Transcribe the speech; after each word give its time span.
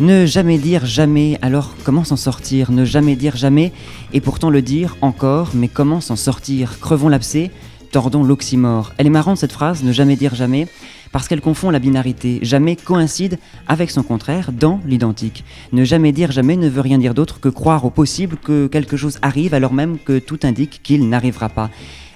Ne 0.00 0.24
jamais 0.24 0.56
dire 0.56 0.86
jamais, 0.86 1.38
alors 1.42 1.74
comment 1.84 2.04
s'en 2.04 2.16
sortir? 2.16 2.72
Ne 2.72 2.86
jamais 2.86 3.16
dire 3.16 3.36
jamais, 3.36 3.70
et 4.14 4.22
pourtant 4.22 4.48
le 4.48 4.62
dire 4.62 4.96
encore, 5.02 5.50
mais 5.52 5.68
comment 5.68 6.00
s'en 6.00 6.16
sortir? 6.16 6.80
Crevons 6.80 7.10
l'abcès, 7.10 7.50
tordons 7.92 8.24
l'oxymore. 8.24 8.94
Elle 8.96 9.08
est 9.08 9.10
marrante 9.10 9.36
cette 9.36 9.52
phrase, 9.52 9.82
ne 9.82 9.92
jamais 9.92 10.16
dire 10.16 10.34
jamais, 10.34 10.68
parce 11.12 11.28
qu'elle 11.28 11.42
confond 11.42 11.68
la 11.68 11.80
binarité. 11.80 12.38
Jamais 12.40 12.76
coïncide 12.76 13.38
avec 13.68 13.90
son 13.90 14.02
contraire 14.02 14.52
dans 14.52 14.80
l'identique. 14.86 15.44
Ne 15.72 15.84
jamais 15.84 16.12
dire 16.12 16.32
jamais 16.32 16.56
ne 16.56 16.70
veut 16.70 16.80
rien 16.80 16.96
dire 16.96 17.12
d'autre 17.12 17.38
que 17.38 17.50
croire 17.50 17.84
au 17.84 17.90
possible 17.90 18.38
que 18.38 18.68
quelque 18.68 18.96
chose 18.96 19.18
arrive 19.20 19.52
alors 19.52 19.74
même 19.74 19.98
que 19.98 20.18
tout 20.18 20.40
indique 20.44 20.80
qu'il 20.82 21.10
n'arrivera 21.10 21.50
pas. 21.50 21.68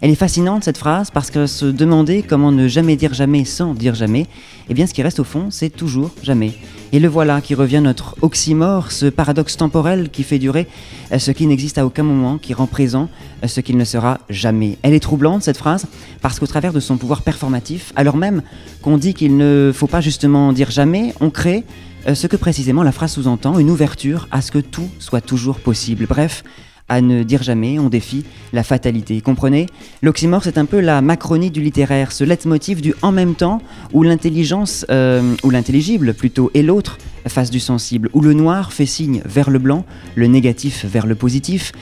Elle 0.04 0.10
est 0.10 0.16
fascinante 0.16 0.64
cette 0.64 0.76
phrase 0.76 1.10
parce 1.10 1.30
que 1.30 1.46
se 1.46 1.64
demander 1.64 2.22
comment 2.22 2.52
ne 2.52 2.68
jamais 2.68 2.94
dire 2.94 3.14
jamais 3.14 3.46
sans 3.46 3.72
dire 3.72 3.94
jamais, 3.94 4.27
eh 4.68 4.74
bien 4.74 4.86
ce 4.86 4.92
qui 4.92 5.02
reste 5.02 5.18
au 5.18 5.24
fond, 5.24 5.46
c'est 5.48 5.70
toujours 5.70 6.10
jamais. 6.22 6.52
Et 6.92 7.00
le 7.00 7.08
voilà 7.08 7.40
qui 7.40 7.54
revient 7.54 7.80
notre 7.82 8.14
oxymore, 8.20 8.92
ce 8.92 9.06
paradoxe 9.06 9.56
temporel 9.56 10.10
qui 10.10 10.22
fait 10.22 10.38
durer 10.38 10.68
euh, 11.10 11.18
ce 11.18 11.30
qui 11.30 11.46
n'existe 11.46 11.78
à 11.78 11.86
aucun 11.86 12.02
moment, 12.02 12.36
qui 12.36 12.52
rend 12.52 12.66
présent 12.66 13.08
euh, 13.42 13.46
ce 13.48 13.62
qu'il 13.62 13.78
ne 13.78 13.84
sera 13.86 14.19
jamais. 14.28 14.77
Elle 14.83 14.92
est 14.92 15.00
troublante 15.00 15.42
cette 15.42 15.56
phrase 15.56 15.86
parce 16.20 16.39
qu'au 16.39 16.46
travers 16.46 16.74
de 16.74 16.80
son 16.80 16.98
pouvoir 16.98 17.22
performatif, 17.22 17.94
alors 17.96 18.18
même 18.18 18.42
qu'on 18.83 18.98
dit 18.98 19.14
qu'il 19.14 19.39
ne 19.39 19.72
faut 19.74 19.86
pas 19.86 20.02
justement 20.02 20.52
dire 20.52 20.70
jamais, 20.70 21.14
on 21.22 21.30
crée 21.30 21.64
euh, 22.06 22.14
ce 22.14 22.27
que 22.27 22.36
précisément 22.36 22.83
la 22.83 22.92
phrase 22.92 23.12
sous-entend, 23.12 23.58
une 23.58 23.70
ouverture 23.70 24.28
à 24.30 24.42
ce 24.42 24.52
que 24.52 24.58
tout 24.58 24.91
soit 24.98 25.22
toujours 25.22 25.61
possible. 25.61 26.05
Bref, 26.06 26.44
à 26.88 27.00
ne 27.00 27.22
dire 27.22 27.42
jamais, 27.42 27.78
on 27.78 27.88
défie 27.88 28.24
la 28.52 28.62
fatalité. 28.62 29.20
Comprenez? 29.20 29.66
L'oxymore, 30.02 30.42
c'est 30.44 30.58
un 30.58 30.66
peu 30.66 30.80
la 30.80 31.00
macronie 31.00 31.50
du 31.50 31.60
littéraire, 31.60 32.12
ce 32.12 32.24
leitmotiv 32.24 32.80
du 32.80 32.94
en 33.02 33.12
même 33.12 33.34
temps, 33.34 33.62
où 33.92 34.02
l'intelligence, 34.02 34.84
euh, 34.90 35.34
ou 35.42 35.50
l'intelligible 35.50 36.14
plutôt, 36.14 36.50
et 36.55 36.62
l'autre 36.62 36.98
face 37.27 37.50
du 37.50 37.60
sensible, 37.60 38.10
où 38.12 38.20
le 38.20 38.34
noir 38.34 38.72
fait 38.72 38.86
signe 38.86 39.22
vers 39.24 39.50
le 39.50 39.58
blanc, 39.58 39.86
le 40.14 40.27
négatif 40.27 40.84
vers 40.84 41.06
le 41.06 41.14
positif, 41.14 41.72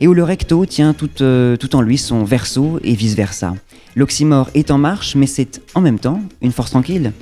et 0.00 0.08
où 0.08 0.14
le 0.14 0.24
recto 0.24 0.66
tient 0.66 0.92
tout, 0.92 1.10
euh, 1.20 1.56
tout 1.56 1.74
en 1.76 1.80
lui 1.80 1.98
son 1.98 2.24
verso 2.24 2.78
et 2.82 2.94
vice-versa. 2.94 3.54
L'oxymore 3.96 4.48
est 4.54 4.70
en 4.70 4.78
marche, 4.78 5.16
mais 5.16 5.26
c'est 5.26 5.60
en 5.74 5.80
même 5.80 5.98
temps 5.98 6.20
une 6.40 6.52
force 6.52 6.70
tranquille. 6.70 7.12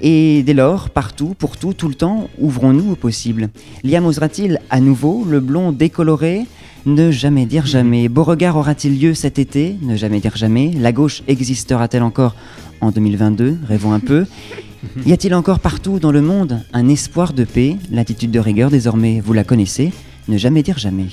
Et 0.00 0.42
dès 0.42 0.54
lors, 0.54 0.90
partout, 0.90 1.34
pour 1.38 1.56
tout, 1.56 1.74
tout 1.74 1.88
le 1.88 1.94
temps, 1.94 2.28
ouvrons-nous 2.38 2.92
au 2.92 2.96
possible. 2.96 3.50
Liam 3.84 4.04
osera-t-il 4.04 4.60
à 4.68 4.80
nouveau 4.80 5.24
le 5.24 5.38
blond 5.38 5.70
décoloré? 5.70 6.44
Ne 6.86 7.10
jamais 7.10 7.46
dire 7.46 7.66
jamais. 7.66 8.08
Beauregard 8.08 8.56
aura-t-il 8.56 9.00
lieu 9.00 9.14
cet 9.14 9.38
été 9.38 9.76
Ne 9.82 9.96
jamais 9.96 10.20
dire 10.20 10.36
jamais. 10.36 10.72
La 10.72 10.92
gauche 10.92 11.22
existera-t-elle 11.28 12.02
encore 12.02 12.34
en 12.80 12.90
2022 12.90 13.58
Rêvons 13.66 13.92
un 13.92 14.00
peu. 14.00 14.26
Y 15.06 15.12
a-t-il 15.12 15.32
encore 15.32 15.60
partout 15.60 16.00
dans 16.00 16.10
le 16.10 16.20
monde 16.20 16.60
un 16.72 16.88
espoir 16.88 17.32
de 17.34 17.44
paix? 17.44 17.76
L'attitude 17.92 18.32
de 18.32 18.40
rigueur, 18.40 18.68
désormais, 18.68 19.20
vous 19.24 19.32
la 19.32 19.44
connaissez. 19.44 19.92
Ne 20.26 20.36
jamais 20.38 20.64
dire 20.64 20.76
jamais. 20.76 21.06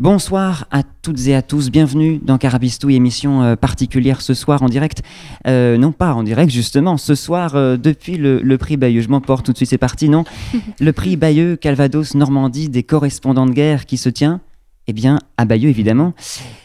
Bonsoir 0.00 0.66
à 0.72 0.82
toutes 0.82 1.28
et 1.28 1.36
à 1.36 1.42
tous, 1.42 1.70
bienvenue 1.70 2.18
dans 2.20 2.36
Carabistouille, 2.36 2.96
émission 2.96 3.44
euh, 3.44 3.54
particulière 3.54 4.22
ce 4.22 4.34
soir 4.34 4.64
en 4.64 4.68
direct. 4.68 5.02
Euh, 5.46 5.78
non 5.78 5.92
pas 5.92 6.14
en 6.14 6.24
direct 6.24 6.50
justement, 6.50 6.96
ce 6.96 7.14
soir 7.14 7.54
euh, 7.54 7.76
depuis 7.76 8.16
le, 8.16 8.58
prix 8.58 8.76
Bayeux, 8.76 9.02
je 9.02 9.08
m'emporte 9.08 9.46
tout 9.46 9.52
de 9.52 9.56
suite, 9.56 9.70
c'est 9.70 9.78
parti, 9.78 10.08
non 10.08 10.24
Le 10.80 10.92
prix 10.92 11.16
Bayeux, 11.16 11.54
Calvados, 11.54 12.16
Normandie 12.16 12.68
des 12.68 12.82
correspondants 12.82 13.46
de 13.46 13.52
guerre 13.52 13.86
qui 13.86 13.96
se 13.96 14.08
tient, 14.08 14.40
eh 14.88 14.92
bien 14.92 15.20
à 15.36 15.44
Bayeux 15.44 15.70
évidemment. 15.70 16.12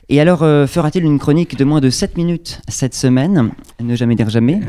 Et 0.09 0.19
alors 0.19 0.40
fera-t-il 0.40 1.06
une 1.06 1.19
chronique 1.19 1.56
de 1.56 1.66
moins 1.66 1.81
de 1.81 1.91
7 1.91 2.17
minutes 2.17 2.61
cette 2.67 2.96
semaine? 2.96 3.51
Ne 3.79 3.96
jamais 3.96 4.16
dire 4.16 4.31
jamais 4.31 4.59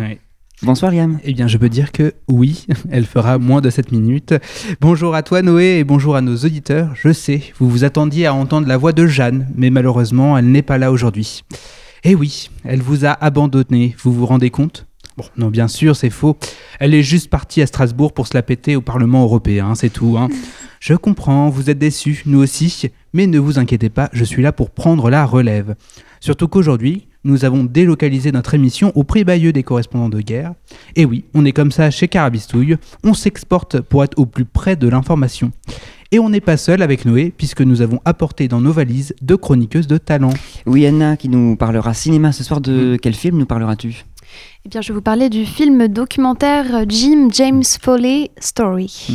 Bonsoir 0.63 0.93
Liam. 0.93 1.19
Eh 1.25 1.33
bien, 1.33 1.49
je 1.49 1.57
peux 1.57 1.71
dire 1.71 1.91
que 1.91 2.13
oui, 2.29 2.67
elle 2.91 3.07
fera 3.07 3.39
moins 3.39 3.63
de 3.63 3.71
7 3.71 3.93
minutes. 3.93 4.35
Bonjour 4.83 5.15
à 5.15 5.23
toi 5.23 5.41
Noé 5.41 5.79
et 5.79 5.85
bonjour 5.85 6.17
à 6.17 6.21
nos 6.21 6.37
auditeurs. 6.37 6.93
Je 6.95 7.15
sais, 7.15 7.43
vous 7.59 7.71
vous 7.71 7.85
attendiez 7.85 8.27
à 8.27 8.35
entendre 8.35 8.69
la 8.69 8.77
voix 8.77 8.93
de 8.93 9.07
Jeanne, 9.07 9.49
mais 9.57 9.71
malheureusement, 9.71 10.37
elle 10.37 10.51
n'est 10.51 10.61
pas 10.61 10.77
là 10.77 10.93
aujourd'hui. 10.93 11.45
Eh 12.05 12.15
oui, 12.15 12.51
elle 12.65 12.83
vous 12.83 13.07
a 13.07 13.13
abandonné, 13.13 13.97
vous 14.03 14.13
vous 14.13 14.27
rendez 14.27 14.51
compte? 14.51 14.87
Bon, 15.17 15.25
non, 15.39 15.49
bien 15.49 15.67
sûr, 15.67 15.97
c'est 15.97 16.11
faux. 16.11 16.37
Elle 16.79 16.93
est 16.93 17.03
juste 17.03 17.31
partie 17.31 17.63
à 17.63 17.67
Strasbourg 17.67 18.13
pour 18.13 18.27
se 18.27 18.35
la 18.35 18.43
péter 18.43 18.77
au 18.77 18.83
Parlement 18.83 19.23
européen, 19.23 19.75
c'est 19.75 19.91
tout. 19.91 20.19
Hein. 20.19 20.29
Je 20.81 20.93
comprends, 20.93 21.49
vous 21.49 21.71
êtes 21.71 21.79
déçus, 21.79 22.23
nous 22.27 22.39
aussi, 22.39 22.91
mais 23.15 23.27
ne 23.27 23.39
vous 23.39 23.59
inquiétez 23.59 23.91
pas, 23.91 24.09
je 24.15 24.25
suis 24.25 24.43
là 24.43 24.51
pour 24.51 24.71
prendre 24.71 25.11
la 25.11 25.27
relève. 25.27 25.75
Surtout 26.21 26.49
qu'aujourd'hui, 26.49 27.07
nous 27.25 27.45
avons 27.45 27.65
délocalisé 27.65 28.33
notre 28.33 28.55
émission 28.55 28.93
au 28.95 29.05
prix 29.05 29.25
Bayeux 29.25 29.53
des 29.53 29.63
correspondants 29.63 30.09
de 30.09 30.21
guerre. 30.21 30.55
Et 30.97 31.05
oui, 31.05 31.25
on 31.35 31.45
est 31.45 31.53
comme 31.53 31.73
ça 31.73 31.91
chez 31.91 32.09
Carabistouille, 32.09 32.77
on 33.05 33.15
s'exporte 33.15 33.81
pour 33.81 34.05
être 34.05 34.19
au 34.19 34.27
plus 34.27 34.45
près 34.45 34.77
de 34.77 34.89
l'information. 34.89 35.53
Et 36.13 36.19
on 36.19 36.29
n'est 36.29 36.41
pas 36.41 36.57
seul 36.57 36.83
avec 36.83 37.05
Noé, 37.05 37.33
puisque 37.37 37.61
nous 37.61 37.83
avons 37.83 38.01
apporté 38.05 38.49
dans 38.49 38.61
nos 38.61 38.73
valises 38.73 39.15
deux 39.23 39.37
chroniqueuses 39.37 39.87
de 39.87 39.97
talent. 39.97 40.33
Oui, 40.67 40.85
Anna, 40.85 41.17
qui 41.17 41.29
nous 41.29 41.55
parlera 41.55 41.95
cinéma 41.95 42.33
ce 42.33 42.43
soir. 42.43 42.61
De 42.61 42.95
mm. 42.95 42.99
quel 42.99 43.15
film 43.15 43.39
nous 43.39 43.47
parleras-tu? 43.47 44.05
Eh 44.67 44.69
bien, 44.69 44.83
je 44.83 44.89
vais 44.89 44.95
vous 44.95 45.01
parler 45.01 45.31
du 45.31 45.47
film 45.47 45.89
documentaire 45.89 46.85
Jim 46.87 47.29
James 47.33 47.65
Foley 47.81 48.31
Story. 48.39 49.07
Mm. 49.09 49.15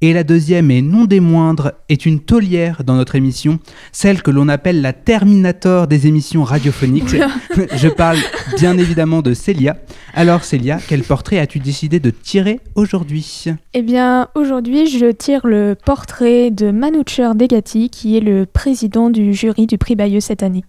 Et 0.00 0.12
la 0.12 0.22
deuxième, 0.22 0.70
et 0.70 0.80
non 0.80 1.06
des 1.06 1.18
moindres, 1.18 1.72
est 1.88 2.06
une 2.06 2.20
taulière 2.20 2.84
dans 2.84 2.94
notre 2.94 3.16
émission, 3.16 3.58
celle 3.90 4.22
que 4.22 4.30
l'on 4.30 4.48
appelle 4.48 4.80
la 4.80 4.92
Terminator 4.92 5.88
des 5.88 6.06
émissions 6.06 6.44
radiophoniques. 6.44 7.16
Je 7.74 7.88
parle 7.88 8.18
bien 8.56 8.78
évidemment 8.78 9.20
de 9.20 9.34
Célia. 9.34 9.76
Alors 10.14 10.44
Célia, 10.44 10.78
quel 10.86 11.02
portrait 11.02 11.40
as-tu 11.40 11.58
décidé 11.58 11.98
de 11.98 12.10
tirer 12.10 12.60
aujourd'hui? 12.76 13.46
Eh 13.74 13.82
bien, 13.82 14.28
aujourd'hui, 14.36 14.86
je 14.86 15.10
tire 15.10 15.44
le 15.44 15.74
portrait 15.74 16.52
de 16.52 16.70
Manoucher 16.70 17.30
Degati, 17.34 17.90
qui 17.90 18.16
est 18.16 18.20
le 18.20 18.46
président 18.46 19.10
du 19.10 19.34
jury 19.34 19.66
du 19.66 19.78
prix 19.78 19.96
Bayeux 19.96 20.20
cette 20.20 20.44
année. 20.44 20.64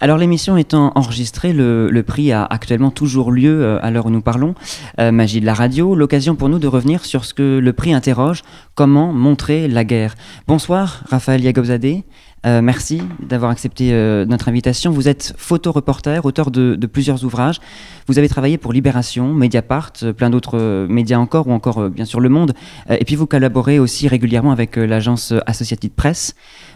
Alors 0.00 0.18
l'émission 0.18 0.56
étant 0.56 0.92
enregistrée, 0.94 1.52
le, 1.52 2.02
prix 2.02 2.32
a 2.32 2.44
actuellement 2.44 2.90
toujours 2.90 3.30
lieu 3.30 3.62
euh, 3.62 3.78
à 3.82 3.90
l'heure 3.90 4.06
où 4.06 4.10
nous 4.10 4.22
parlons. 4.22 4.54
Euh, 4.98 5.12
magie 5.12 5.40
de 5.40 5.46
la 5.46 5.54
radio, 5.54 5.94
l'occasion 5.94 6.34
pour 6.34 6.48
nous 6.48 6.58
de 6.58 6.66
revenir 6.66 7.04
sur 7.04 7.24
ce 7.24 7.34
que 7.34 7.58
le 7.58 7.72
prix 7.72 7.92
interroge, 7.92 8.42
comment 8.74 9.12
montrer 9.12 9.68
la 9.68 9.84
guerre. 9.84 10.14
Bonsoir 10.48 11.04
Raphaël 11.08 11.42
Yagobzadeh. 11.44 12.04
Euh, 12.44 12.60
merci 12.60 13.02
d'avoir 13.20 13.50
accepté 13.50 13.92
notre 14.26 14.48
invitation. 14.48 14.90
Vous 14.90 15.08
êtes 15.08 15.34
photoreporter, 15.36 16.20
auteur 16.24 16.50
de, 16.50 16.86
plusieurs 16.86 17.24
ouvrages. 17.24 17.60
Vous 18.08 18.18
avez 18.18 18.28
travaillé 18.28 18.58
pour 18.58 18.72
Libération, 18.72 19.32
Mediapart, 19.32 19.92
plein 20.16 20.30
d'autres 20.30 20.86
médias 20.88 21.18
encore, 21.18 21.46
ou 21.48 21.52
encore 21.52 21.88
bien 21.88 22.04
sûr 22.04 22.20
Le 22.20 22.28
Monde. 22.28 22.52
et 22.90 23.04
puis 23.04 23.16
vous 23.16 23.26
collaborez 23.26 23.78
aussi 23.78 24.08
régulièrement 24.08 24.52
avec 24.52 24.76
l'agence 24.76 25.32
Associated 25.46 25.92
Press. 25.92 26.34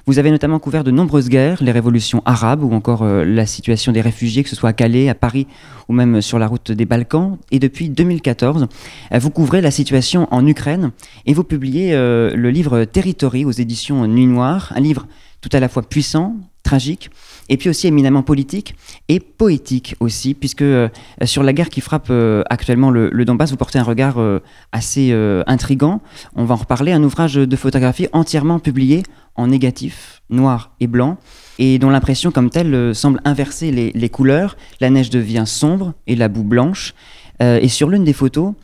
Vous 0.08 0.20
avez 0.20 0.30
notamment 0.30 0.60
couvert 0.60 0.84
de 0.84 0.92
nombreuses 0.92 1.28
guerres, 1.28 1.60
les 1.60 1.72
révolutions 1.72 2.22
arabes 2.24 2.62
ou 2.62 2.72
encore 2.72 3.02
euh, 3.02 3.24
la 3.24 3.44
situation 3.44 3.90
des 3.90 4.00
réfugiés, 4.00 4.44
que 4.44 4.48
ce 4.48 4.54
soit 4.54 4.68
à 4.68 4.72
Calais, 4.72 5.08
à 5.08 5.16
Paris 5.16 5.48
ou 5.88 5.92
même 5.92 6.22
sur 6.22 6.38
la 6.38 6.46
route 6.46 6.70
des 6.70 6.84
Balkans. 6.84 7.38
Et 7.50 7.58
depuis 7.58 7.88
2014, 7.88 8.68
euh, 9.12 9.18
vous 9.18 9.30
couvrez 9.30 9.60
la 9.60 9.72
situation 9.72 10.28
en 10.30 10.46
Ukraine 10.46 10.92
et 11.26 11.34
vous 11.34 11.42
publiez 11.42 11.92
euh, 11.92 12.36
le 12.36 12.50
livre 12.50 12.84
Territory 12.84 13.44
aux 13.44 13.50
éditions 13.50 14.06
Nuit 14.06 14.26
Noire, 14.26 14.72
un 14.76 14.80
livre 14.80 15.08
tout 15.48 15.56
à 15.56 15.60
la 15.60 15.68
fois 15.68 15.82
puissant, 15.82 16.34
tragique, 16.64 17.10
et 17.48 17.56
puis 17.56 17.68
aussi 17.68 17.86
éminemment 17.86 18.24
politique 18.24 18.74
et 19.08 19.20
poétique 19.20 19.94
aussi, 20.00 20.34
puisque 20.34 20.62
euh, 20.62 20.88
sur 21.24 21.44
la 21.44 21.52
guerre 21.52 21.68
qui 21.68 21.80
frappe 21.80 22.08
euh, 22.10 22.42
actuellement 22.50 22.90
le, 22.90 23.24
Donbass, 23.24 23.50
vous 23.50 23.56
portez 23.56 23.78
un 23.78 23.84
regard 23.84 24.18
euh, 24.18 24.40
assez 24.72 25.12
intrigant. 25.46 26.00
On 26.34 26.44
va 26.44 26.54
en 26.54 26.58
reparler, 26.58 26.90
un 26.90 27.02
ouvrage 27.04 27.34
de 27.34 27.56
photographie 27.56 28.08
entièrement 28.12 28.58
publié 28.58 29.04
en 29.36 29.46
négatif, 29.46 30.22
noir 30.30 30.72
et 30.80 30.88
blanc, 30.88 31.18
et 31.60 31.78
dont 31.78 31.90
l'impression 31.90 32.32
comme 32.32 32.50
telle 32.50 32.94
semble 32.94 33.20
inverser 33.24 33.70
les, 33.70 34.08
couleurs. 34.08 34.56
La 34.80 34.90
neige 34.90 35.10
devient 35.10 35.44
sombre 35.46 35.94
et 36.08 36.16
la 36.16 36.28
boue 36.28 36.42
blanche. 36.42 36.94
et 37.40 37.68
sur 37.68 37.88
l'une 37.88 38.04
des 38.04 38.12
photos, 38.12 38.54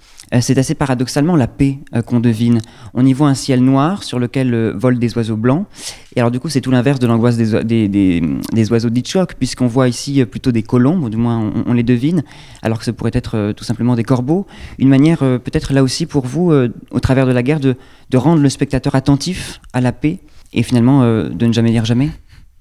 c'est 0.41 0.57
assez 0.57 0.75
paradoxalement 0.75 1.37
la 1.37 1.47
paix 1.47 1.79
euh, 1.95 2.01
qu'on 2.03 2.21
devine. 2.21 2.61
On 2.95 3.05
y 3.05 3.13
voit 3.13 3.29
un 3.29 3.35
ciel 3.35 3.61
noir 3.61 4.03
sur 4.03 4.19
lequel 4.19 4.55
euh, 4.55 4.73
volent 4.75 4.99
des 4.99 5.15
oiseaux 5.17 5.37
blancs. 5.37 5.67
Et 6.17 6.21
alors 6.21 6.31
du 6.31 6.41
coup, 6.41 6.49
c'est 6.49 6.61
tout 6.61 6.71
l'inverse 6.71 6.99
de 7.01 7.07
l'angoisse 7.07 7.37
des, 7.37 7.63
des, 7.65 7.89
des- 7.89 8.23
des 8.53 8.71
oiseaux 8.73 8.89
d'Hitchcock, 8.91 9.35
puisqu'on 9.35 9.67
voit 9.67 9.89
ici 9.89 10.21
euh, 10.21 10.27
plutôt 10.27 10.53
des 10.53 10.63
colombes, 10.63 11.03
ou 11.03 11.11
du 11.11 11.17
moins 11.19 11.39
on, 11.39 11.65
on 11.67 11.73
les 11.75 11.83
devine, 11.83 12.23
alors 12.63 12.79
que 12.79 12.85
ce 12.85 12.91
pourrait 12.91 13.11
être 13.15 13.37
euh, 13.37 13.53
tout 13.53 13.65
simplement 13.65 13.95
des 13.95 14.05
corbeaux. 14.05 14.47
Une 14.79 14.89
manière 14.89 15.23
euh, 15.23 15.39
peut-être 15.39 15.73
là 15.75 15.83
aussi 15.83 16.07
pour 16.07 16.27
vous, 16.27 16.51
euh, 16.53 16.73
au 16.91 17.01
travers 17.01 17.27
de 17.27 17.33
la 17.33 17.43
guerre, 17.43 17.61
de, 17.61 17.77
de 18.11 18.17
rendre 18.17 18.41
le 18.43 18.49
spectateur 18.49 18.95
attentif 18.95 19.61
à 19.75 19.81
la 19.83 19.93
paix, 19.93 20.21
et 20.55 20.63
finalement 20.63 21.03
euh, 21.03 21.29
de 21.29 21.47
ne 21.47 21.53
jamais 21.53 21.71
dire 21.73 21.85
jamais? 21.85 22.11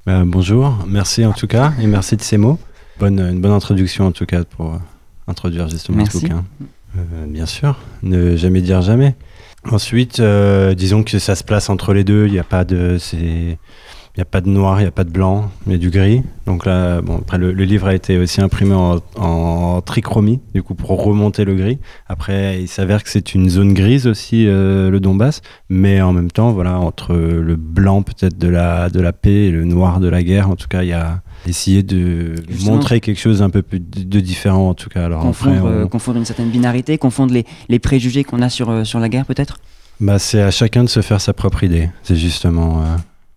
Bah, 0.06 0.24
bonjour, 0.25 0.78
merci 0.88 1.24
en 1.25 1.31
tout 1.34 1.48
cas, 1.48 1.74
et 1.80 1.88
merci 1.88 2.18
de 2.18 2.22
ces 2.22 2.38
mots. 2.38 2.57
Bonne, 3.00 3.19
une 3.19 3.40
bonne 3.40 3.52
introduction 3.52 4.07
en 4.07 4.12
tout 4.12 4.25
cas 4.25 4.44
pour 4.44 4.74
euh, 4.74 4.78
introduire 5.28 5.69
justement 5.69 5.98
Merci. 6.00 6.18
ce 6.19 6.22
bouquin. 6.24 6.44
Euh, 6.98 7.26
bien 7.28 7.46
sûr, 7.46 7.78
ne 8.04 8.36
jamais 8.36 8.62
dire 8.62 8.82
jamais. 8.82 9.16
Ensuite, 9.70 10.20
euh, 10.20 10.74
disons 10.74 11.04
que 11.04 11.20
ça 11.20 11.36
se 11.36 11.44
place 11.44 11.70
entre 11.70 11.94
les 11.94 12.04
deux. 12.04 12.26
Il 12.28 12.34
n'y 12.34 12.40
a 12.40 12.44
pas 12.44 12.66
de, 12.66 12.98
il 13.14 14.18
y 14.18 14.22
a 14.22 14.26
pas 14.26 14.42
de 14.42 14.50
noir, 14.50 14.80
il 14.80 14.84
n'y 14.84 14.88
a 14.88 14.92
pas 14.92 15.04
de 15.06 15.12
blanc, 15.12 15.52
il 15.68 15.72
y 15.72 15.76
a 15.76 15.78
du 15.78 15.90
gris. 15.90 16.24
Donc 16.46 16.66
là, 16.66 17.02
bon, 17.02 17.20
après 17.20 17.38
le, 17.38 17.52
livre 17.52 17.88
a 17.88 17.94
été 17.94 18.18
aussi 18.18 18.42
imprimé 18.42 18.74
en, 18.74 19.00
en 19.16 19.82
trichromie, 19.82 20.42
du 20.54 20.64
coup 20.64 20.76
pour 20.76 20.90
remonter 21.02 21.46
le 21.46 21.56
gris. 21.56 21.80
Après, 22.08 22.62
il 22.62 22.68
s'avère 22.68 23.04
que 23.04 23.10
c'est 23.10 23.36
une 23.36 23.50
zone 23.50 23.74
grise 23.74 24.08
aussi, 24.08 24.48
euh, 24.48 24.90
le 24.90 25.00
Donbass, 25.00 25.42
mais 25.70 26.02
en 26.02 26.12
même 26.12 26.32
temps, 26.32 26.52
voilà, 26.52 26.78
entre 26.80 27.14
le 27.16 27.56
blanc 27.56 28.02
peut-être 28.02 28.38
de 28.38 28.50
la 28.50 28.90
de 28.90 29.00
la 29.00 29.14
paix 29.14 29.46
et 29.46 29.52
le 29.52 29.64
noir 29.64 30.00
de 30.00 30.10
la 30.10 30.24
guerre, 30.24 30.50
en 30.50 30.56
tout 30.56 30.68
cas, 30.68 30.84
il 30.84 30.90
y 30.90 30.94
a 30.94 31.22
essayé 31.48 31.84
de 31.84 32.36
Justement. 32.50 32.74
montrer 32.76 33.00
quelque 33.00 33.20
chose 33.20 33.42
un 33.42 33.50
peu 33.50 33.62
plus 33.62 33.80
de, 33.80 34.20
différent, 34.20 34.70
en 34.70 34.74
tout 34.74 34.90
cas. 34.90 35.06
Alors 35.06 35.20
après, 35.26 35.30
confondre, 35.50 35.64
on- 35.66 35.68
euh, 35.70 35.86
confondre 35.88 36.18
une 36.20 36.26
certaine 36.26 36.50
binarité, 36.50 36.98
confondre 36.98 37.34
les, 37.34 37.46
les 37.70 37.80
préjugés 37.80 38.24
qu'on 38.24 38.42
a 38.42 38.50
sur, 38.50 38.70
euh, 38.70 38.84
sur 38.84 39.00
la 39.00 39.10
guerre 39.10 39.26
peut-être? 39.26 39.58
Bah, 40.00 40.20
c'est 40.20 40.42
à 40.42 40.52
chacun 40.52 40.84
de 40.84 40.90
se 40.90 41.02
faire 41.02 41.22
sa 41.22 41.34
propre 41.34 41.64
idée. 41.64 41.90
C'est 42.04 42.16
justement 42.16 42.84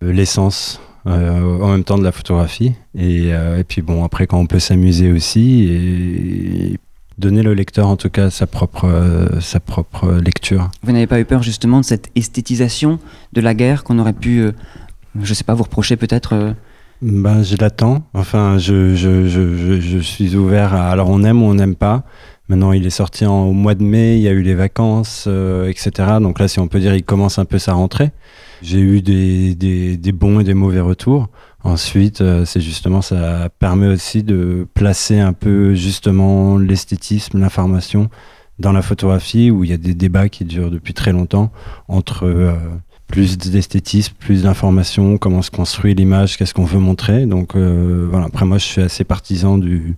euh, 0.03 0.11
l'essence 0.11 0.79
euh, 1.07 1.59
en 1.61 1.69
même 1.71 1.83
temps 1.83 1.97
de 1.99 2.03
la 2.03 2.11
photographie. 2.11 2.73
Et, 2.97 3.27
et 3.29 3.63
puis 3.67 3.81
bon, 3.83 4.03
après, 4.03 4.25
quand 4.27 4.39
on 4.39 4.47
peut 4.47 4.59
s'amuser 4.59 5.11
aussi 5.11 5.63
et 5.69 6.79
donner 7.17 7.43
le 7.43 7.53
lecteur 7.53 7.87
en 7.87 7.95
tout 7.95 8.09
cas 8.09 8.29
sa 8.29 8.45
propre, 8.47 8.85
euh, 8.89 9.39
sa 9.39 9.59
propre 9.59 10.11
lecture. 10.13 10.69
Vous 10.83 10.91
n'avez 10.91 11.07
pas 11.07 11.19
eu 11.19 11.23
peur 11.25 11.43
justement 11.43 11.79
de 11.79 11.85
cette 11.85 12.09
esthétisation 12.15 12.99
de 13.33 13.41
la 13.41 13.53
guerre 13.53 13.83
qu'on 13.85 13.99
aurait 13.99 14.11
pu, 14.13 14.39
euh, 14.39 14.51
je 15.21 15.33
sais 15.33 15.45
pas, 15.45 15.53
vous 15.53 15.63
reprocher 15.63 15.95
peut-être 15.95 16.33
euh, 16.33 16.51
Ben, 17.01 17.43
je 17.43 17.55
l'attends. 17.57 18.03
Enfin, 18.13 18.57
je, 18.57 18.95
je, 18.95 19.27
je, 19.27 19.57
je, 19.57 19.79
je 19.79 19.99
suis 19.99 20.35
ouvert 20.35 20.73
à. 20.73 20.89
Alors, 20.89 21.09
on 21.09 21.23
aime 21.23 21.43
ou 21.43 21.45
on 21.45 21.53
n'aime 21.55 21.75
pas. 21.75 22.03
Maintenant, 22.47 22.71
il 22.73 22.85
est 22.85 22.91
sorti 22.91 23.25
en, 23.25 23.45
au 23.45 23.53
mois 23.53 23.73
de 23.75 23.83
mai, 23.83 24.17
il 24.17 24.21
y 24.21 24.27
a 24.27 24.31
eu 24.31 24.41
les 24.41 24.53
vacances, 24.53 25.25
euh, 25.27 25.67
etc. 25.67 25.91
Donc 26.21 26.39
là, 26.39 26.47
si 26.47 26.59
on 26.59 26.67
peut 26.67 26.79
dire, 26.79 26.93
il 26.95 27.03
commence 27.03 27.39
un 27.39 27.45
peu 27.45 27.57
sa 27.57 27.73
rentrée. 27.73 28.11
J'ai 28.61 28.79
eu 28.79 29.01
des, 29.01 29.55
des, 29.55 29.97
des 29.97 30.11
bons 30.11 30.39
et 30.39 30.43
des 30.43 30.53
mauvais 30.53 30.79
retours. 30.79 31.27
Ensuite, 31.63 32.21
euh, 32.21 32.45
c'est 32.45 32.61
justement, 32.61 33.01
ça 33.01 33.49
permet 33.57 33.87
aussi 33.87 34.21
de 34.21 34.67
placer 34.75 35.19
un 35.19 35.33
peu 35.33 35.73
justement 35.73 36.57
l'esthétisme, 36.59 37.39
l'information 37.39 38.09
dans 38.59 38.71
la 38.71 38.83
photographie, 38.83 39.49
où 39.49 39.63
il 39.63 39.71
y 39.71 39.73
a 39.73 39.77
des 39.77 39.95
débats 39.95 40.29
qui 40.29 40.45
durent 40.45 40.69
depuis 40.69 40.93
très 40.93 41.11
longtemps 41.11 41.51
entre 41.87 42.25
euh, 42.27 42.53
plus 43.07 43.37
d'esthétisme, 43.37 44.13
plus 44.17 44.43
d'information, 44.43 45.17
comment 45.17 45.41
se 45.41 45.51
construit 45.51 45.93
l'image, 45.93 46.37
qu'est-ce 46.37 46.53
qu'on 46.53 46.65
veut 46.65 46.79
montrer. 46.79 47.25
Donc 47.25 47.55
euh, 47.55 48.07
voilà, 48.09 48.25
après 48.25 48.45
moi 48.45 48.57
je 48.57 48.65
suis 48.65 48.81
assez 48.81 49.03
partisan 49.03 49.57
du, 49.57 49.95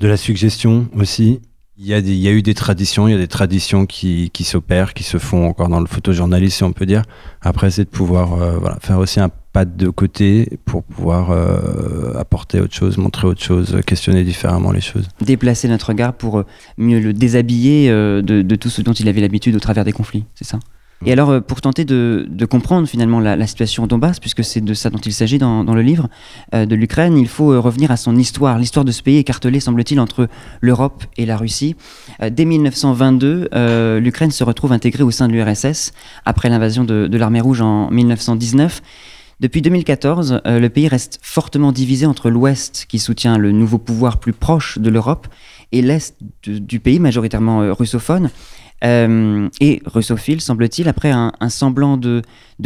de 0.00 0.08
la 0.08 0.16
suggestion 0.16 0.88
aussi. 0.96 1.40
Il 1.80 1.86
y, 1.86 1.94
a 1.94 2.32
eu 2.32 2.42
des 2.42 2.54
traditions, 2.54 3.06
il 3.06 3.12
y 3.12 3.14
a 3.14 3.18
des 3.18 3.28
traditions 3.28 3.86
qui, 3.86 4.30
qui 4.32 4.42
s'opèrent, 4.42 4.94
qui 4.94 5.04
se 5.04 5.18
font 5.18 5.46
encore 5.46 5.68
dans 5.68 5.78
le 5.78 5.86
photojournalisme, 5.86 6.56
si 6.56 6.64
on 6.64 6.72
peut 6.72 6.86
dire. 6.86 7.04
Après, 7.40 7.70
c'est 7.70 7.84
de 7.84 7.88
pouvoir 7.88 8.32
euh, 8.32 8.58
faire 8.80 8.98
aussi 8.98 9.20
un 9.20 9.30
pas 9.52 9.64
de 9.64 9.88
côté 9.88 10.58
pour 10.64 10.82
pouvoir 10.82 11.30
euh, 11.30 12.18
apporter 12.18 12.58
autre 12.58 12.74
chose, 12.74 12.98
montrer 12.98 13.28
autre 13.28 13.44
chose, 13.44 13.80
questionner 13.86 14.24
différemment 14.24 14.72
les 14.72 14.80
choses. 14.80 15.06
déplacer 15.20 15.68
notre 15.68 15.90
regard 15.90 16.14
pour 16.14 16.42
mieux 16.78 16.98
le 16.98 17.12
déshabiller 17.12 17.88
de 17.88 18.56
tout 18.56 18.70
ce 18.70 18.82
dont 18.82 18.92
il 18.92 19.08
avait 19.08 19.20
l'habitude 19.20 19.54
au 19.54 19.60
travers 19.60 19.84
des 19.84 19.92
conflits, 19.92 20.24
c'est 20.34 20.48
ça? 20.48 20.58
Et 21.04 21.12
alors, 21.12 21.30
euh, 21.30 21.40
pour 21.40 21.60
tenter 21.60 21.84
de, 21.84 22.26
comprendre 22.50 22.88
finalement 22.88 23.20
la, 23.20 23.46
situation 23.46 23.84
au 23.84 23.86
Donbass, 23.86 24.18
puisque 24.18 24.42
c'est 24.42 24.60
de 24.60 24.74
ça 24.74 24.90
dont 24.90 24.98
il 24.98 25.12
s'agit 25.12 25.38
dans, 25.38 25.62
le 25.62 25.82
livre, 25.82 26.08
euh, 26.54 26.66
de 26.66 26.74
l'Ukraine, 26.74 27.16
il 27.16 27.28
faut 27.28 27.52
euh, 27.52 27.60
revenir 27.60 27.90
à 27.90 27.96
son 27.96 28.16
histoire. 28.16 28.58
L'histoire 28.58 28.84
de 28.84 28.90
ce 28.90 29.02
pays 29.02 29.18
écartelé, 29.18 29.60
semble-t-il, 29.60 30.00
entre 30.00 30.28
l'Europe 30.60 31.04
et 31.16 31.26
la 31.26 31.36
Russie. 31.36 31.76
Dès 32.20 32.44
1922, 32.44 33.48
euh, 33.54 34.00
l'Ukraine 34.00 34.30
se 34.30 34.42
retrouve 34.42 34.72
intégrée 34.72 35.04
au 35.04 35.10
sein 35.10 35.28
de 35.28 35.32
l'URSS, 35.32 35.92
après 36.24 36.48
l'invasion 36.48 36.84
de, 36.84 37.16
l'armée 37.16 37.40
rouge 37.40 37.60
en 37.60 37.90
1919. 37.90 38.82
Depuis 39.40 39.62
2014, 39.62 40.40
euh, 40.46 40.58
le 40.58 40.68
pays 40.68 40.88
reste 40.88 41.20
fortement 41.22 41.70
divisé 41.70 42.06
entre 42.06 42.28
l'Ouest, 42.28 42.86
qui 42.88 42.98
soutient 42.98 43.38
le 43.38 43.52
nouveau 43.52 43.78
pouvoir 43.78 44.18
plus 44.18 44.32
proche 44.32 44.78
de 44.78 44.90
l'Europe, 44.90 45.28
et 45.70 45.80
l'Est 45.80 46.16
du, 46.42 46.80
pays, 46.80 46.98
majoritairement 46.98 47.72
russophone, 47.72 48.30
euh, 48.84 49.48
et 49.60 49.82
russophile, 49.86 50.40
semble-t-il. 50.40 50.88
Après 50.88 51.10
un, 51.10 51.32
semblant 51.48 51.96
de, 51.96 52.22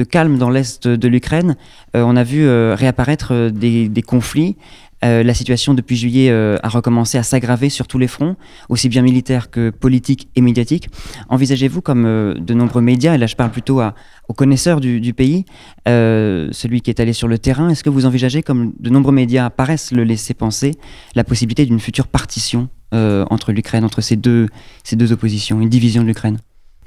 calme 0.09 0.39
dans 0.39 0.51
l'Est 0.51 0.89
de 0.89 1.09
l'Ukraine, 1.09 1.57
euh, 1.97 2.03
on 2.03 2.17
a 2.17 2.25
vu 2.25 2.45
euh, 2.45 2.75
réapparaître 2.77 3.51
des 3.51 4.03
conflits. 4.07 4.57
Euh, 5.05 5.23
la 5.23 5.35
situation 5.35 5.75
depuis 5.75 5.97
juillet 5.97 6.31
euh, 6.31 6.57
a 6.63 6.69
recommencé 6.69 7.19
à 7.19 7.23
s'aggraver 7.23 7.71
sur 7.71 7.89
tous 7.89 7.99
les 7.99 8.07
fronts, 8.07 8.37
aussi 8.69 8.89
bien 8.89 9.03
militaires 9.03 9.51
que 9.51 9.71
politiques 9.71 10.29
et 10.37 10.41
médiatiques. 10.41 10.89
Envisagez-vous, 11.29 11.81
comme 11.81 12.07
euh, 12.07 12.35
de 12.35 12.55
nombreux 12.55 12.83
médias, 12.83 13.15
et 13.15 13.19
là 13.19 13.27
je 13.27 13.35
parle 13.35 13.51
plutôt 13.51 13.81
aux 14.29 14.35
connaisseurs 14.35 14.81
du, 14.81 15.01
du 15.01 15.13
pays, 15.13 15.45
celui 15.87 16.81
qui 16.81 16.91
est 16.91 17.01
allé 17.01 17.13
sur 17.13 17.29
le 17.29 17.39
terrain, 17.39 17.69
est-ce 17.69 17.83
que 17.83 17.91
vous 17.91 18.07
envisagez, 18.07 18.43
comme 18.43 18.73
de 18.79 18.91
nombreux 18.91 19.13
médias 19.13 19.51
paraissent 19.51 19.93
le 19.93 20.05
laisser 20.05 20.35
penser, 20.35 20.73
la 21.15 21.25
possibilité 21.25 21.67
d'une 21.67 21.81
future 21.81 22.07
partition 22.07 22.69
entre 22.93 23.53
l'Ukraine, 23.53 23.85
entre 23.85 24.01
ces 24.01 24.17
deux, 24.17 24.49
ces 24.85 24.97
deux 24.97 25.13
oppositions, 25.13 25.61
une 25.61 25.69
division 25.69 26.03
de 26.03 26.09
l'Ukraine? 26.09 26.39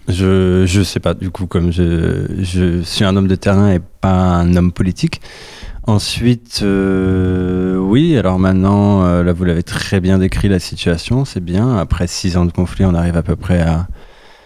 Je 0.07 0.65
je 0.67 0.83
sais 0.83 0.99
pas 0.99 1.15
du 1.15 1.31
coup 1.31 1.47
comme 1.47 1.71
je 1.71 2.27
je 2.39 2.81
suis 2.83 3.03
un 3.03 3.15
homme 3.15 3.27
de 3.27 3.35
terrain 3.35 3.71
et 3.71 3.79
pas 3.79 4.13
un 4.13 4.55
homme 4.55 4.71
politique. 4.71 5.19
Ensuite 5.87 6.61
euh, 6.63 7.77
oui 7.77 8.17
alors 8.17 8.39
maintenant 8.39 9.05
euh, 9.05 9.23
là 9.23 9.33
vous 9.33 9.43
l'avez 9.43 9.61
très 9.61 9.99
bien 9.99 10.17
décrit 10.17 10.49
la 10.49 10.57
situation 10.57 11.25
c'est 11.25 11.43
bien 11.43 11.77
après 11.77 12.07
six 12.07 12.37
ans 12.37 12.45
de 12.45 12.51
conflit 12.51 12.85
on 12.85 12.95
arrive 12.95 13.15
à 13.15 13.21
peu 13.21 13.35
près 13.35 13.61
à 13.61 13.87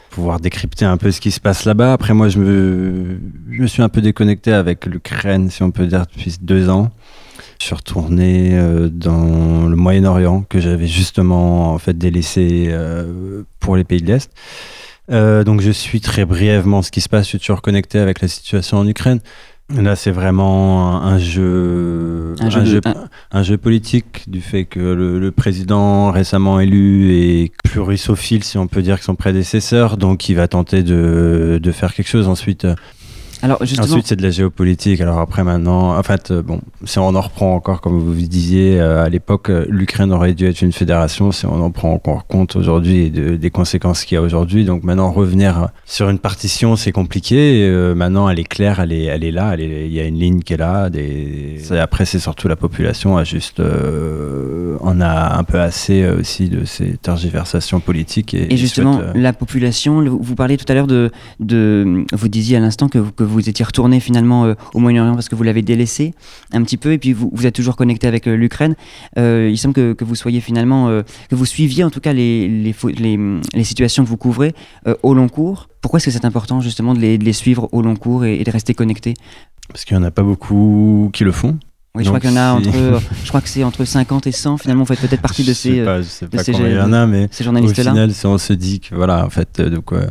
pouvoir 0.10 0.42
décrypter 0.42 0.84
un 0.84 0.98
peu 0.98 1.12
ce 1.12 1.22
qui 1.22 1.32
se 1.32 1.40
passe 1.40 1.64
là-bas. 1.64 1.94
Après 1.94 2.14
moi 2.14 2.28
je 2.28 2.40
me 2.40 3.68
suis 3.68 3.82
un 3.82 3.88
peu 3.88 4.02
déconnecté 4.02 4.52
avec 4.52 4.86
l'Ukraine 4.86 5.50
si 5.50 5.64
on 5.64 5.72
peut 5.72 5.86
dire 5.86 6.06
depuis 6.14 6.36
deux 6.42 6.68
ans. 6.70 6.92
Je 7.62 7.68
suis 7.68 7.76
retourné 7.76 8.58
euh, 8.58 8.90
dans 8.90 9.66
le 9.66 9.78
Moyen-Orient 9.78 10.42
que 10.42 10.60
j'avais 10.60 10.88
justement 10.88 11.72
en 11.72 11.78
fait 11.78 11.98
délaissé 11.98 12.70
pour 13.62 13.78
les 13.78 13.86
pays 13.86 14.02
de 14.02 14.08
l'Est. 14.08 14.30
Donc 15.10 15.62
je 15.62 15.72
suis 15.72 16.02
très 16.02 16.26
brièvement 16.26 16.82
ce 16.82 16.92
qui 16.92 17.00
se 17.00 17.08
passe, 17.08 17.24
je 17.24 17.30
suis 17.30 17.40
toujours 17.40 17.62
connecté 17.62 17.98
avec 17.98 18.22
la 18.22 18.28
situation 18.28 18.78
en 18.78 18.88
Ukraine. 18.88 19.22
Là, 19.76 19.96
c'est 19.96 20.10
vraiment 20.12 21.04
un, 21.04 21.14
un 21.14 21.18
jeu, 21.20 22.34
Un 22.40 22.50
jeu 22.50 22.82
de- 22.82 22.88
un- 22.90 23.08
un 23.32 23.44
jeu 23.44 23.58
politique 23.58 24.24
du 24.28 24.42
fait 24.42 24.66
que 24.66 24.80
le, 24.80 25.20
le 25.20 25.32
président 25.32 26.10
récemment 26.12 26.60
élu 26.60 27.12
est 27.14 27.52
plus 27.64 27.80
russophile, 27.80 28.44
si 28.44 28.58
on 28.58 28.66
peut 28.68 28.82
dire, 28.82 28.98
que 28.98 29.06
son 29.06 29.16
prédécesseur, 29.16 29.98
donc 29.98 30.28
il 30.28 30.36
va 30.36 30.48
tenter 30.48 30.82
de, 30.82 31.60
de 31.62 31.72
faire 31.72 31.94
quelque 31.94 32.08
chose. 32.08 32.28
Ensuite, 32.28 32.66
Alors 33.42 33.58
justement, 33.66 33.88
ensuite 33.88 34.08
c'est 34.08 34.16
de 34.16 34.22
la 34.22 34.32
géopolitique. 34.32 35.00
Alors 35.02 35.20
après, 35.20 35.44
maintenant, 35.44 35.98
en 35.98 36.04
fait, 36.04 36.32
euh, 36.32 36.42
bon, 36.42 36.60
si 36.84 37.00
on 37.00 37.08
en 37.16 37.22
reprend 37.22 37.56
encore, 37.56 37.80
comme 37.82 37.98
vous 37.98 38.14
disiez, 38.14 38.80
euh, 38.80 39.04
à 39.06 39.10
l'époque, 39.10 39.50
euh, 39.50 39.66
l'Ukraine 39.70 40.12
aurait 40.12 40.34
dû 40.34 40.46
être 40.46 40.62
une 40.62 40.72
fédération. 40.74 41.32
Si 41.32 41.46
on 41.46 41.62
en 41.64 41.72
prend 41.72 41.94
encore 41.94 42.28
compte 42.28 42.56
aujourd'hui 42.56 43.10
de- 43.12 43.38
des 43.38 43.50
conséquences 43.50 44.04
qu'il 44.04 44.16
y 44.16 44.18
a 44.18 44.22
aujourd'hui, 44.22 44.66
donc 44.66 44.84
maintenant 44.84 45.12
revenir 45.12 45.70
sur 45.86 46.10
une 46.10 46.20
partition, 46.20 46.76
c'est 46.76 46.92
compliqué. 46.92 47.64
Euh, 47.68 47.96
maintenant, 47.96 48.28
elle 48.30 48.40
est 48.40 48.44
claire, 48.44 48.80
elle 48.82 48.92
est, 48.92 49.06
elle 49.06 49.24
est 49.24 49.32
là, 49.32 49.56
il 49.58 49.92
y 49.94 50.00
a 50.00 50.04
une 50.04 50.20
ligne 50.20 50.40
qui 50.42 50.54
est 50.54 50.58
là. 50.58 50.90
Des... 50.90 51.60
Après, 51.80 52.06
c'est 52.06 52.20
surtout 52.20 52.48
la 52.50 52.56
population 52.58 53.16
a 53.18 53.24
juste, 53.24 53.62
euh, 53.62 54.76
on 54.82 55.00
a 55.02 55.38
un 55.38 55.44
peu 55.44 55.60
assez 55.60 56.08
aussi 56.10 56.50
de 56.50 56.66
ces 56.66 56.98
tergiversations 56.98 57.80
politiques. 57.80 58.34
Et, 58.34 58.54
Et 58.54 58.58
justement, 58.58 58.94
souhaite, 59.00 59.16
la 59.16 59.34
population, 59.34 60.04
vous 60.04 60.36
parliez 60.36 60.58
tout 60.58 60.66
à 60.70 60.74
l'heure 60.74 60.88
de, 60.88 61.12
de. 61.40 62.04
Vous 62.12 62.28
disiez 62.28 62.58
à 62.58 62.60
l'instant 62.60 62.90
que, 62.90 62.98
vous- 62.98 63.12
que 63.12 63.24
vous 63.30 63.50
étiez 63.50 63.64
retourné 63.66 64.00
finalement 64.00 64.46
euh, 64.46 64.54
au 64.74 64.80
Moyen-Orient 64.80 65.14
parce 65.16 65.30
que 65.30 65.36
vous 65.36 65.44
l'avez 65.44 65.62
délaissé 65.62 66.14
un 66.54 66.62
petit 66.64 66.78
peu, 66.78 66.92
et 66.94 66.98
puis 66.98 67.14
vous, 67.14 67.30
vous 67.34 67.46
êtes 67.46 67.56
toujours 67.56 67.76
connecté 67.76 68.08
avec 68.08 68.28
euh, 68.28 68.36
l'Ukraine. 68.36 68.76
Euh, 69.18 69.50
il 69.52 69.58
semble 69.58 69.74
que, 69.74 69.94
que 69.94 70.04
vous 70.04 70.16
soyez 70.16 70.42
finalement. 70.42 70.88
que 71.30 71.36
vous 71.36 71.46
suiviez 71.46 71.84
en 71.84 71.90
tout 71.90 72.00
cas 72.00 72.14
les, 72.14 72.48
les, 72.48 72.74
fo- 72.74 72.94
les, 72.98 73.18
les 73.58 73.64
situations 73.64 74.04
que 74.04 74.10
vous 74.10 74.18
couvrez 74.18 74.54
au 75.04 75.14
long 75.14 75.30
cours. 75.30 75.68
Pourquoi 75.82 75.98
est-ce 75.98 76.06
que 76.06 76.12
c'est 76.12 76.26
important 76.26 76.60
justement 76.62 76.94
de 76.94 77.00
les, 77.00 77.18
de 77.18 77.24
les 77.24 77.34
suivre 77.34 77.70
au 77.72 77.82
long 77.82 77.96
cours 77.96 78.26
et, 78.26 78.36
et 78.40 78.44
de 78.44 78.52
rester 78.52 78.74
connecté 78.74 79.14
Parce 79.70 79.86
qu'il 79.86 79.96
n'y 79.98 80.04
en 80.04 80.08
a 80.08 80.12
pas 80.12 80.24
beaucoup 80.24 81.10
qui 81.14 81.24
le 81.24 81.32
font. 81.32 81.58
Oui, 81.96 82.04
je 82.04 82.10
crois 82.10 82.20
qu'il 82.20 82.30
y 82.30 82.34
en 82.34 82.38
a 82.38 82.52
entre, 82.54 82.70
je 83.24 83.28
crois 83.30 83.42
que 83.42 83.50
c'est 83.50 83.64
entre 83.64 83.84
50 83.86 84.28
et 84.28 84.32
100. 84.32 84.58
Finalement, 84.58 84.84
vous 84.84 84.94
faites 84.94 85.00
peut-être 85.08 85.22
partie 85.22 85.44
de 85.44 85.50
je 85.50 85.54
ces, 85.54 85.76
sais 85.80 85.84
pas, 85.86 86.02
je 86.02 86.08
sais 86.08 86.26
de 86.26 86.38
pas 86.38 86.44
ces 86.44 86.52
combien 86.52 86.68
il 86.68 86.74
y 86.74 86.76
gé- 86.76 86.84
en 86.84 86.94
a, 86.94 87.08
mais 87.08 87.28
ces 87.32 87.44
au 87.44 87.46
journalistes-là. 87.46 87.92
final, 87.92 88.12
on 88.26 88.38
se 88.38 88.54
dit 88.54 88.80
que 88.80 88.94
voilà, 88.96 89.26
en 89.26 89.30
fait, 89.30 89.60
donc, 89.62 89.92
euh, 89.94 90.08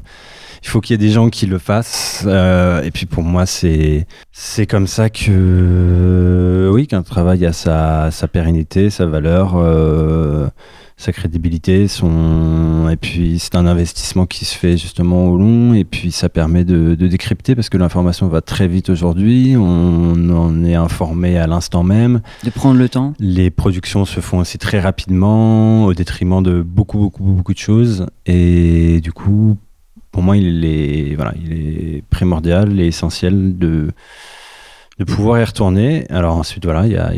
il 0.62 0.68
faut 0.68 0.80
qu'il 0.80 0.94
y 0.94 1.02
ait 1.02 1.06
des 1.06 1.12
gens 1.12 1.28
qui 1.30 1.46
le 1.46 1.58
fassent. 1.58 2.24
euh, 2.26 2.82
et 2.82 2.90
puis 2.90 3.06
pour 3.06 3.22
moi, 3.22 3.46
c'est 3.46 4.06
c'est 4.32 4.66
comme 4.66 4.86
ça 4.86 5.10
que 5.10 6.70
oui, 6.72 6.86
qu'un 6.86 7.02
travail 7.02 7.44
a 7.46 7.52
sa, 7.52 8.10
sa 8.10 8.28
pérennité, 8.28 8.90
sa 8.90 9.06
valeur, 9.06 9.54
euh, 9.56 10.48
sa 10.96 11.12
crédibilité, 11.12 11.88
son 11.88 12.88
et 12.90 12.96
puis 12.96 13.38
c'est 13.38 13.54
un 13.54 13.66
investissement 13.66 14.26
qui 14.26 14.44
se 14.44 14.56
fait 14.56 14.76
justement 14.76 15.28
au 15.28 15.36
long. 15.36 15.74
Et 15.74 15.84
puis 15.84 16.10
ça 16.12 16.28
permet 16.28 16.64
de, 16.64 16.94
de 16.94 17.06
décrypter 17.06 17.54
parce 17.54 17.68
que 17.68 17.76
l'information 17.76 18.28
va 18.28 18.40
très 18.40 18.68
vite 18.68 18.90
aujourd'hui. 18.90 19.54
On 19.56 20.30
en 20.30 20.64
est 20.64 20.74
informé 20.74 21.38
à 21.38 21.46
l'instant 21.46 21.82
même. 21.82 22.20
De 22.44 22.50
prendre 22.50 22.78
le 22.78 22.88
temps. 22.88 23.14
Les 23.18 23.50
productions 23.50 24.04
se 24.04 24.20
font 24.20 24.38
aussi 24.38 24.58
très 24.58 24.80
rapidement, 24.80 25.84
au 25.84 25.94
détriment 25.94 26.42
de 26.42 26.62
beaucoup, 26.62 26.98
beaucoup, 26.98 27.22
beaucoup 27.22 27.52
de 27.54 27.58
choses. 27.58 28.06
Et 28.26 29.00
du 29.00 29.12
coup, 29.12 29.56
pour 30.12 30.22
moi, 30.22 30.36
il 30.36 30.64
est, 30.64 31.14
voilà, 31.14 31.34
il 31.42 31.52
est 31.52 32.02
primordial 32.10 32.80
et 32.80 32.86
essentiel 32.86 33.58
de, 33.58 33.90
de 34.98 35.04
pouvoir 35.04 35.40
y 35.40 35.44
retourner. 35.44 36.06
Alors 36.10 36.36
ensuite, 36.36 36.64
voilà, 36.64 37.10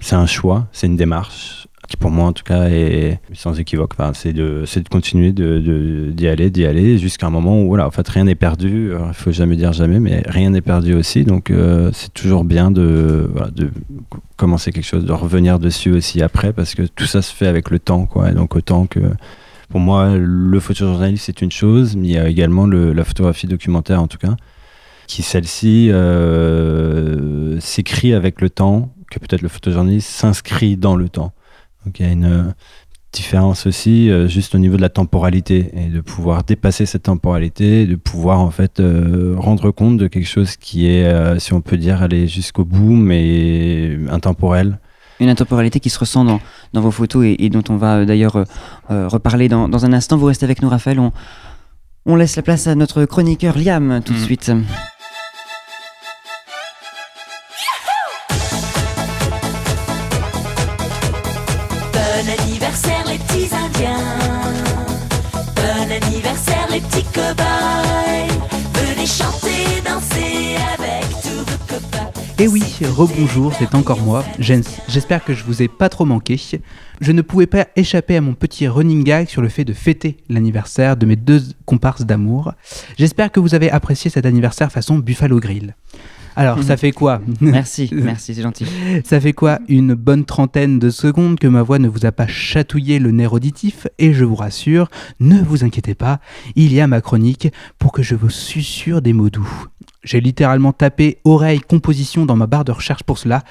c'est 0.00 0.16
un 0.16 0.26
choix, 0.26 0.66
c'est 0.72 0.86
une 0.86 0.96
démarche 0.96 1.66
qui 1.88 1.96
pour 1.96 2.10
moi 2.10 2.26
en 2.26 2.34
tout 2.34 2.44
cas 2.44 2.68
est 2.68 3.18
sans 3.32 3.58
équivoque. 3.58 3.94
C'est 4.12 4.34
de, 4.34 4.64
de 4.66 4.88
continuer 4.90 5.32
d'y 5.32 6.28
aller, 6.28 6.50
d'y 6.50 6.66
aller 6.66 6.98
jusqu'à 6.98 7.28
un 7.28 7.30
moment 7.30 7.62
où 7.62 7.68
voilà, 7.68 7.86
en 7.86 7.90
fait 7.90 8.06
rien 8.06 8.24
n'est 8.24 8.34
perdu. 8.34 8.92
Il 8.92 9.14
faut 9.14 9.32
jamais 9.32 9.56
dire 9.56 9.72
jamais, 9.72 9.98
mais 9.98 10.22
rien 10.26 10.50
n'est 10.50 10.60
perdu 10.60 10.92
aussi. 10.92 11.24
Donc 11.24 11.50
euh, 11.50 11.90
c'est 11.94 12.12
toujours 12.12 12.44
bien 12.44 12.70
de, 12.70 13.30
de 13.54 13.70
commencer 14.36 14.70
quelque 14.70 14.84
chose, 14.84 15.06
de 15.06 15.12
revenir 15.12 15.58
dessus 15.58 15.90
aussi 15.90 16.20
après, 16.20 16.52
parce 16.52 16.74
que 16.74 16.82
tout 16.82 17.06
ça 17.06 17.22
se 17.22 17.34
fait 17.34 17.46
avec 17.46 17.70
le 17.70 17.78
temps, 17.78 18.04
quoi. 18.04 18.32
Donc 18.32 18.54
autant 18.54 18.84
que 18.84 19.00
pour 19.68 19.80
moi, 19.80 20.16
le 20.16 20.60
photojournalisme 20.60 21.24
c'est 21.26 21.42
une 21.42 21.52
chose, 21.52 21.96
mais 21.96 22.08
il 22.08 22.12
y 22.14 22.18
a 22.18 22.28
également 22.28 22.66
le- 22.66 22.92
la 22.92 23.04
photographie 23.04 23.46
documentaire 23.46 24.02
en 24.02 24.08
tout 24.08 24.18
cas, 24.18 24.36
qui 25.06 25.22
celle-ci 25.22 25.90
euh, 25.90 27.58
s'écrit 27.60 28.14
avec 28.14 28.40
le 28.40 28.50
temps, 28.50 28.94
que 29.10 29.18
peut-être 29.18 29.42
le 29.42 29.48
photojournalisme 29.48 30.08
s'inscrit 30.10 30.76
dans 30.76 30.96
le 30.96 31.08
temps. 31.08 31.32
Donc 31.84 31.98
il 32.00 32.06
y 32.06 32.08
a 32.08 32.12
une 32.12 32.24
euh, 32.24 32.42
différence 33.12 33.66
aussi 33.66 34.10
euh, 34.10 34.28
juste 34.28 34.54
au 34.54 34.58
niveau 34.58 34.76
de 34.76 34.82
la 34.82 34.90
temporalité 34.90 35.70
et 35.74 35.86
de 35.88 36.00
pouvoir 36.02 36.44
dépasser 36.44 36.84
cette 36.84 37.04
temporalité, 37.04 37.86
de 37.86 37.96
pouvoir 37.96 38.40
en 38.40 38.50
fait 38.50 38.82
rendre 39.36 39.70
compte 39.70 39.96
de 39.96 40.08
quelque 40.08 40.26
chose 40.28 40.56
qui 40.56 40.86
est, 40.86 41.38
si 41.40 41.52
on 41.54 41.60
peut 41.62 41.78
dire, 41.78 42.02
aller 42.02 42.26
jusqu'au 42.26 42.64
bout, 42.66 42.94
mais 42.96 43.98
intemporel. 44.10 44.78
Une 45.20 45.28
intemporalité 45.28 45.80
qui 45.80 45.90
se 45.90 45.98
ressent 45.98 46.24
dans, 46.24 46.40
dans 46.72 46.80
vos 46.80 46.90
photos 46.92 47.24
et, 47.26 47.36
et 47.44 47.50
dont 47.50 47.64
on 47.68 47.76
va 47.76 47.96
euh, 47.98 48.04
d'ailleurs 48.04 48.36
euh, 48.36 48.44
euh, 48.90 49.08
reparler 49.08 49.48
dans, 49.48 49.68
dans 49.68 49.84
un 49.84 49.92
instant. 49.92 50.16
Vous 50.16 50.26
restez 50.26 50.44
avec 50.44 50.62
nous, 50.62 50.68
Raphaël. 50.68 51.00
On, 51.00 51.12
on 52.06 52.16
laisse 52.16 52.36
la 52.36 52.42
place 52.42 52.66
à 52.66 52.74
notre 52.74 53.04
chroniqueur 53.04 53.58
Liam 53.58 54.00
tout 54.04 54.12
de 54.12 54.18
Mhm. 54.18 54.24
suite. 54.24 54.52
Bon 61.92 62.32
anniversaire 62.42 63.04
les 63.06 63.18
petits 63.18 63.50
indiens. 63.54 63.98
Bon 65.56 65.92
anniversaire 65.92 66.66
les 66.70 66.80
petits 66.80 67.04
cow-boys. 67.12 68.07
Et 72.40 72.44
Eh 72.44 72.48
oui, 72.48 72.62
rebonjour, 72.82 73.52
c'est 73.54 73.74
encore 73.74 74.00
moi. 74.00 74.24
J'es- 74.38 74.60
J'espère 74.88 75.24
que 75.24 75.34
je 75.34 75.42
vous 75.44 75.60
ai 75.60 75.66
pas 75.68 75.88
trop 75.88 76.04
manqué. 76.04 76.40
Je 77.00 77.10
ne 77.12 77.20
pouvais 77.22 77.46
pas 77.46 77.66
échapper 77.74 78.16
à 78.16 78.20
mon 78.20 78.34
petit 78.34 78.68
running 78.68 79.02
gag 79.02 79.28
sur 79.28 79.42
le 79.42 79.48
fait 79.48 79.64
de 79.64 79.72
fêter 79.72 80.18
l'anniversaire 80.28 80.96
de 80.96 81.04
mes 81.04 81.16
deux 81.16 81.42
comparses 81.64 82.06
d'amour. 82.06 82.52
J'espère 82.96 83.32
que 83.32 83.40
vous 83.40 83.54
avez 83.56 83.70
apprécié 83.72 84.08
cet 84.10 84.24
anniversaire 84.24 84.70
façon 84.70 84.98
Buffalo 84.98 85.40
Grill. 85.40 85.74
Alors, 86.36 86.62
ça 86.62 86.76
fait 86.76 86.92
quoi? 86.92 87.20
Merci, 87.40 87.90
merci, 87.92 88.32
c'est 88.32 88.42
gentil. 88.42 88.64
Ça 89.04 89.20
fait 89.20 89.32
quoi 89.32 89.58
Une 89.66 89.94
bonne 89.94 90.24
trentaine 90.24 90.78
de 90.78 90.88
secondes 90.90 91.40
que 91.40 91.48
ma 91.48 91.62
voix 91.62 91.80
ne 91.80 91.88
vous 91.88 92.06
a 92.06 92.12
pas 92.12 92.28
chatouillé 92.28 93.00
le 93.00 93.10
nerf 93.10 93.32
auditif? 93.32 93.88
Et 93.98 94.12
je 94.12 94.24
vous 94.24 94.36
rassure, 94.36 94.88
ne 95.18 95.40
vous 95.42 95.64
inquiétez 95.64 95.96
pas, 95.96 96.20
il 96.54 96.72
y 96.72 96.80
a 96.80 96.86
ma 96.86 97.00
chronique 97.00 97.48
pour 97.80 97.90
que 97.90 98.04
je 98.04 98.14
vous 98.14 98.30
susurre 98.30 99.02
des 99.02 99.12
mots 99.12 99.30
doux. 99.30 99.66
J'ai 100.08 100.22
littéralement 100.22 100.72
tapé 100.72 101.18
oreille 101.24 101.60
composition 101.60 102.24
dans 102.24 102.34
ma 102.34 102.46
barre 102.46 102.64
de 102.64 102.72
recherche 102.72 103.02
pour 103.02 103.18
cela. 103.18 103.42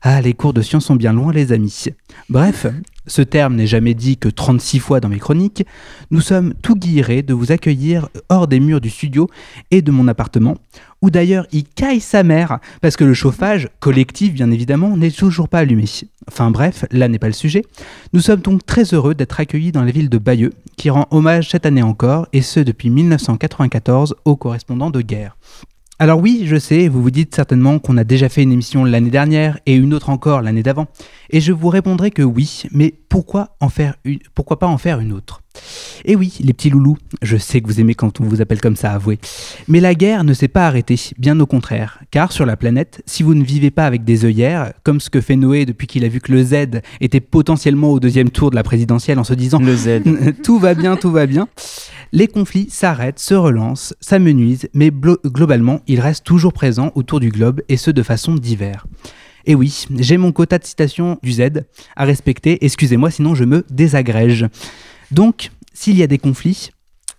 Ah, 0.00 0.20
les 0.20 0.32
cours 0.32 0.52
de 0.52 0.62
science 0.62 0.84
sont 0.84 0.94
bien 0.94 1.12
loin 1.12 1.32
les 1.32 1.50
amis. 1.50 1.86
Bref, 2.28 2.68
ce 3.08 3.20
terme 3.20 3.56
n'est 3.56 3.66
jamais 3.66 3.94
dit 3.94 4.16
que 4.16 4.28
36 4.28 4.78
fois 4.78 5.00
dans 5.00 5.08
mes 5.08 5.18
chroniques. 5.18 5.66
Nous 6.12 6.20
sommes 6.20 6.54
tout 6.62 6.76
guillerés 6.76 7.22
de 7.22 7.34
vous 7.34 7.50
accueillir 7.50 8.08
hors 8.28 8.46
des 8.46 8.60
murs 8.60 8.80
du 8.80 8.90
studio 8.90 9.28
et 9.72 9.82
de 9.82 9.90
mon 9.90 10.06
appartement, 10.06 10.56
où 11.02 11.10
d'ailleurs 11.10 11.48
il 11.50 11.64
caille 11.64 11.98
sa 11.98 12.22
mère, 12.22 12.60
parce 12.80 12.96
que 12.96 13.02
le 13.02 13.14
chauffage, 13.14 13.68
collectif 13.80 14.34
bien 14.34 14.52
évidemment, 14.52 14.96
n'est 14.96 15.10
toujours 15.10 15.48
pas 15.48 15.58
allumé. 15.58 15.86
Enfin 16.28 16.52
bref, 16.52 16.84
là 16.92 17.08
n'est 17.08 17.18
pas 17.18 17.26
le 17.26 17.32
sujet. 17.32 17.64
Nous 18.12 18.20
sommes 18.20 18.40
donc 18.40 18.64
très 18.64 18.94
heureux 18.94 19.16
d'être 19.16 19.40
accueillis 19.40 19.72
dans 19.72 19.82
la 19.82 19.90
ville 19.90 20.10
de 20.10 20.18
Bayeux, 20.18 20.52
qui 20.76 20.90
rend 20.90 21.08
hommage 21.10 21.50
cette 21.50 21.66
année 21.66 21.82
encore, 21.82 22.28
et 22.32 22.40
ce 22.40 22.60
depuis 22.60 22.88
1994, 22.88 24.14
aux 24.24 24.36
correspondants 24.36 24.90
de 24.90 25.00
guerre. 25.00 25.36
Alors 26.00 26.18
oui, 26.20 26.42
je 26.46 26.56
sais, 26.56 26.88
vous 26.88 27.00
vous 27.00 27.12
dites 27.12 27.36
certainement 27.36 27.78
qu'on 27.78 27.96
a 27.96 28.02
déjà 28.02 28.28
fait 28.28 28.42
une 28.42 28.50
émission 28.50 28.84
l'année 28.84 29.10
dernière 29.10 29.60
et 29.64 29.76
une 29.76 29.94
autre 29.94 30.10
encore 30.10 30.42
l'année 30.42 30.64
d'avant, 30.64 30.88
et 31.30 31.40
je 31.40 31.52
vous 31.52 31.68
répondrai 31.68 32.10
que 32.10 32.22
oui, 32.22 32.64
mais 32.72 32.92
pourquoi 33.08 33.56
en 33.60 33.68
faire 33.68 33.94
une, 34.02 34.18
pourquoi 34.34 34.58
pas 34.58 34.66
en 34.66 34.76
faire 34.76 34.98
une 34.98 35.12
autre? 35.12 35.43
Et 36.04 36.16
oui, 36.16 36.34
les 36.40 36.52
petits 36.52 36.70
loulous, 36.70 36.98
je 37.22 37.36
sais 37.36 37.60
que 37.60 37.66
vous 37.66 37.80
aimez 37.80 37.94
quand 37.94 38.20
on 38.20 38.24
vous 38.24 38.40
appelle 38.40 38.60
comme 38.60 38.76
ça, 38.76 38.92
avouez. 38.92 39.18
Mais 39.68 39.80
la 39.80 39.94
guerre 39.94 40.24
ne 40.24 40.34
s'est 40.34 40.48
pas 40.48 40.66
arrêtée, 40.66 40.98
bien 41.18 41.38
au 41.40 41.46
contraire, 41.46 42.00
car 42.10 42.32
sur 42.32 42.46
la 42.46 42.56
planète, 42.56 43.02
si 43.06 43.22
vous 43.22 43.34
ne 43.34 43.44
vivez 43.44 43.70
pas 43.70 43.86
avec 43.86 44.04
des 44.04 44.24
œillères, 44.24 44.72
comme 44.82 45.00
ce 45.00 45.10
que 45.10 45.20
fait 45.20 45.36
Noé 45.36 45.64
depuis 45.66 45.86
qu'il 45.86 46.04
a 46.04 46.08
vu 46.08 46.20
que 46.20 46.32
le 46.32 46.42
Z 46.42 46.80
était 47.00 47.20
potentiellement 47.20 47.90
au 47.90 48.00
deuxième 48.00 48.30
tour 48.30 48.50
de 48.50 48.56
la 48.56 48.62
présidentielle 48.62 49.18
en 49.18 49.24
se 49.24 49.34
disant 49.34 49.58
Le 49.60 49.74
Z. 49.74 50.02
tout 50.42 50.58
va 50.58 50.74
bien, 50.74 50.96
tout 50.96 51.10
va 51.10 51.26
bien. 51.26 51.48
Les 52.12 52.28
conflits 52.28 52.68
s'arrêtent, 52.70 53.18
se 53.18 53.34
relancent, 53.34 53.94
s'amenuisent, 54.00 54.68
mais 54.74 54.90
globalement, 54.90 55.80
ils 55.86 56.00
restent 56.00 56.24
toujours 56.24 56.52
présents 56.52 56.92
autour 56.94 57.18
du 57.18 57.30
globe 57.30 57.62
et 57.68 57.76
ce 57.76 57.90
de 57.90 58.02
façon 58.02 58.34
diverse. 58.34 58.84
Et 59.46 59.54
oui, 59.54 59.86
j'ai 59.98 60.16
mon 60.16 60.32
quota 60.32 60.58
de 60.58 60.64
citations 60.64 61.18
du 61.22 61.32
Z 61.32 61.64
à 61.96 62.04
respecter, 62.04 62.64
excusez-moi 62.64 63.10
sinon 63.10 63.34
je 63.34 63.44
me 63.44 63.64
désagrège. 63.70 64.46
Donc, 65.10 65.50
s'il 65.72 65.96
y 65.96 66.02
a 66.02 66.06
des 66.06 66.18
conflits, 66.18 66.70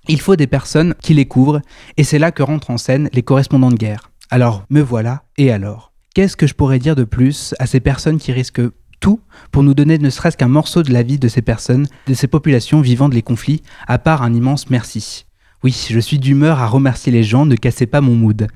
il 0.08 0.22
faut 0.22 0.36
des 0.36 0.48
personnes 0.48 0.96
qui 1.02 1.14
les 1.14 1.26
couvrent, 1.26 1.62
et 1.98 2.04
c'est 2.04 2.20
là 2.20 2.32
que 2.32 2.44
rentrent 2.44 2.70
en 2.70 2.78
scène 2.78 3.10
les 3.14 3.24
correspondants 3.24 3.72
de 3.72 3.76
guerre. 3.76 4.12
Alors, 4.30 4.66
me 4.70 4.82
voilà, 4.82 5.24
et 5.38 5.52
alors? 5.52 5.92
Qu'est-ce 6.14 6.38
que 6.38 6.48
je 6.48 6.54
pourrais 6.54 6.80
dire 6.80 6.96
de 6.96 7.04
plus 7.04 7.54
à 7.60 7.66
ces 7.66 7.80
personnes 7.80 8.20
qui 8.20 8.32
risquent 8.32 8.70
tout 9.00 9.20
pour 9.52 9.64
nous 9.64 9.74
donner 9.74 9.98
ne 9.98 10.10
serait-ce 10.10 10.38
qu'un 10.38 10.48
morceau 10.48 10.84
de 10.84 10.94
la 10.94 11.04
vie 11.04 11.20
de 11.20 11.28
ces 11.28 11.42
personnes, 11.42 11.88
de 12.08 12.14
ces 12.14 12.28
populations 12.28 12.82
vivant 12.82 13.10
de 13.10 13.16
les 13.16 13.22
conflits, 13.22 13.62
à 13.88 13.98
part 13.98 14.24
un 14.24 14.34
immense 14.34 14.70
merci? 14.70 15.26
Oui, 15.64 15.76
je 15.90 16.00
suis 16.00 16.20
d'humeur 16.20 16.60
à 16.60 16.68
remercier 16.68 17.12
les 17.12 17.24
gens, 17.24 17.46
ne 17.46 17.56
cassez 17.56 17.88
pas 17.88 18.02
mon 18.02 18.16
mood. 18.16 18.48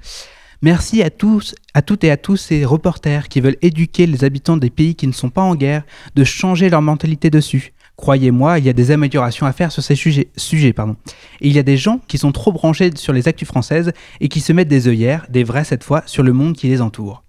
Merci 0.62 1.02
à 1.02 1.10
tous, 1.10 1.56
à 1.74 1.82
toutes 1.82 2.04
et 2.04 2.12
à 2.12 2.18
tous 2.18 2.38
ces 2.38 2.66
reporters 2.66 3.30
qui 3.30 3.42
veulent 3.42 3.58
éduquer 3.62 4.06
les 4.06 4.24
habitants 4.24 4.58
des 4.58 4.70
pays 4.70 4.96
qui 4.96 5.08
ne 5.08 5.14
sont 5.14 5.30
pas 5.30 5.42
en 5.42 5.56
guerre, 5.56 5.84
de 6.16 6.24
changer 6.24 6.70
leur 6.70 6.82
mentalité 6.82 7.30
dessus. 7.30 7.74
Croyez-moi, 8.00 8.60
il 8.60 8.66
y 8.66 8.70
a 8.70 8.74
des 8.74 8.92
améliorations 8.92 9.46
à 9.46 9.52
faire 9.52 9.74
sur 9.74 9.84
ces 9.84 9.94
sujets. 9.94 10.30
Et 10.38 10.74
il 11.42 11.52
y 11.52 11.60
a 11.60 11.64
des 11.64 11.76
gens 11.76 12.00
qui 12.08 12.18
sont 12.18 12.32
trop 12.32 12.54
branchés 12.54 12.92
sur 12.96 13.12
les 13.12 13.28
actus 13.28 13.46
françaises 13.46 13.92
et 14.22 14.30
qui 14.30 14.40
se 14.40 14.54
mettent 14.54 14.70
des 14.70 14.88
œillères, 14.88 15.26
des 15.30 15.44
vrais 15.44 15.66
cette 15.66 15.84
fois, 15.84 16.04
sur 16.06 16.24
le 16.24 16.32
monde 16.32 16.56
qui 16.56 16.70
les 16.70 16.80
entoure. 16.80 17.24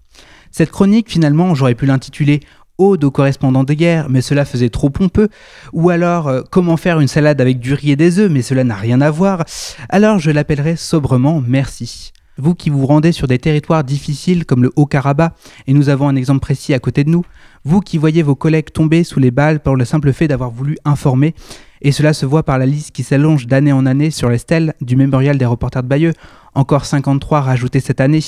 Cette 0.49 0.71
chronique, 0.71 1.11
finalement, 1.11 1.55
j'aurais 1.55 1.75
pu 1.75 1.85
l'intituler 1.87 2.39
Ode 2.77 3.03
aux 3.03 3.11
correspondants 3.11 3.65
de 3.65 3.73
guerre, 3.73 4.07
mais 4.09 4.21
cela 4.21 4.45
faisait 4.45 4.69
trop 4.69 4.89
pompeux. 4.89 5.27
Ou 5.73 5.89
alors 5.89 6.29
euh, 6.29 6.41
Comment 6.49 6.77
faire 6.77 7.01
une 7.01 7.09
salade 7.09 7.41
avec 7.41 7.59
du 7.59 7.73
riz 7.73 7.91
et 7.91 7.95
des 7.97 8.19
œufs, 8.19 8.31
mais 8.31 8.41
cela 8.41 8.63
n'a 8.63 8.75
rien 8.75 9.01
à 9.01 9.11
voir. 9.11 9.43
Alors 9.89 10.19
je 10.19 10.31
l'appellerai 10.31 10.77
sobrement 10.77 11.43
Merci. 11.45 12.13
Vous 12.37 12.55
qui 12.55 12.69
vous 12.69 12.85
rendez 12.85 13.11
sur 13.11 13.27
des 13.27 13.39
territoires 13.39 13.83
difficiles 13.83 14.45
comme 14.45 14.63
le 14.63 14.71
Haut-Karabakh, 14.75 15.33
et 15.67 15.73
nous 15.73 15.89
avons 15.89 16.07
un 16.07 16.15
exemple 16.15 16.39
précis 16.39 16.73
à 16.73 16.79
côté 16.79 17.03
de 17.03 17.09
nous, 17.09 17.23
vous 17.65 17.81
qui 17.81 17.97
voyez 17.97 18.23
vos 18.23 18.35
collègues 18.35 18.71
tomber 18.71 19.03
sous 19.03 19.19
les 19.19 19.31
balles 19.31 19.59
pour 19.59 19.75
le 19.75 19.85
simple 19.85 20.13
fait 20.13 20.27
d'avoir 20.27 20.49
voulu 20.49 20.77
informer, 20.85 21.35
et 21.81 21.91
cela 21.91 22.13
se 22.13 22.25
voit 22.25 22.43
par 22.43 22.57
la 22.57 22.65
liste 22.65 22.91
qui 22.91 23.03
s'allonge 23.03 23.47
d'année 23.47 23.73
en 23.73 23.85
année 23.85 24.11
sur 24.11 24.29
les 24.29 24.37
stèles 24.37 24.73
du 24.81 24.95
mémorial 24.95 25.37
des 25.37 25.45
reporters 25.45 25.83
de 25.83 25.87
Bayeux, 25.87 26.13
encore 26.55 26.85
53 26.85 27.41
rajoutés 27.41 27.79
cette 27.79 28.01
année. 28.01 28.21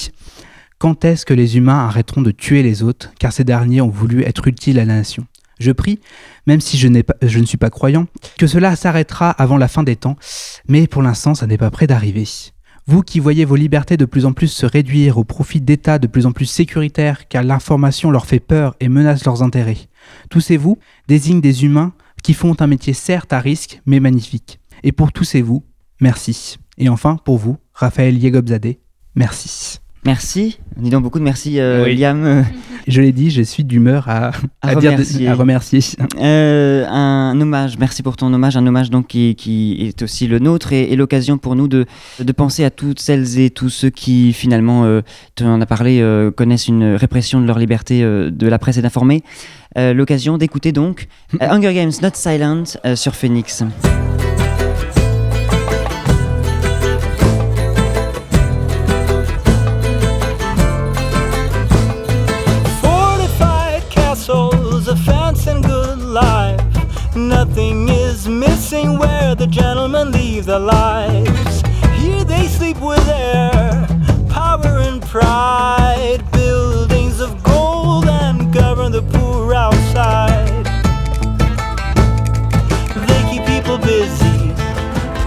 Quand 0.79 1.05
est-ce 1.05 1.25
que 1.25 1.33
les 1.33 1.55
humains 1.57 1.86
arrêteront 1.86 2.22
de 2.22 2.31
tuer 2.31 2.62
les 2.62 2.83
autres, 2.83 3.12
car 3.19 3.31
ces 3.31 3.43
derniers 3.45 3.81
ont 3.81 3.89
voulu 3.89 4.24
être 4.24 4.48
utiles 4.48 4.79
à 4.79 4.86
la 4.86 4.95
nation? 4.95 5.25
Je 5.60 5.72
prie, 5.72 6.00
même 6.45 6.60
si 6.60 6.77
je, 6.77 6.88
pas- 7.01 7.15
je 7.22 7.39
ne 7.39 7.45
suis 7.45 7.57
pas 7.60 7.69
croyant, 7.69 8.07
que 8.38 8.48
cela 8.48 8.75
s'arrêtera 8.75 9.29
avant 9.29 9.57
la 9.57 9.67
fin 9.69 9.83
des 9.83 9.95
temps, 9.95 10.17
mais 10.67 10.88
pour 10.88 11.01
l'instant 11.03 11.36
ça 11.36 11.48
n'est 11.48 11.60
pas 11.60 11.72
près 11.72 11.88
d'arriver. 11.88 12.25
Vous 12.85 13.01
qui 13.01 13.19
voyez 13.19 13.45
vos 13.45 13.55
libertés 13.55 13.95
de 13.95 14.05
plus 14.05 14.25
en 14.25 14.33
plus 14.33 14.49
se 14.49 14.65
réduire 14.65 15.17
au 15.17 15.23
profit 15.23 15.61
d'États 15.61 15.99
de 15.99 16.07
plus 16.07 16.25
en 16.25 16.33
plus 16.33 16.45
sécuritaires 16.45 17.27
car 17.29 17.43
l'information 17.43 18.11
leur 18.11 18.25
fait 18.25 18.41
peur 18.41 18.75
et 18.81 18.89
menace 18.89 19.23
leurs 19.23 19.41
intérêts. 19.41 19.87
Tous 20.29 20.41
ces 20.41 20.57
vous 20.57 20.77
désignent 21.07 21.41
des 21.41 21.63
humains 21.63 21.93
qui 22.23 22.33
font 22.33 22.55
un 22.59 22.67
métier 22.67 22.93
certes 22.93 23.31
à 23.31 23.39
risque 23.39 23.81
mais 23.85 24.01
magnifique. 24.01 24.59
Et 24.83 24.91
pour 24.91 25.13
tous 25.13 25.23
ces 25.23 25.41
vous, 25.41 25.63
merci. 26.01 26.57
Et 26.77 26.89
enfin, 26.89 27.17
pour 27.23 27.37
vous, 27.37 27.57
Raphaël 27.73 28.17
Yegobzadeh, 28.17 28.79
merci. 29.15 29.82
Merci. 30.05 30.60
Dis 30.77 30.89
donc 30.89 31.03
beaucoup 31.03 31.19
de 31.19 31.24
merci, 31.24 31.60
euh, 31.60 31.86
Oui. 31.86 31.95
Liam. 31.95 32.45
Je 32.86 33.01
l'ai 33.01 33.13
dit, 33.13 33.31
je 33.31 33.41
suis 33.41 33.63
d'humeur 33.63 34.10
à, 34.10 34.31
À 34.62 34.72
à 34.72 34.75
dire 34.75 34.91
de- 34.91 34.95
remercier. 34.98 35.27
à 35.29 35.36
remercier. 35.36 35.79
Euh, 36.19 36.86
un 36.89 37.39
hommage, 37.39 37.77
merci 37.79 38.03
pour 38.03 38.17
ton 38.17 38.33
hommage, 38.33 38.57
un 38.57 38.67
hommage 38.67 38.89
donc 38.89 39.07
qui, 39.07 39.36
qui 39.36 39.77
est 39.88 40.01
aussi 40.01 40.27
le 40.27 40.39
nôtre 40.39 40.74
et, 40.74 40.91
et 40.91 40.98
l'occasion 40.98 41.38
pour 41.38 41.55
nous 41.55 41.69
de, 41.69 41.86
de 42.19 42.31
penser 42.33 42.65
à 42.65 42.69
toutes 42.72 43.00
celles 43.00 43.39
et 43.39 43.51
tous 43.51 43.69
ceux 43.69 43.89
qui 43.89 44.33
finalement, 44.33 44.83
euh, 44.83 45.00
tu 45.38 45.45
en 45.45 45.62
as 45.62 45.65
parlé, 45.65 46.01
euh, 46.01 46.29
connaissent 46.29 46.67
une 46.67 46.95
répression 46.95 47.39
de 47.39 47.48
leur 47.48 47.57
liberté 47.57 48.03
euh, 48.03 48.29
de 48.29 48.48
la 48.50 48.60
presse 48.60 48.75
et 48.75 48.81
d'informer. 48.81 49.24
Euh, 49.77 49.93
l'occasion 49.93 50.38
d'écouter 50.38 50.74
donc 50.74 51.07
Hunger 51.39 51.74
Games 51.74 51.93
Not 52.01 52.10
Silent 52.15 52.63
euh, 52.86 52.98
sur 52.98 53.15
Phoenix. 53.15 53.63
Gentlemen 70.03 70.22
leave 70.22 70.45
their 70.45 70.60
lives. 70.60 71.62
Here 71.98 72.24
they 72.24 72.48
sleep 72.48 72.79
with 72.81 73.05
their 73.05 73.88
power 74.29 74.79
and 74.79 75.01
pride. 75.01 76.19
Buildings 76.31 77.19
of 77.19 77.41
gold 77.43 78.07
and 78.07 78.53
govern 78.53 78.91
the 78.91 79.01
poor 79.01 79.53
outside. 79.53 80.65
They 83.07 83.22
keep 83.31 83.45
people 83.45 83.77
busy, 83.77 84.53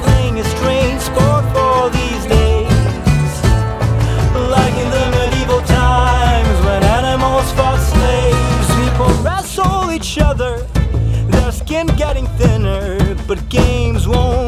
playing 0.05 0.39
a 0.41 0.45
strange 0.45 1.01
sport 1.01 1.45
for 1.55 1.91
these 1.91 2.25
days. 2.27 3.33
Like 4.55 4.75
in 4.83 4.91
the 4.91 5.07
medieval 5.17 5.63
times 5.63 6.57
when 6.67 6.83
animals 6.83 7.51
fought 7.53 7.81
slaves, 7.93 8.69
people 8.81 9.11
wrestle 9.25 9.91
each 9.91 10.19
other, 10.19 10.59
their 11.29 11.53
skin 11.53 11.87
getting 11.97 12.27
thinner. 12.39 12.99
But 13.27 13.49
games 13.49 14.07
won't 14.07 14.46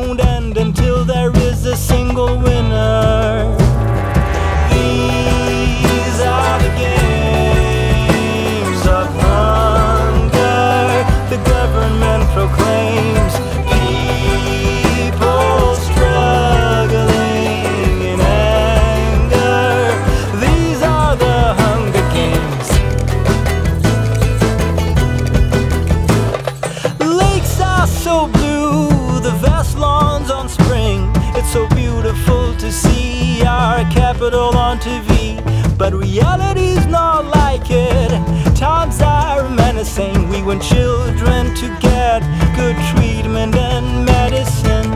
We 40.38 40.45
want 40.45 40.62
children 40.62 41.52
to 41.57 41.66
get 41.80 42.21
good 42.54 42.76
treatment 42.95 43.57
and 43.57 44.04
medicine. 44.04 44.88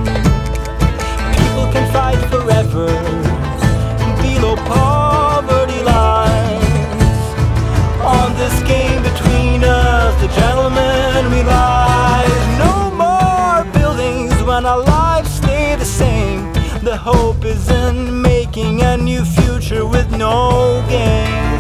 People 1.35 1.67
can 1.75 1.85
fight 1.93 2.21
forever 2.31 2.87
below 4.23 4.55
poverty 4.55 5.83
lines. 5.83 7.19
On 8.05 8.33
this 8.37 8.57
game 8.63 9.03
between 9.03 9.65
us, 9.65 10.15
the 10.23 10.29
gentlemen 10.29 11.33
realize 11.33 12.43
no 12.63 12.93
more 12.95 13.65
buildings 13.73 14.41
when 14.45 14.65
our 14.65 14.85
lives 14.85 15.35
stay 15.35 15.75
the 15.75 15.85
same. 15.85 16.53
The 16.85 16.97
hope 16.97 17.45
is 17.45 17.69
in 17.69 18.23
making 18.23 18.83
a 18.83 18.97
new 18.97 19.25
future 19.25 19.85
with 19.87 20.09
no 20.13 20.85
games. 20.89 21.52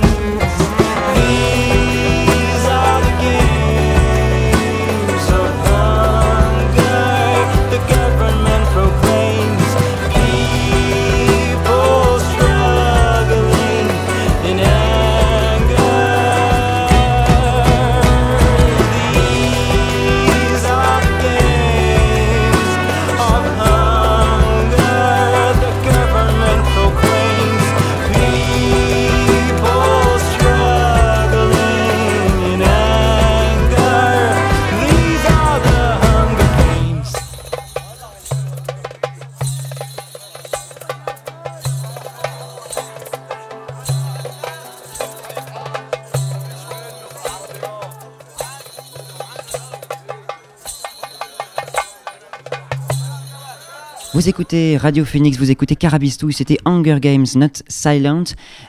Vous 54.22 54.28
écoutez 54.28 54.76
Radio 54.76 55.04
Phoenix, 55.04 55.37
vous 55.37 55.50
écoutez 55.50 55.74
Carabistouille, 55.74 56.32
c'était 56.32 56.58
Hunger 56.64 56.98
Games 57.00 57.26
Not 57.35 57.64
Silent, 57.66 58.22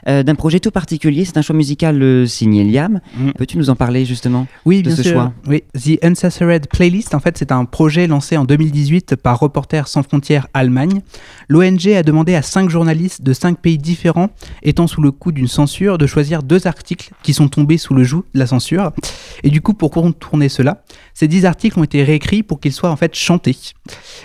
euh, 0.08 0.22
d'un 0.22 0.34
projet 0.34 0.60
tout 0.60 0.70
particulier, 0.70 1.24
c'est 1.24 1.36
un 1.38 1.42
choix 1.42 1.56
musical 1.56 2.02
euh, 2.02 2.26
signé 2.26 2.64
Liam. 2.64 3.00
Peux-tu 3.36 3.58
nous 3.58 3.70
en 3.70 3.76
parler 3.76 4.04
justement 4.04 4.46
Oui, 4.64 4.78
de 4.82 4.88
bien 4.88 4.96
ce 4.96 5.02
sûr. 5.02 5.12
choix? 5.12 5.32
Oui, 5.46 5.62
The 5.74 6.04
Uncensored 6.04 6.66
Playlist, 6.68 7.14
en 7.14 7.20
fait, 7.20 7.36
c'est 7.38 7.52
un 7.52 7.64
projet 7.64 8.06
lancé 8.06 8.36
en 8.36 8.44
2018 8.44 9.16
par 9.16 9.38
Reporters 9.40 9.88
sans 9.88 10.02
frontières 10.02 10.46
Allemagne. 10.54 11.00
L'ONG 11.48 11.88
a 11.88 12.02
demandé 12.02 12.34
à 12.34 12.42
cinq 12.42 12.70
journalistes 12.70 13.22
de 13.22 13.32
cinq 13.32 13.58
pays 13.60 13.78
différents, 13.78 14.30
étant 14.62 14.86
sous 14.86 15.02
le 15.02 15.10
coup 15.10 15.32
d'une 15.32 15.48
censure, 15.48 15.98
de 15.98 16.06
choisir 16.06 16.42
deux 16.42 16.66
articles 16.66 17.10
qui 17.22 17.34
sont 17.34 17.48
tombés 17.48 17.78
sous 17.78 17.94
le 17.94 18.04
joug 18.04 18.24
de 18.34 18.38
la 18.38 18.46
censure. 18.46 18.92
Et 19.42 19.50
du 19.50 19.60
coup, 19.60 19.74
pour 19.74 19.90
contourner 19.90 20.48
cela, 20.48 20.82
ces 21.12 21.28
dix 21.28 21.44
articles 21.44 21.78
ont 21.78 21.84
été 21.84 22.02
réécrits 22.02 22.42
pour 22.42 22.60
qu'ils 22.60 22.72
soient 22.72 22.90
en 22.90 22.96
fait 22.96 23.14
chantés. 23.14 23.56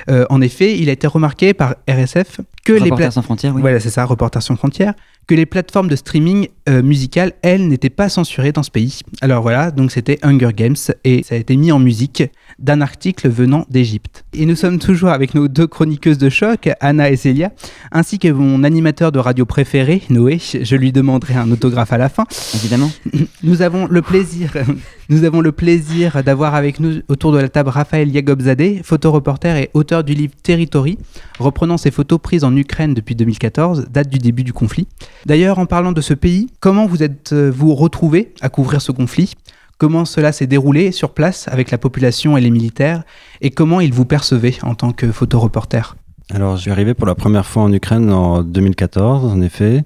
Euh, 0.09 0.25
en 0.29 0.41
effet, 0.41 0.77
il 0.79 0.89
a 0.89 0.91
été 0.93 1.07
remarqué 1.07 1.53
par 1.53 1.75
RSF 1.89 2.41
que 2.63 2.73
les 2.73 2.79
Reporters 2.79 3.05
pla- 3.07 3.11
sans 3.11 3.21
frontières, 3.21 3.53
oui. 3.55 3.61
Voilà, 3.61 3.79
c'est 3.79 3.89
ça, 3.89 4.05
Reporters 4.05 4.41
sans 4.43 4.55
frontières, 4.55 4.93
que 5.29 5.35
les 5.35 5.45
plateformes 5.45 5.89
de 5.89 5.95
streaming 5.95 6.47
euh, 6.67 6.81
musical, 6.81 7.33
elles, 7.43 7.67
n'étaient 7.67 7.91
pas 7.91 8.09
censurées 8.09 8.51
dans 8.51 8.63
ce 8.63 8.71
pays. 8.71 9.01
Alors 9.21 9.43
voilà, 9.43 9.69
donc 9.69 9.91
c'était 9.91 10.17
Hunger 10.23 10.49
Games 10.55 10.75
et 11.03 11.21
ça 11.21 11.35
a 11.35 11.37
été 11.37 11.55
mis 11.55 11.71
en 11.71 11.77
musique 11.77 12.23
d'un 12.59 12.81
article 12.81 13.29
venant 13.29 13.65
d'Égypte. 13.69 14.25
Et 14.33 14.45
nous 14.45 14.55
sommes 14.55 14.79
toujours 14.79 15.09
avec 15.09 15.33
nos 15.33 15.47
deux 15.47 15.67
chroniqueuses 15.67 16.17
de 16.17 16.29
choc, 16.29 16.69
Anna 16.79 17.09
et 17.09 17.15
Célia, 17.15 17.51
ainsi 17.91 18.19
que 18.19 18.27
mon 18.27 18.63
animateur 18.63 19.11
de 19.11 19.19
radio 19.19 19.45
préféré, 19.45 20.01
Noé. 20.09 20.39
Je 20.39 20.75
lui 20.75 20.91
demanderai 20.91 21.35
un 21.35 21.51
autographe 21.51 21.93
à 21.93 21.97
la 21.97 22.09
fin. 22.09 22.25
Évidemment. 22.55 22.91
Nous 23.43 23.61
avons 23.61 23.87
le 23.87 24.01
plaisir, 24.01 24.53
nous 25.09 25.23
avons 25.23 25.41
le 25.41 25.51
plaisir 25.51 26.23
d'avoir 26.23 26.55
avec 26.55 26.79
nous 26.79 26.99
autour 27.07 27.31
de 27.31 27.39
la 27.39 27.47
table 27.47 27.69
Raphaël 27.69 28.09
Yagobzadeh, 28.09 28.81
photoreporter 28.83 29.57
et 29.57 29.69
auteur 29.73 30.03
du 30.03 30.13
livre 30.13 30.33
Territory, 30.43 30.97
reprenant 31.39 31.77
ses 31.77 31.89
photos 31.89 32.19
prises 32.21 32.43
en 32.43 32.55
Ukraine 32.55 32.93
depuis 32.93 33.15
2014, 33.15 33.87
date 33.89 34.09
du 34.09 34.17
début 34.17 34.43
du 34.43 34.51
conflit. 34.51 34.87
D'ailleurs, 35.25 35.57
en 35.57 35.65
parlant 35.65 35.93
de 35.93 36.01
ce 36.01 36.13
pays, 36.13 36.47
comment 36.59 36.85
vous 36.85 37.01
êtes-vous 37.01 37.73
retrouvé 37.75 38.33
à 38.41 38.49
couvrir 38.49 38.81
ce 38.81 38.91
conflit? 38.91 39.33
Comment 39.79 40.03
cela 40.03 40.33
s'est 40.33 40.45
déroulé 40.45 40.91
sur 40.91 41.13
place 41.13 41.47
avec 41.47 41.71
la 41.71 41.77
population 41.77 42.35
et 42.35 42.41
les 42.41 42.49
militaires 42.49 43.03
Et 43.39 43.49
comment 43.49 43.79
ils 43.79 43.93
vous 43.93 44.03
percevaient 44.03 44.57
en 44.61 44.75
tant 44.75 44.91
que 44.91 45.09
photoreporter 45.09 45.95
Alors, 46.31 46.57
je 46.57 46.63
suis 46.63 46.71
arrivé 46.71 46.93
pour 46.93 47.07
la 47.07 47.15
première 47.15 47.45
fois 47.45 47.63
en 47.63 47.71
Ukraine 47.71 48.11
en 48.11 48.43
2014, 48.43 49.31
en 49.31 49.39
effet, 49.39 49.83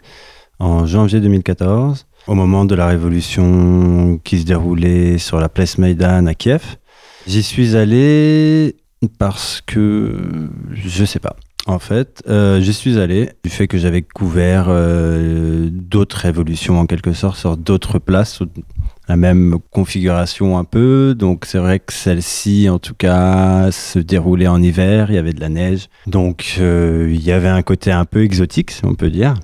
en 0.57 0.87
janvier 0.87 1.19
2014, 1.21 2.07
au 2.25 2.33
moment 2.33 2.65
de 2.65 2.73
la 2.73 2.87
révolution 2.87 4.19
qui 4.23 4.39
se 4.39 4.45
déroulait 4.45 5.19
sur 5.19 5.39
la 5.39 5.47
place 5.47 5.77
Maïdan 5.77 6.25
à 6.25 6.33
Kiev. 6.33 6.77
J'y 7.27 7.43
suis 7.43 7.77
allé 7.77 8.75
parce 9.19 9.61
que 9.61 10.49
je 10.71 11.05
sais 11.05 11.19
pas. 11.19 11.35
En 11.67 11.77
fait, 11.77 12.23
euh, 12.27 12.59
j'y 12.59 12.73
suis 12.73 12.97
allé 12.97 13.29
du 13.43 13.51
fait 13.51 13.67
que 13.67 13.77
j'avais 13.77 14.01
couvert 14.01 14.65
euh, 14.69 15.69
d'autres 15.71 16.17
révolutions 16.17 16.79
en 16.79 16.87
quelque 16.87 17.13
sorte 17.13 17.37
sur 17.37 17.57
d'autres 17.57 17.99
places, 17.99 18.41
la 19.07 19.15
même 19.17 19.57
configuration 19.71 20.57
un 20.57 20.63
peu. 20.63 21.15
Donc 21.17 21.45
c'est 21.45 21.57
vrai 21.57 21.79
que 21.79 21.93
celle-ci, 21.93 22.69
en 22.69 22.79
tout 22.79 22.95
cas, 22.95 23.71
se 23.71 23.99
déroulait 23.99 24.47
en 24.47 24.61
hiver, 24.61 25.07
il 25.09 25.15
y 25.15 25.17
avait 25.17 25.33
de 25.33 25.41
la 25.41 25.49
neige. 25.49 25.87
Donc 26.07 26.55
euh, 26.59 27.09
il 27.11 27.23
y 27.23 27.31
avait 27.31 27.49
un 27.49 27.61
côté 27.61 27.91
un 27.91 28.05
peu 28.05 28.23
exotique, 28.23 28.71
si 28.71 28.85
on 28.85 28.95
peut 28.95 29.09
dire. 29.09 29.35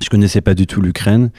Je 0.00 0.08
connaissais 0.08 0.40
pas 0.40 0.54
du 0.54 0.66
tout 0.66 0.80
l'Ukraine, 0.80 1.30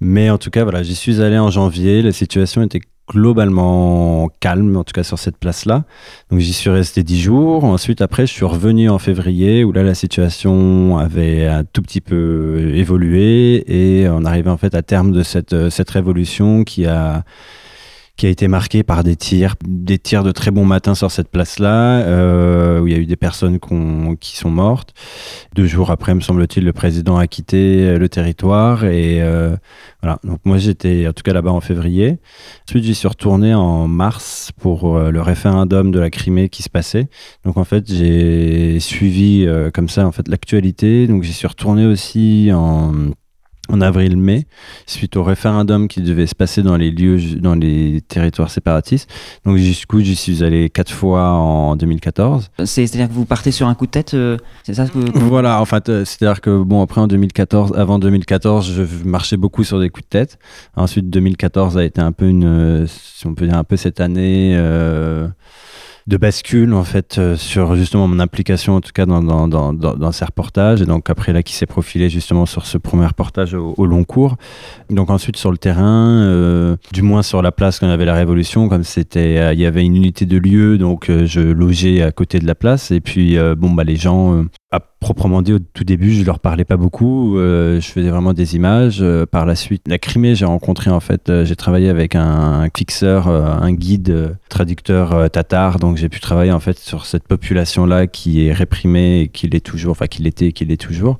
mais 0.00 0.28
en 0.28 0.38
tout 0.38 0.50
cas, 0.50 0.64
voilà, 0.64 0.82
j'y 0.82 0.96
suis 0.96 1.22
allé 1.22 1.38
en 1.38 1.50
janvier. 1.50 2.02
La 2.02 2.12
situation 2.12 2.62
était 2.62 2.80
globalement 3.08 4.28
calme, 4.40 4.76
en 4.76 4.84
tout 4.84 4.92
cas 4.92 5.02
sur 5.02 5.18
cette 5.18 5.36
place-là. 5.36 5.84
Donc 6.30 6.40
j'y 6.40 6.52
suis 6.52 6.70
resté 6.70 7.02
dix 7.02 7.20
jours. 7.20 7.64
Ensuite, 7.64 8.02
après, 8.02 8.26
je 8.26 8.32
suis 8.32 8.44
revenu 8.44 8.88
en 8.90 8.98
février, 8.98 9.64
où 9.64 9.72
là, 9.72 9.82
la 9.82 9.94
situation 9.94 10.98
avait 10.98 11.46
un 11.46 11.64
tout 11.64 11.82
petit 11.82 12.00
peu 12.00 12.72
évolué, 12.74 13.64
et 13.66 14.08
on 14.08 14.24
arrivait 14.24 14.50
en 14.50 14.58
fait 14.58 14.74
à 14.74 14.82
terme 14.82 15.12
de 15.12 15.22
cette, 15.22 15.70
cette 15.70 15.90
révolution 15.90 16.64
qui 16.64 16.86
a 16.86 17.24
qui 18.18 18.26
a 18.26 18.28
été 18.30 18.48
marqué 18.48 18.82
par 18.82 19.04
des 19.04 19.14
tirs, 19.14 19.54
des 19.64 19.96
tirs 19.96 20.24
de 20.24 20.32
très 20.32 20.50
bon 20.50 20.64
matin 20.64 20.96
sur 20.96 21.12
cette 21.12 21.28
place-là, 21.28 22.00
euh, 22.00 22.80
où 22.80 22.88
il 22.88 22.92
y 22.92 22.96
a 22.96 22.98
eu 22.98 23.06
des 23.06 23.16
personnes 23.16 23.60
qui 24.18 24.36
sont 24.36 24.50
mortes. 24.50 24.92
Deux 25.54 25.66
jours 25.66 25.92
après, 25.92 26.16
me 26.16 26.20
semble-t-il, 26.20 26.64
le 26.64 26.72
président 26.72 27.16
a 27.16 27.28
quitté 27.28 27.86
euh, 27.86 27.96
le 27.96 28.08
territoire. 28.08 28.84
Et 28.84 29.22
euh, 29.22 29.56
voilà. 30.02 30.18
Donc 30.24 30.40
moi, 30.44 30.58
j'étais 30.58 31.06
en 31.06 31.12
tout 31.12 31.22
cas 31.22 31.32
là-bas 31.32 31.52
en 31.52 31.60
février. 31.60 32.18
Ensuite, 32.68 32.82
j'y 32.82 32.94
suis 32.96 33.06
retourné 33.06 33.54
en 33.54 33.86
mars 33.86 34.50
pour 34.60 34.98
le 34.98 35.22
référendum 35.22 35.92
de 35.92 36.00
la 36.00 36.10
Crimée 36.10 36.48
qui 36.48 36.64
se 36.64 36.70
passait. 36.70 37.08
Donc 37.44 37.56
en 37.56 37.64
fait, 37.64 37.86
j'ai 37.86 38.80
suivi 38.80 39.46
comme 39.72 39.88
ça 39.88 40.04
en 40.04 40.12
fait 40.12 40.26
l'actualité. 40.26 41.06
Donc 41.06 41.22
j'y 41.22 41.32
suis 41.32 41.46
retourné 41.46 41.86
aussi 41.86 42.50
en 42.52 42.92
en 43.70 43.80
avril-mai, 43.80 44.46
suite 44.86 45.16
au 45.16 45.22
référendum 45.22 45.88
qui 45.88 46.00
devait 46.00 46.26
se 46.26 46.34
passer 46.34 46.62
dans 46.62 46.76
les 46.76 46.90
lieux, 46.90 47.18
dans 47.40 47.54
les 47.54 48.00
territoires 48.08 48.50
séparatistes. 48.50 49.10
Donc 49.44 49.56
jusqu'où 49.58 50.00
j'y 50.00 50.16
suis 50.16 50.42
allé 50.42 50.70
quatre 50.70 50.92
fois 50.92 51.30
en 51.32 51.76
2014. 51.76 52.50
C'est- 52.64 52.86
C'est-à-dire 52.86 53.08
que 53.08 53.12
vous 53.14 53.24
partez 53.26 53.50
sur 53.50 53.66
un 53.68 53.74
coup 53.74 53.86
de 53.86 53.90
tête, 53.90 54.14
euh, 54.14 54.36
c'est 54.62 54.74
ça 54.74 54.86
ce 54.86 54.92
que... 54.92 54.98
Voilà, 55.18 55.60
en 55.60 55.64
fait, 55.64 55.88
euh, 55.88 56.04
c'est-à-dire 56.04 56.40
que 56.40 56.62
bon, 56.62 56.80
après 56.82 57.00
en 57.00 57.06
2014, 57.08 57.72
avant 57.76 57.98
2014, 57.98 58.72
je 58.72 58.82
marchais 59.04 59.36
beaucoup 59.36 59.64
sur 59.64 59.78
des 59.80 59.90
coups 59.90 60.04
de 60.06 60.10
tête. 60.10 60.38
Ensuite, 60.76 61.10
2014 61.10 61.76
a 61.76 61.84
été 61.84 62.00
un 62.00 62.12
peu 62.12 62.26
une, 62.28 62.44
euh, 62.44 62.86
si 62.86 63.26
on 63.26 63.34
peut 63.34 63.46
dire 63.46 63.56
un 63.58 63.64
peu 63.64 63.76
cette 63.76 64.00
année 64.00 64.54
euh, 64.56 65.28
de 66.08 66.16
bascule 66.16 66.72
en 66.72 66.84
fait 66.84 67.18
euh, 67.18 67.36
sur 67.36 67.76
justement 67.76 68.08
mon 68.08 68.18
implication 68.18 68.76
en 68.76 68.80
tout 68.80 68.92
cas 68.94 69.04
dans, 69.04 69.22
dans, 69.22 69.46
dans, 69.46 69.74
dans, 69.74 70.12
ces 70.12 70.24
reportages. 70.24 70.80
Et 70.80 70.86
donc 70.86 71.10
après 71.10 71.34
là, 71.34 71.42
qui 71.42 71.52
s'est 71.52 71.66
profilé 71.66 72.08
justement 72.08 72.46
sur 72.46 72.64
ce 72.64 72.78
premier 72.78 73.04
reportage 73.04 73.52
au, 73.52 73.74
au 73.76 73.84
long 73.84 74.04
cours. 74.04 74.36
Donc 74.88 75.10
ensuite 75.10 75.36
sur 75.36 75.50
le 75.50 75.58
terrain, 75.58 76.22
euh, 76.22 76.76
du 76.92 77.02
moins 77.02 77.22
sur 77.22 77.42
la 77.42 77.52
place 77.52 77.80
y 77.82 77.84
avait 77.84 78.06
la 78.06 78.14
Révolution, 78.14 78.70
comme 78.70 78.84
c'était, 78.84 79.38
euh, 79.38 79.52
il 79.52 79.60
y 79.60 79.66
avait 79.66 79.84
une 79.84 79.96
unité 79.96 80.24
de 80.24 80.38
lieu, 80.38 80.78
donc 80.78 81.10
euh, 81.10 81.26
je 81.26 81.40
logeais 81.40 82.00
à 82.02 82.10
côté 82.10 82.38
de 82.38 82.46
la 82.46 82.54
place. 82.54 82.90
Et 82.90 83.00
puis 83.00 83.36
bon 83.58 83.70
bah 83.70 83.84
les 83.84 83.96
gens, 83.96 84.44
à 84.70 84.80
proprement 84.80 85.40
dit 85.40 85.54
au 85.54 85.58
tout 85.58 85.84
début, 85.84 86.12
je 86.12 86.24
leur 86.24 86.40
parlais 86.40 86.64
pas 86.64 86.76
beaucoup. 86.76 87.38
euh, 87.38 87.80
je 87.80 87.88
faisais 87.88 88.10
vraiment 88.10 88.34
des 88.34 88.54
images. 88.54 88.98
Euh, 89.00 89.24
par 89.24 89.46
la 89.46 89.54
suite, 89.54 89.88
la 89.88 89.98
Crimée, 89.98 90.34
j'ai 90.34 90.44
rencontré 90.44 90.90
en 90.90 91.00
fait, 91.00 91.30
euh, 91.30 91.46
j'ai 91.46 91.56
travaillé 91.56 91.88
avec 91.88 92.14
un, 92.14 92.68
fixeur, 92.76 93.28
un 93.28 93.72
guide, 93.72 94.36
traducteur 94.48 95.30
tatar. 95.30 95.78
Donc 95.78 95.96
j'ai 95.96 96.08
pu 96.08 96.20
travailler 96.20 96.52
en 96.52 96.60
fait 96.60 96.78
sur 96.78 97.06
cette 97.06 97.26
population 97.26 97.86
là 97.86 98.06
qui 98.06 98.46
est 98.46 98.52
réprimée 98.52 99.22
et 99.22 99.28
qui 99.28 99.48
l'est 99.48 99.64
toujours, 99.64 99.92
enfin 99.92 100.06
qui 100.06 100.22
l'était 100.22 100.48
et 100.48 100.52
qui 100.52 100.64
l'est 100.64 100.76
toujours. 100.76 101.18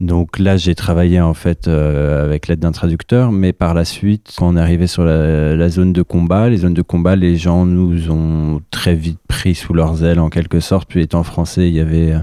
Donc 0.00 0.38
là, 0.38 0.56
j'ai 0.56 0.74
travaillé 0.74 1.20
en 1.20 1.34
fait 1.34 1.68
avec 1.68 2.48
l'aide 2.48 2.60
d'un 2.60 2.72
traducteur, 2.72 3.32
mais 3.32 3.52
par 3.52 3.74
la 3.74 3.84
suite, 3.84 4.32
quand 4.36 4.48
on 4.48 4.56
est 4.56 4.60
arrivé 4.60 4.86
sur 4.86 5.04
la, 5.04 5.68
zone 5.68 5.92
de 5.92 6.02
combat, 6.02 6.48
les 6.48 6.58
zones 6.58 6.74
de 6.74 6.82
combat, 6.82 7.16
les 7.16 7.36
gens 7.36 7.64
nous 7.64 8.10
ont 8.10 8.60
très 8.70 8.94
vite 8.94 9.18
pris 9.26 9.54
sous 9.54 9.72
leurs 9.72 10.04
ailes 10.04 10.20
en 10.20 10.28
quelque 10.28 10.60
sorte. 10.60 10.88
Puis 10.88 11.00
étant 11.00 11.22
français, 11.22 11.68
il 11.68 11.74
y 11.74 11.80
avait 11.80 12.12
euh, 12.12 12.18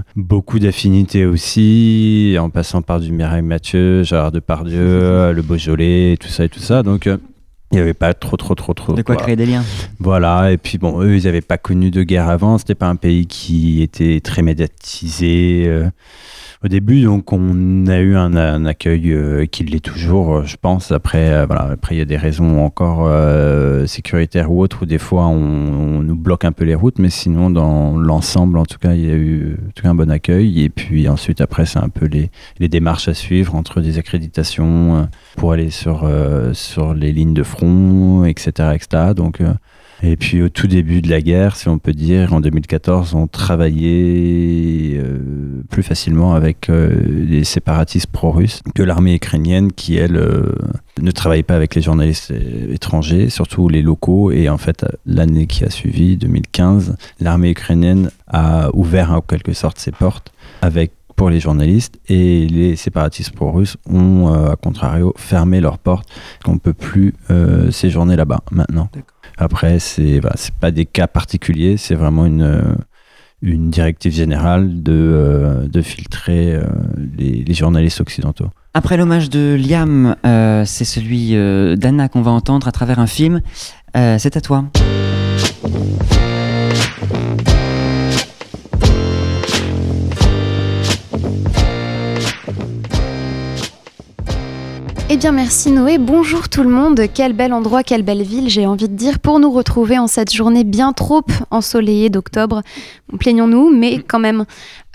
beaucoup 0.54 0.64
d'affinités 0.64 1.26
aussi, 1.26 2.36
en 2.38 2.48
passant 2.48 2.80
par 2.80 3.00
du 3.00 3.10
Mireille 3.10 3.42
Mathieu, 3.42 4.04
Gérard 4.04 4.30
Depardieu, 4.30 5.32
le 5.34 5.42
Beaujolais, 5.42 6.16
tout 6.20 6.28
ça 6.28 6.44
et 6.44 6.48
tout 6.48 6.60
ça. 6.60 6.84
Donc 6.84 7.08
euh, 7.08 7.16
il 7.72 7.74
n'y 7.74 7.80
avait 7.80 7.92
pas 7.92 8.14
trop, 8.14 8.36
trop, 8.36 8.54
trop, 8.54 8.72
trop. 8.72 8.92
De 8.92 9.02
quoi 9.02 9.16
créer 9.16 9.34
des 9.34 9.46
liens. 9.46 9.64
Voilà, 9.98 10.52
et 10.52 10.56
puis 10.56 10.78
bon, 10.78 11.02
eux, 11.02 11.16
ils 11.16 11.24
n'avaient 11.24 11.40
pas 11.40 11.58
connu 11.58 11.90
de 11.90 12.04
guerre 12.04 12.28
avant, 12.28 12.56
c'était 12.58 12.76
pas 12.76 12.86
un 12.86 12.94
pays 12.94 13.26
qui 13.26 13.82
était 13.82 14.20
très 14.20 14.42
médiatisé 14.42 15.64
euh, 15.66 15.90
au 16.64 16.68
début, 16.68 17.02
donc 17.02 17.30
on 17.32 17.86
a 17.88 17.98
eu 17.98 18.16
un, 18.16 18.64
accueil 18.64 19.12
euh, 19.12 19.44
qui 19.44 19.64
l'est 19.64 19.84
toujours, 19.84 20.36
euh, 20.36 20.44
je 20.44 20.56
pense. 20.56 20.92
Après, 20.92 21.30
euh, 21.30 21.44
voilà, 21.44 21.64
après 21.72 21.94
il 21.94 21.98
y 21.98 22.00
a 22.00 22.06
des 22.06 22.16
raisons 22.16 22.64
encore 22.64 23.04
sécuritaires 23.86 24.50
ou 24.50 24.62
autres 24.62 24.82
où 24.82 24.86
des 24.86 24.98
fois 24.98 25.26
on, 25.26 26.00
nous 26.00 26.16
bloque 26.16 26.44
un 26.44 26.52
peu 26.52 26.64
les 26.64 26.74
routes, 26.74 26.98
mais 26.98 27.10
sinon 27.10 27.50
dans 27.50 27.96
l'ensemble, 27.98 28.58
en 28.58 28.64
tout 28.64 28.78
cas, 28.78 28.94
il 28.94 29.04
y 29.04 29.10
a 29.10 29.14
eu 29.14 29.58
un 29.82 29.94
bon 29.94 30.10
accueil. 30.10 30.62
Et 30.62 30.70
puis 30.70 31.08
ensuite, 31.08 31.40
après, 31.40 31.66
c'est 31.66 31.78
un 31.78 31.90
peu 31.90 32.06
les, 32.06 32.30
les 32.58 32.68
démarches 32.68 33.08
à 33.08 33.14
suivre 33.14 33.54
entre 33.54 33.80
des 33.82 33.98
accréditations 33.98 35.08
pour 35.36 35.52
aller 35.52 35.70
sur 35.70 36.08
sur 36.52 36.94
les 36.94 37.12
lignes 37.12 37.34
de 37.34 37.42
front, 37.42 38.24
etc., 38.24 38.70
etc. 38.74 39.12
Donc 39.14 39.42
et 40.04 40.16
puis 40.16 40.42
au 40.42 40.50
tout 40.50 40.66
début 40.66 41.00
de 41.00 41.08
la 41.08 41.22
guerre, 41.22 41.56
si 41.56 41.68
on 41.68 41.78
peut 41.78 41.94
dire, 41.94 42.34
en 42.34 42.40
2014, 42.40 43.14
on 43.14 43.26
travaillait 43.26 44.98
euh, 44.98 45.62
plus 45.70 45.82
facilement 45.82 46.34
avec 46.34 46.68
euh, 46.68 47.00
les 47.06 47.44
séparatistes 47.44 48.08
pro-russes 48.08 48.60
que 48.74 48.82
l'armée 48.82 49.14
ukrainienne 49.14 49.72
qui, 49.72 49.96
elle, 49.96 50.16
euh, 50.16 50.52
ne 51.00 51.10
travaille 51.10 51.42
pas 51.42 51.56
avec 51.56 51.74
les 51.74 51.80
journalistes 51.80 52.34
étrangers, 52.70 53.30
surtout 53.30 53.68
les 53.68 53.80
locaux. 53.80 54.30
Et 54.30 54.50
en 54.50 54.58
fait, 54.58 54.84
l'année 55.06 55.46
qui 55.46 55.64
a 55.64 55.70
suivi, 55.70 56.18
2015, 56.18 56.96
l'armée 57.20 57.50
ukrainienne 57.50 58.10
a 58.26 58.68
ouvert 58.74 59.12
en 59.12 59.22
quelque 59.22 59.54
sorte 59.54 59.78
ses 59.78 59.92
portes 59.92 60.32
avec 60.60 60.92
pour 61.16 61.30
les 61.30 61.40
journalistes 61.40 61.98
et 62.08 62.46
les 62.46 62.74
séparatistes 62.74 63.30
pro-russes 63.30 63.76
ont, 63.88 64.34
à 64.34 64.56
contrario, 64.56 65.14
fermé 65.16 65.60
leurs 65.60 65.78
portes. 65.78 66.08
On 66.44 66.54
ne 66.54 66.58
peut 66.58 66.72
plus 66.72 67.14
séjourner 67.70 68.16
là-bas 68.16 68.40
maintenant. 68.50 68.88
Après, 69.38 69.78
c'est 69.78 70.20
c'est 70.36 70.54
pas 70.54 70.70
des 70.70 70.86
cas 70.86 71.06
particuliers, 71.06 71.76
c'est 71.76 71.94
vraiment 71.94 72.26
une, 72.26 72.42
euh, 72.42 72.74
directive 73.42 74.12
générale 74.12 74.82
de, 74.82 74.92
euh, 74.92 75.68
de 75.68 75.82
filtrer 75.82 76.54
euh, 76.54 76.64
les, 77.18 77.52
journalistes 77.54 78.00
occidentaux. 78.00 78.48
Après 78.74 78.96
l'hommage 78.96 79.30
de 79.30 79.56
Liam, 79.56 80.16
c'est 80.66 80.84
celui 80.84 81.34
d'Anna 81.76 82.08
qu'on 82.08 82.22
va 82.22 82.32
entendre 82.32 82.66
à 82.66 82.72
travers 82.72 82.98
un 82.98 83.06
film. 83.06 83.40
C'est 83.94 84.36
à 84.36 84.40
toi. 84.40 84.64
Eh 95.14 95.16
bien 95.16 95.30
merci 95.30 95.70
Noé, 95.70 95.98
bonjour 95.98 96.48
tout 96.48 96.64
le 96.64 96.68
monde, 96.68 97.02
quel 97.14 97.34
bel 97.34 97.52
endroit, 97.52 97.84
quelle 97.84 98.02
belle 98.02 98.24
ville 98.24 98.48
j'ai 98.48 98.66
envie 98.66 98.88
de 98.88 98.96
dire 98.96 99.20
pour 99.20 99.38
nous 99.38 99.52
retrouver 99.52 99.96
en 99.96 100.08
cette 100.08 100.34
journée 100.34 100.64
bien 100.64 100.92
trop 100.92 101.22
ensoleillée 101.52 102.10
d'octobre. 102.10 102.62
Plaignons-nous, 103.18 103.70
mais 103.70 104.02
quand 104.06 104.18
même. 104.18 104.44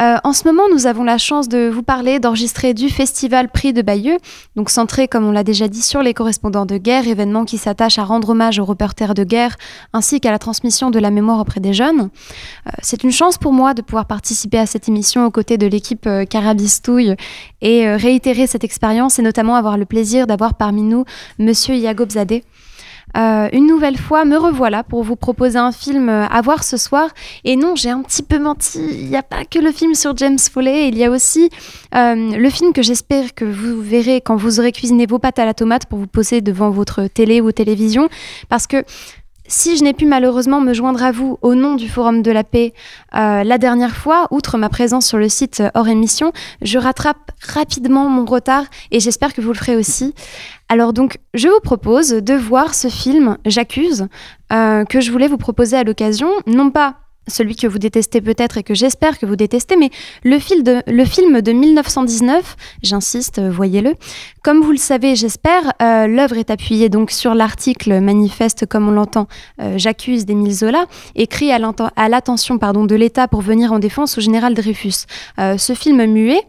Euh, 0.02 0.16
en 0.24 0.32
ce 0.32 0.48
moment 0.48 0.64
nous 0.72 0.88
avons 0.88 1.04
la 1.04 1.18
chance 1.18 1.50
de 1.50 1.70
vous 1.70 1.84
parler, 1.84 2.20
d'enregistrer 2.20 2.74
du 2.74 2.90
festival 2.90 3.50
Prix 3.50 3.74
de 3.74 3.82
Bayeux, 3.82 4.18
donc 4.56 4.70
centré 4.70 5.10
comme 5.10 5.26
on 5.26 5.32
l'a 5.32 5.44
déjà 5.44 5.68
dit 5.68 5.82
sur 5.82 6.02
les 6.02 6.14
correspondants 6.14 6.66
de 6.66 6.78
guerre, 6.78 7.06
événement 7.06 7.44
qui 7.44 7.58
s'attache 7.58 8.00
à 8.00 8.06
rendre 8.06 8.30
hommage 8.30 8.60
aux 8.60 8.66
reporters 8.66 9.14
de 9.14 9.26
guerre 9.26 9.58
ainsi 9.92 10.22
qu'à 10.22 10.32
la 10.32 10.40
transmission 10.40 10.90
de 10.90 11.00
la 11.00 11.12
mémoire 11.12 11.40
auprès 11.40 11.60
des 11.60 11.74
jeunes. 11.74 12.10
Euh, 12.68 12.72
C'est 12.82 13.04
une 13.04 13.12
chance 13.12 13.38
pour 13.38 13.52
moi 13.52 13.74
de 13.74 13.82
pouvoir 13.82 14.06
participer 14.06 14.60
à 14.60 14.66
cette 14.66 14.88
émission 14.88 15.26
aux 15.26 15.32
côtés 15.32 15.58
de 15.58 15.68
l'équipe 15.68 16.08
euh, 16.08 16.24
Carabistouille 16.24 17.16
et 17.62 17.94
réitérer 17.96 18.48
cette 18.48 18.64
expérience 18.64 19.20
et 19.20 19.22
notamment 19.22 19.56
avoir 19.56 19.78
le 19.78 19.86
plaisir 19.86 20.28
d'avoir 20.28 20.54
parmi 20.54 20.84
nous 20.84 21.04
Monsieur 21.40 21.76
Yagobzadeh. 21.76 22.44
Euh, 23.18 23.50
une 23.54 23.68
nouvelle 23.68 23.98
fois, 23.98 24.26
me 24.26 24.38
revoilà 24.38 24.84
pour 24.84 25.04
vous 25.04 25.16
proposer 25.16 25.58
un 25.58 25.72
film 25.72 26.10
euh, 26.10 26.26
à 26.28 26.42
voir 26.42 26.64
ce 26.64 26.78
soir. 26.78 27.10
Et 27.44 27.56
non, 27.56 27.76
j'ai 27.76 27.90
un 27.90 28.02
petit 28.02 28.24
peu 28.24 28.40
menti. 28.40 28.80
Il 28.92 29.10
n'y 29.10 29.18
a 29.18 29.24
pas 29.24 29.46
que 29.46 29.60
le 29.60 29.72
film 29.72 29.96
sur 29.96 30.16
James 30.18 30.40
Foley. 30.40 30.90
Il 30.90 30.98
y 30.98 31.04
a 31.04 31.10
aussi 31.10 31.50
euh, 31.96 32.16
le 32.16 32.50
film 32.50 32.74
que 32.74 32.82
j'espère 32.82 33.34
que 33.34 33.46
vous 33.46 33.82
verrez 33.82 34.22
quand 34.22 34.36
vous 34.36 34.60
aurez 34.60 34.72
cuisiné 34.72 35.06
vos 35.06 35.20
pâtes 35.20 35.40
à 35.40 35.46
la 35.46 35.54
tomate 35.54 35.86
pour 35.86 36.00
vous 36.00 36.08
poser 36.08 36.42
devant 36.42 36.70
votre 36.70 37.08
télé 37.08 37.42
ou 37.42 37.52
télévision. 37.52 38.10
Parce 38.48 38.68
que 38.68 38.84
si 39.48 39.78
je 39.78 39.84
n'ai 39.84 39.94
pu 39.94 40.06
malheureusement 40.06 40.62
me 40.62 40.74
joindre 40.74 41.02
à 41.02 41.12
vous 41.12 41.40
au 41.42 41.56
nom 41.56 41.74
du 41.74 41.90
Forum 41.90 42.22
de 42.22 42.30
la 42.30 42.44
paix 42.44 42.72
la 43.14 43.58
dernière 43.58 43.96
fois, 43.96 44.28
outre 44.30 44.60
ma 44.60 44.70
présence 44.70 45.08
sur 45.08 45.18
le 45.18 45.28
site 45.28 45.64
hors 45.74 45.88
émission, 45.88 46.34
je 46.62 46.78
rattrape 46.78 47.32
rapidement 47.42 48.08
mon 48.10 48.26
retard 48.26 48.66
et 48.92 49.00
j'espère 49.00 49.34
que 49.34 49.42
vous 49.42 49.52
le 49.52 49.58
ferez 49.58 49.76
aussi. 49.76 50.14
Alors 50.72 50.94
donc, 50.94 51.18
je 51.34 51.48
vous 51.48 51.60
propose 51.62 52.10
de 52.10 52.36
voir 52.36 52.76
ce 52.76 52.90
film 52.90 53.38
J'accuse, 53.46 54.08
euh, 54.54 54.86
que 54.86 55.02
je 55.02 55.12
voulais 55.12 55.28
vous 55.28 55.38
proposer 55.38 55.76
à 55.76 55.84
l'occasion, 55.84 56.30
non 56.46 56.70
pas 56.70 56.98
celui 57.30 57.56
que 57.56 57.68
vous 57.68 57.80
détestez 57.80 58.22
peut-être 58.22 58.58
et 58.58 58.64
que 58.64 58.74
j'espère 58.74 59.20
que 59.20 59.26
vous 59.26 59.36
détestez, 59.36 59.76
mais 59.76 59.90
le, 60.24 60.38
de, 60.64 60.82
le 60.88 61.06
film 61.06 61.42
de 61.42 61.52
1919, 61.52 62.56
j'insiste, 62.84 63.40
euh, 63.40 63.50
voyez-le. 63.50 63.96
Comme 64.44 64.62
vous 64.62 64.72
le 64.72 64.78
savez, 64.78 65.16
j'espère, 65.16 65.74
euh, 65.82 66.08
l'œuvre 66.08 66.38
est 66.38 66.50
appuyée 66.50 66.90
donc 66.90 67.12
sur 67.12 67.34
l'article 67.34 68.00
manifeste, 68.00 68.66
comme 68.66 68.88
on 68.88 68.92
l'entend, 68.92 69.28
euh, 69.62 69.74
J'accuse 69.78 70.26
d'Émile 70.26 70.54
Zola, 70.54 70.86
écrit 71.16 71.52
à 71.52 71.60
l'attention 72.10 72.56
de 72.56 72.96
l'État 72.96 73.28
pour 73.28 73.42
venir 73.42 73.72
en 73.72 73.80
défense 73.80 74.18
au 74.18 74.22
général 74.22 74.54
Dreyfus. 74.54 75.06
Ce 75.38 75.74
film 75.74 76.06
muet, 76.06 76.42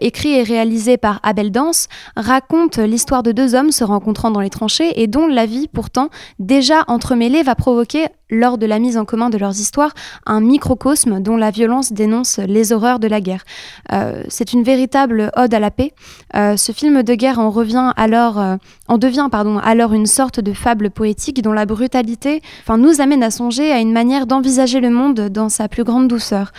écrit 0.00 0.32
et 0.32 0.42
réalisé 0.42 0.96
par 0.96 1.20
Abel 1.22 1.50
Dance, 1.50 1.88
raconte 2.16 2.78
l'histoire 2.78 3.22
de 3.22 3.32
deux 3.32 3.54
hommes 3.54 3.72
se 3.72 3.84
rencontrant 3.84 4.30
dans 4.30 4.40
les 4.40 4.50
tranchées 4.50 5.00
et 5.00 5.06
dont 5.06 5.26
la 5.26 5.46
vie, 5.46 5.68
pourtant 5.68 6.10
déjà 6.38 6.84
entremêlée, 6.88 7.42
va 7.42 7.54
provoquer, 7.54 8.06
lors 8.30 8.58
de 8.58 8.66
la 8.66 8.78
mise 8.78 8.96
en 8.96 9.04
commun 9.04 9.30
de 9.30 9.38
leurs 9.38 9.60
histoires, 9.60 9.94
un 10.24 10.40
microcosme 10.40 11.20
dont 11.20 11.36
la 11.36 11.50
violence 11.50 11.92
dénonce 11.92 12.38
les 12.38 12.72
horreurs 12.72 12.98
de 12.98 13.08
la 13.08 13.20
guerre. 13.20 13.44
Euh, 13.92 14.22
c'est 14.28 14.52
une 14.52 14.62
véritable 14.62 15.30
ode 15.36 15.52
à 15.54 15.60
la 15.60 15.70
paix. 15.70 15.92
Euh, 16.34 16.56
ce 16.56 16.72
film 16.72 17.02
de 17.02 17.14
guerre 17.14 17.38
en 17.38 17.50
revient 17.50 17.92
alors, 17.96 18.40
euh, 18.40 18.56
en 18.88 18.98
devient 18.98 19.28
pardon, 19.30 19.58
alors 19.58 19.92
une 19.92 20.06
sorte 20.06 20.40
de 20.40 20.52
fable 20.52 20.90
poétique 20.90 21.42
dont 21.42 21.52
la 21.52 21.66
brutalité, 21.66 22.42
enfin, 22.62 22.78
nous 22.78 23.00
amène 23.00 23.22
à 23.22 23.30
songer 23.30 23.72
à 23.72 23.80
une 23.80 23.92
manière 23.92 24.26
d'envisager 24.26 24.80
le 24.80 24.90
monde 24.90 25.28
dans 25.28 25.48
sa 25.48 25.68
plus 25.68 25.84
grande 25.84 26.08
douceur. 26.08 26.52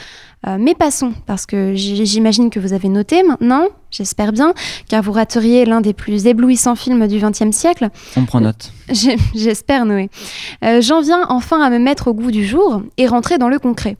Euh, 0.45 0.57
mais 0.59 0.75
passons, 0.75 1.13
parce 1.25 1.45
que 1.47 1.73
j'imagine 1.73 2.49
que 2.49 2.59
vous 2.59 2.73
avez 2.73 2.89
noté 2.89 3.23
maintenant, 3.23 3.67
j'espère 3.89 4.31
bien, 4.31 4.53
car 4.87 5.01
vous 5.01 5.11
rateriez 5.11 5.65
l'un 5.65 5.81
des 5.81 5.93
plus 5.93 6.27
éblouissants 6.27 6.75
films 6.75 7.07
du 7.07 7.19
XXe 7.19 7.55
siècle. 7.55 7.89
On 8.15 8.25
prend 8.25 8.39
note. 8.41 8.71
J'espère, 9.35 9.85
Noé. 9.85 10.09
Euh, 10.63 10.79
J'en 10.81 11.01
viens 11.01 11.25
enfin 11.29 11.59
à 11.61 11.69
me 11.69 11.79
mettre 11.79 12.07
au 12.09 12.13
goût 12.13 12.31
du 12.31 12.45
jour 12.45 12.83
et 12.97 13.07
rentrer 13.07 13.37
dans 13.39 13.49
le 13.49 13.57
concret. 13.57 13.97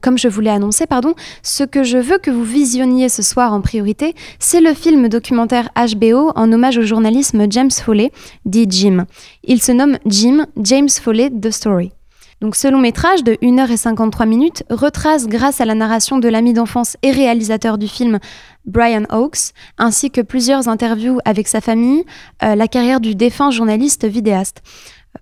Comme 0.00 0.16
je 0.16 0.28
vous 0.28 0.40
l'ai 0.40 0.50
annoncé, 0.50 0.86
pardon, 0.86 1.14
ce 1.42 1.62
que 1.64 1.82
je 1.82 1.98
veux 1.98 2.16
que 2.18 2.30
vous 2.30 2.44
visionniez 2.44 3.08
ce 3.10 3.20
soir 3.20 3.52
en 3.52 3.60
priorité, 3.60 4.14
c'est 4.38 4.60
le 4.62 4.72
film 4.72 5.08
documentaire 5.08 5.68
HBO 5.76 6.32
en 6.36 6.50
hommage 6.52 6.78
au 6.78 6.82
journalisme 6.82 7.46
James 7.50 7.70
Foley, 7.70 8.10
dit 8.46 8.66
Jim. 8.70 9.04
Il 9.44 9.60
se 9.60 9.72
nomme 9.72 9.98
Jim, 10.06 10.46
James 10.56 10.88
Foley, 10.88 11.30
The 11.30 11.50
Story. 11.50 11.92
Donc 12.40 12.56
ce 12.56 12.68
long 12.68 12.78
métrage 12.78 13.22
de 13.22 13.34
1h53 13.34 14.26
minutes 14.26 14.64
retrace 14.70 15.26
grâce 15.26 15.60
à 15.60 15.66
la 15.66 15.74
narration 15.74 16.18
de 16.18 16.28
l'ami 16.28 16.54
d'enfance 16.54 16.96
et 17.02 17.10
réalisateur 17.10 17.76
du 17.76 17.86
film 17.86 18.18
Brian 18.64 19.04
Oakes, 19.10 19.52
ainsi 19.76 20.10
que 20.10 20.22
plusieurs 20.22 20.68
interviews 20.68 21.18
avec 21.26 21.48
sa 21.48 21.60
famille, 21.60 22.04
euh, 22.42 22.54
la 22.54 22.66
carrière 22.66 23.00
du 23.00 23.14
défunt 23.14 23.50
journaliste 23.50 24.06
vidéaste. 24.06 24.62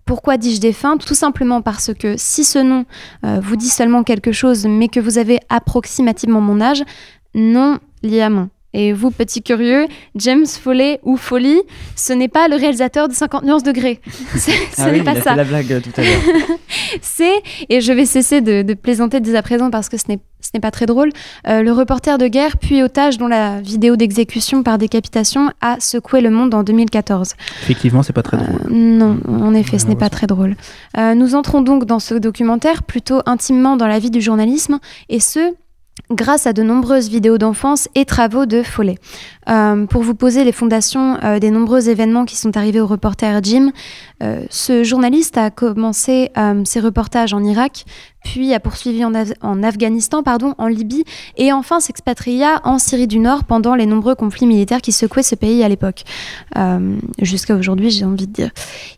Pourquoi 0.04 0.36
dis-je 0.36 0.60
défunt? 0.60 0.96
Tout 0.98 1.14
simplement 1.14 1.60
parce 1.60 1.92
que 1.92 2.14
si 2.16 2.44
ce 2.44 2.58
nom 2.58 2.84
euh, 3.24 3.40
vous 3.42 3.56
dit 3.56 3.68
seulement 3.68 4.04
quelque 4.04 4.32
chose, 4.32 4.66
mais 4.66 4.88
que 4.88 5.00
vous 5.00 5.18
avez 5.18 5.40
approximativement 5.48 6.40
mon 6.40 6.60
âge, 6.60 6.84
non, 7.34 7.78
Liam. 8.02 8.48
Et 8.74 8.92
vous, 8.92 9.10
petit 9.10 9.42
curieux, 9.42 9.86
James 10.16 10.44
Foley 10.46 11.00
ou 11.02 11.16
Foley, 11.16 11.56
ce 11.96 12.12
n'est 12.12 12.28
pas 12.28 12.48
le 12.48 12.56
réalisateur 12.56 13.08
de 13.08 13.14
50 13.14 13.44
nuances 13.44 13.62
degrés. 13.62 14.00
C'est- 14.36 14.52
Ce 14.76 14.82
Ah 14.82 14.90
n'est 14.90 14.98
oui, 14.98 15.04
pas 15.04 15.12
il 15.12 15.18
a 15.18 15.22
ça 15.22 15.30
fait 15.30 15.36
la 15.36 15.44
blague 15.44 15.72
euh, 15.72 15.80
tout 15.80 15.98
à 15.98 16.02
l'heure. 16.04 16.20
c'est, 17.02 17.42
et 17.70 17.80
je 17.80 17.92
vais 17.92 18.04
cesser 18.04 18.40
de, 18.40 18.62
de 18.62 18.74
plaisanter 18.74 19.20
dès 19.20 19.34
à 19.36 19.42
présent 19.42 19.70
parce 19.70 19.88
que 19.88 19.96
ce 19.96 20.04
n'est, 20.08 20.18
ce 20.40 20.50
n'est 20.54 20.60
pas 20.60 20.70
très 20.70 20.84
drôle, 20.86 21.10
euh, 21.48 21.62
le 21.62 21.72
reporter 21.72 22.18
de 22.18 22.28
guerre 22.28 22.58
puis 22.58 22.82
otage 22.82 23.16
dont 23.18 23.26
la 23.26 23.60
vidéo 23.62 23.96
d'exécution 23.96 24.62
par 24.62 24.76
décapitation 24.78 25.50
a 25.60 25.80
secoué 25.80 26.20
le 26.20 26.30
monde 26.30 26.52
en 26.54 26.62
2014. 26.62 27.34
Effectivement, 27.62 28.02
c'est 28.02 28.12
pas 28.12 28.22
très 28.22 28.36
drôle. 28.36 28.60
Non, 28.70 29.18
en 29.28 29.54
effet, 29.54 29.78
ce 29.78 29.86
n'est 29.86 29.96
pas 29.96 30.10
très 30.10 30.26
drôle. 30.26 30.56
Euh, 30.98 31.14
nous 31.14 31.34
entrons 31.34 31.62
donc 31.62 31.84
dans 31.86 31.98
ce 32.00 32.14
documentaire 32.14 32.82
plutôt 32.82 33.20
intimement 33.26 33.76
dans 33.76 33.86
la 33.86 33.98
vie 33.98 34.10
du 34.10 34.20
journalisme, 34.20 34.78
et 35.08 35.20
ce, 35.20 35.54
grâce 36.10 36.46
à 36.46 36.52
de 36.52 36.62
nombreuses 36.62 37.08
vidéos 37.08 37.38
d'enfance 37.38 37.88
et 37.94 38.04
travaux 38.04 38.46
de 38.46 38.62
Follet. 38.62 38.96
Euh, 39.48 39.86
pour 39.86 40.02
vous 40.02 40.14
poser 40.14 40.44
les 40.44 40.52
fondations 40.52 41.18
euh, 41.22 41.38
des 41.38 41.50
nombreux 41.50 41.88
événements 41.88 42.24
qui 42.24 42.36
sont 42.36 42.56
arrivés 42.56 42.80
au 42.80 42.86
reporter 42.86 43.40
Jim, 43.42 43.72
euh, 44.22 44.42
ce 44.50 44.84
journaliste 44.84 45.38
a 45.38 45.50
commencé 45.50 46.30
ses 46.64 46.80
reportages 46.80 47.34
en 47.34 47.42
Irak, 47.42 47.84
puis 48.24 48.52
a 48.54 48.60
poursuivi 48.60 49.04
en, 49.04 49.12
Af- 49.14 49.34
en 49.40 49.62
Afghanistan, 49.62 50.22
pardon, 50.22 50.54
en 50.58 50.66
Libye, 50.66 51.04
et 51.36 51.52
enfin 51.52 51.80
s'expatria 51.80 52.60
en 52.64 52.78
Syrie 52.78 53.06
du 53.06 53.18
Nord 53.18 53.44
pendant 53.44 53.74
les 53.74 53.86
nombreux 53.86 54.14
conflits 54.14 54.46
militaires 54.46 54.80
qui 54.80 54.92
secouaient 54.92 55.22
ce 55.22 55.34
pays 55.34 55.62
à 55.62 55.68
l'époque. 55.68 56.04
Euh, 56.56 56.96
Jusqu'à 57.20 57.54
aujourd'hui, 57.54 57.90
j'ai 57.90 58.04
envie 58.04 58.26
de 58.26 58.32
dire. 58.32 58.50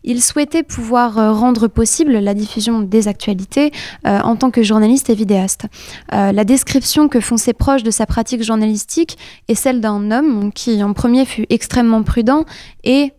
Il 0.03 0.21
souhaitait 0.21 0.63
pouvoir 0.63 1.17
euh, 1.17 1.31
rendre 1.31 1.67
possible 1.67 2.13
la 2.13 2.33
diffusion 2.33 2.81
des 2.81 3.07
actualités 3.07 3.71
euh, 4.05 4.19
en 4.21 4.35
tant 4.35 4.51
que 4.51 4.63
journaliste 4.63 5.09
et 5.09 5.15
vidéaste. 5.15 5.65
La 6.11 6.43
description 6.43 7.07
que 7.07 7.19
font 7.19 7.37
ses 7.37 7.53
proches 7.53 7.83
de 7.83 7.91
sa 7.91 8.05
pratique 8.05 8.43
journalistique 8.43 9.17
est 9.47 9.55
celle 9.55 9.81
d'un 9.81 10.11
homme 10.11 10.51
qui, 10.53 10.83
en 10.83 10.93
premier, 10.93 11.25
fut 11.25 11.45
extrêmement 11.49 12.03
prudent 12.03 12.45
et 12.83 13.13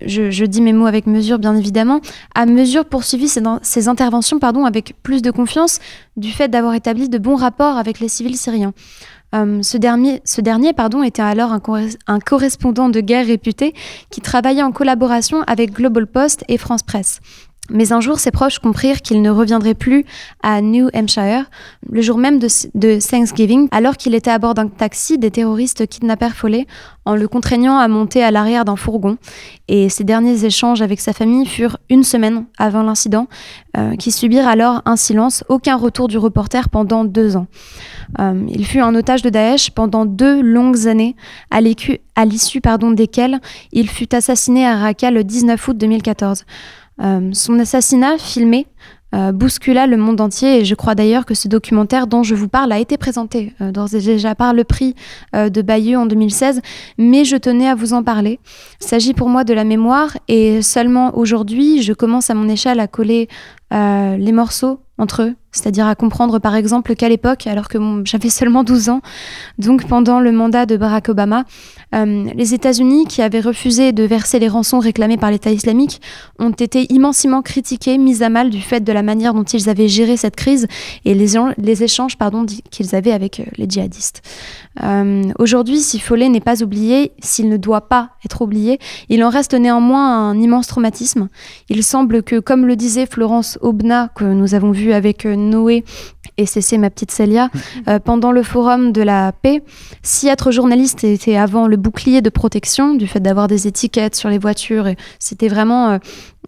je, 0.00 0.44
dis 0.44 0.60
mes 0.60 0.72
mots 0.72 0.86
avec 0.86 1.06
mesure, 1.06 1.38
bien 1.38 1.54
évidemment, 1.56 2.00
à 2.34 2.46
mesure 2.46 2.84
poursuivi 2.84 3.28
ses, 3.28 3.88
interventions 3.88 4.38
pardon, 4.38 4.64
avec 4.64 4.94
plus 5.02 5.22
de 5.22 5.30
confiance 5.30 5.78
du 6.16 6.30
fait 6.30 6.48
d'avoir 6.48 6.74
établi 6.74 7.08
de 7.08 7.18
bons 7.18 7.36
rapports 7.36 7.76
avec 7.76 8.00
les 8.00 8.08
civils 8.08 8.36
syriens. 8.36 8.72
Euh, 9.34 9.62
ce 9.62 9.76
dernier, 9.78 10.72
pardon, 10.72 11.02
était 11.02 11.22
alors 11.22 11.52
un, 11.52 11.60
un 12.06 12.20
correspondant 12.20 12.88
de 12.88 13.00
guerre 13.00 13.26
réputé 13.26 13.74
qui 14.10 14.20
travaillait 14.20 14.62
en 14.62 14.72
collaboration 14.72 15.42
avec 15.46 15.72
Global 15.72 16.06
Post 16.06 16.44
et 16.48 16.58
France 16.58 16.82
Presse. 16.82 17.20
Mais 17.70 17.92
un 17.92 18.00
jour, 18.00 18.18
ses 18.18 18.30
proches 18.30 18.58
comprirent 18.58 19.00
qu'il 19.00 19.22
ne 19.22 19.30
reviendrait 19.30 19.74
plus 19.74 20.04
à 20.42 20.60
New 20.60 20.88
Hampshire, 20.94 21.46
le 21.90 22.02
jour 22.02 22.18
même 22.18 22.38
de, 22.38 23.00
Thanksgiving, 23.00 23.68
alors 23.70 23.96
qu'il 23.96 24.14
était 24.14 24.30
à 24.30 24.38
bord 24.38 24.54
d'un 24.54 24.68
taxi, 24.68 25.16
des 25.18 25.30
terroristes 25.30 25.86
kidnappèrent 25.86 26.36
Follet 26.36 26.66
en 27.06 27.16
le 27.16 27.28
contraignant 27.28 27.78
à 27.78 27.88
monter 27.88 28.22
à 28.22 28.30
l'arrière 28.30 28.64
d'un 28.64 28.76
fourgon. 28.76 29.16
Et 29.68 29.88
ses 29.88 30.04
derniers 30.04 30.44
échanges 30.44 30.82
avec 30.82 31.00
sa 31.00 31.12
famille 31.12 31.46
furent 31.46 31.78
une 31.88 32.02
semaine 32.02 32.44
avant 32.58 32.82
l'incident, 32.82 33.28
euh, 33.76 33.96
qui 33.96 34.10
subirent 34.10 34.48
alors 34.48 34.82
un 34.84 34.96
silence, 34.96 35.44
aucun 35.48 35.76
retour 35.76 36.08
du 36.08 36.18
reporter 36.18 36.68
pendant 36.68 37.04
deux 37.04 37.36
ans. 37.36 37.46
Euh, 38.20 38.44
il 38.48 38.66
fut 38.66 38.80
un 38.80 38.94
otage 38.94 39.22
de 39.22 39.30
Daesh 39.30 39.70
pendant 39.70 40.04
deux 40.04 40.40
longues 40.40 40.86
années, 40.86 41.16
à 41.50 41.60
l'issue 41.60 42.00
desquelles 42.94 43.40
il 43.72 43.88
fut 43.88 44.14
assassiné 44.14 44.66
à 44.66 44.76
Raqqa 44.76 45.10
le 45.10 45.24
19 45.24 45.68
août 45.68 45.76
2014. 45.76 46.44
Euh, 47.02 47.30
son 47.32 47.58
assassinat, 47.58 48.18
filmé, 48.18 48.66
euh, 49.14 49.32
bouscula 49.32 49.86
le 49.86 49.96
monde 49.96 50.20
entier 50.20 50.60
et 50.60 50.64
je 50.64 50.74
crois 50.74 50.94
d'ailleurs 50.94 51.24
que 51.24 51.34
ce 51.34 51.46
documentaire 51.46 52.06
dont 52.06 52.22
je 52.22 52.34
vous 52.34 52.48
parle 52.48 52.72
a 52.72 52.78
été 52.78 52.96
présenté 52.96 53.52
euh, 53.60 53.70
d'ores 53.70 53.90
déjà 53.90 54.34
par 54.34 54.54
le 54.54 54.64
prix 54.64 54.94
de 55.32 55.62
Bayeux 55.62 55.98
en 55.98 56.06
2016, 56.06 56.60
mais 56.98 57.24
je 57.24 57.36
tenais 57.36 57.68
à 57.68 57.74
vous 57.74 57.92
en 57.92 58.02
parler. 58.02 58.38
Il 58.80 58.86
s'agit 58.86 59.14
pour 59.14 59.28
moi 59.28 59.44
de 59.44 59.54
la 59.54 59.64
mémoire 59.64 60.16
et 60.28 60.62
seulement 60.62 61.16
aujourd'hui, 61.16 61.82
je 61.82 61.92
commence 61.92 62.30
à 62.30 62.34
mon 62.34 62.48
échelle 62.48 62.80
à 62.80 62.86
coller 62.86 63.28
les 63.70 64.32
morceaux 64.32 64.80
entre 64.98 65.22
eux, 65.22 65.34
c'est-à-dire 65.54 65.86
à 65.86 65.94
comprendre 65.94 66.38
par 66.38 66.54
exemple 66.54 66.94
qu'à 66.94 67.08
l'époque, 67.08 67.46
alors 67.46 67.68
que 67.68 67.78
j'avais 68.04 68.28
seulement 68.28 68.64
12 68.64 68.90
ans, 68.90 69.00
donc 69.58 69.86
pendant 69.86 70.20
le 70.20 70.32
mandat 70.32 70.66
de 70.66 70.76
Barack 70.76 71.08
Obama, 71.08 71.44
euh, 71.94 72.24
les 72.34 72.54
États-Unis, 72.54 73.06
qui 73.06 73.22
avaient 73.22 73.40
refusé 73.40 73.92
de 73.92 74.02
verser 74.02 74.38
les 74.38 74.48
rançons 74.48 74.80
réclamées 74.80 75.16
par 75.16 75.30
l'État 75.30 75.50
islamique, 75.50 76.00
ont 76.38 76.50
été 76.50 76.92
immensément 76.92 77.40
critiqués, 77.40 77.98
mis 77.98 78.22
à 78.22 78.28
mal 78.28 78.50
du 78.50 78.60
fait 78.60 78.80
de 78.80 78.92
la 78.92 79.02
manière 79.02 79.32
dont 79.32 79.44
ils 79.44 79.70
avaient 79.70 79.88
géré 79.88 80.16
cette 80.16 80.36
crise 80.36 80.66
et 81.04 81.14
les, 81.14 81.34
les 81.58 81.82
échanges 81.82 82.16
qu'ils 82.70 82.94
avaient 82.94 83.12
avec 83.12 83.40
euh, 83.40 83.44
les 83.56 83.68
djihadistes. 83.68 84.22
Euh, 84.82 85.22
Aujourd'hui, 85.38 85.80
si 85.80 86.00
Follet 86.00 86.28
n'est 86.28 86.40
pas 86.40 86.62
oublié, 86.62 87.12
s'il 87.20 87.48
ne 87.48 87.56
doit 87.56 87.88
pas 87.88 88.10
être 88.24 88.42
oublié, 88.42 88.78
il 89.08 89.22
en 89.22 89.28
reste 89.28 89.54
néanmoins 89.54 90.30
un 90.30 90.40
immense 90.40 90.66
traumatisme. 90.66 91.28
Il 91.68 91.84
semble 91.84 92.22
que, 92.22 92.40
comme 92.40 92.66
le 92.66 92.74
disait 92.76 93.06
Florence 93.06 93.58
Aubenas, 93.60 94.08
que 94.08 94.24
nous 94.24 94.54
avons 94.54 94.72
vu 94.72 94.92
avec 94.92 95.24
Noé 95.44 95.84
et 96.36 96.46
Cécé, 96.46 96.78
ma 96.78 96.90
petite 96.90 97.12
Célia, 97.12 97.48
euh, 97.88 98.00
pendant 98.00 98.32
le 98.32 98.42
forum 98.42 98.90
de 98.90 99.02
la 99.02 99.30
paix, 99.30 99.62
si 100.02 100.26
être 100.26 100.50
journaliste 100.50 101.04
était 101.04 101.36
avant 101.36 101.68
le 101.68 101.76
bouclier 101.76 102.22
de 102.22 102.30
protection, 102.30 102.94
du 102.94 103.06
fait 103.06 103.20
d'avoir 103.20 103.46
des 103.46 103.68
étiquettes 103.68 104.16
sur 104.16 104.28
les 104.28 104.38
voitures, 104.38 104.88
et 104.88 104.96
c'était 105.20 105.46
vraiment 105.48 105.90
euh, 105.90 105.98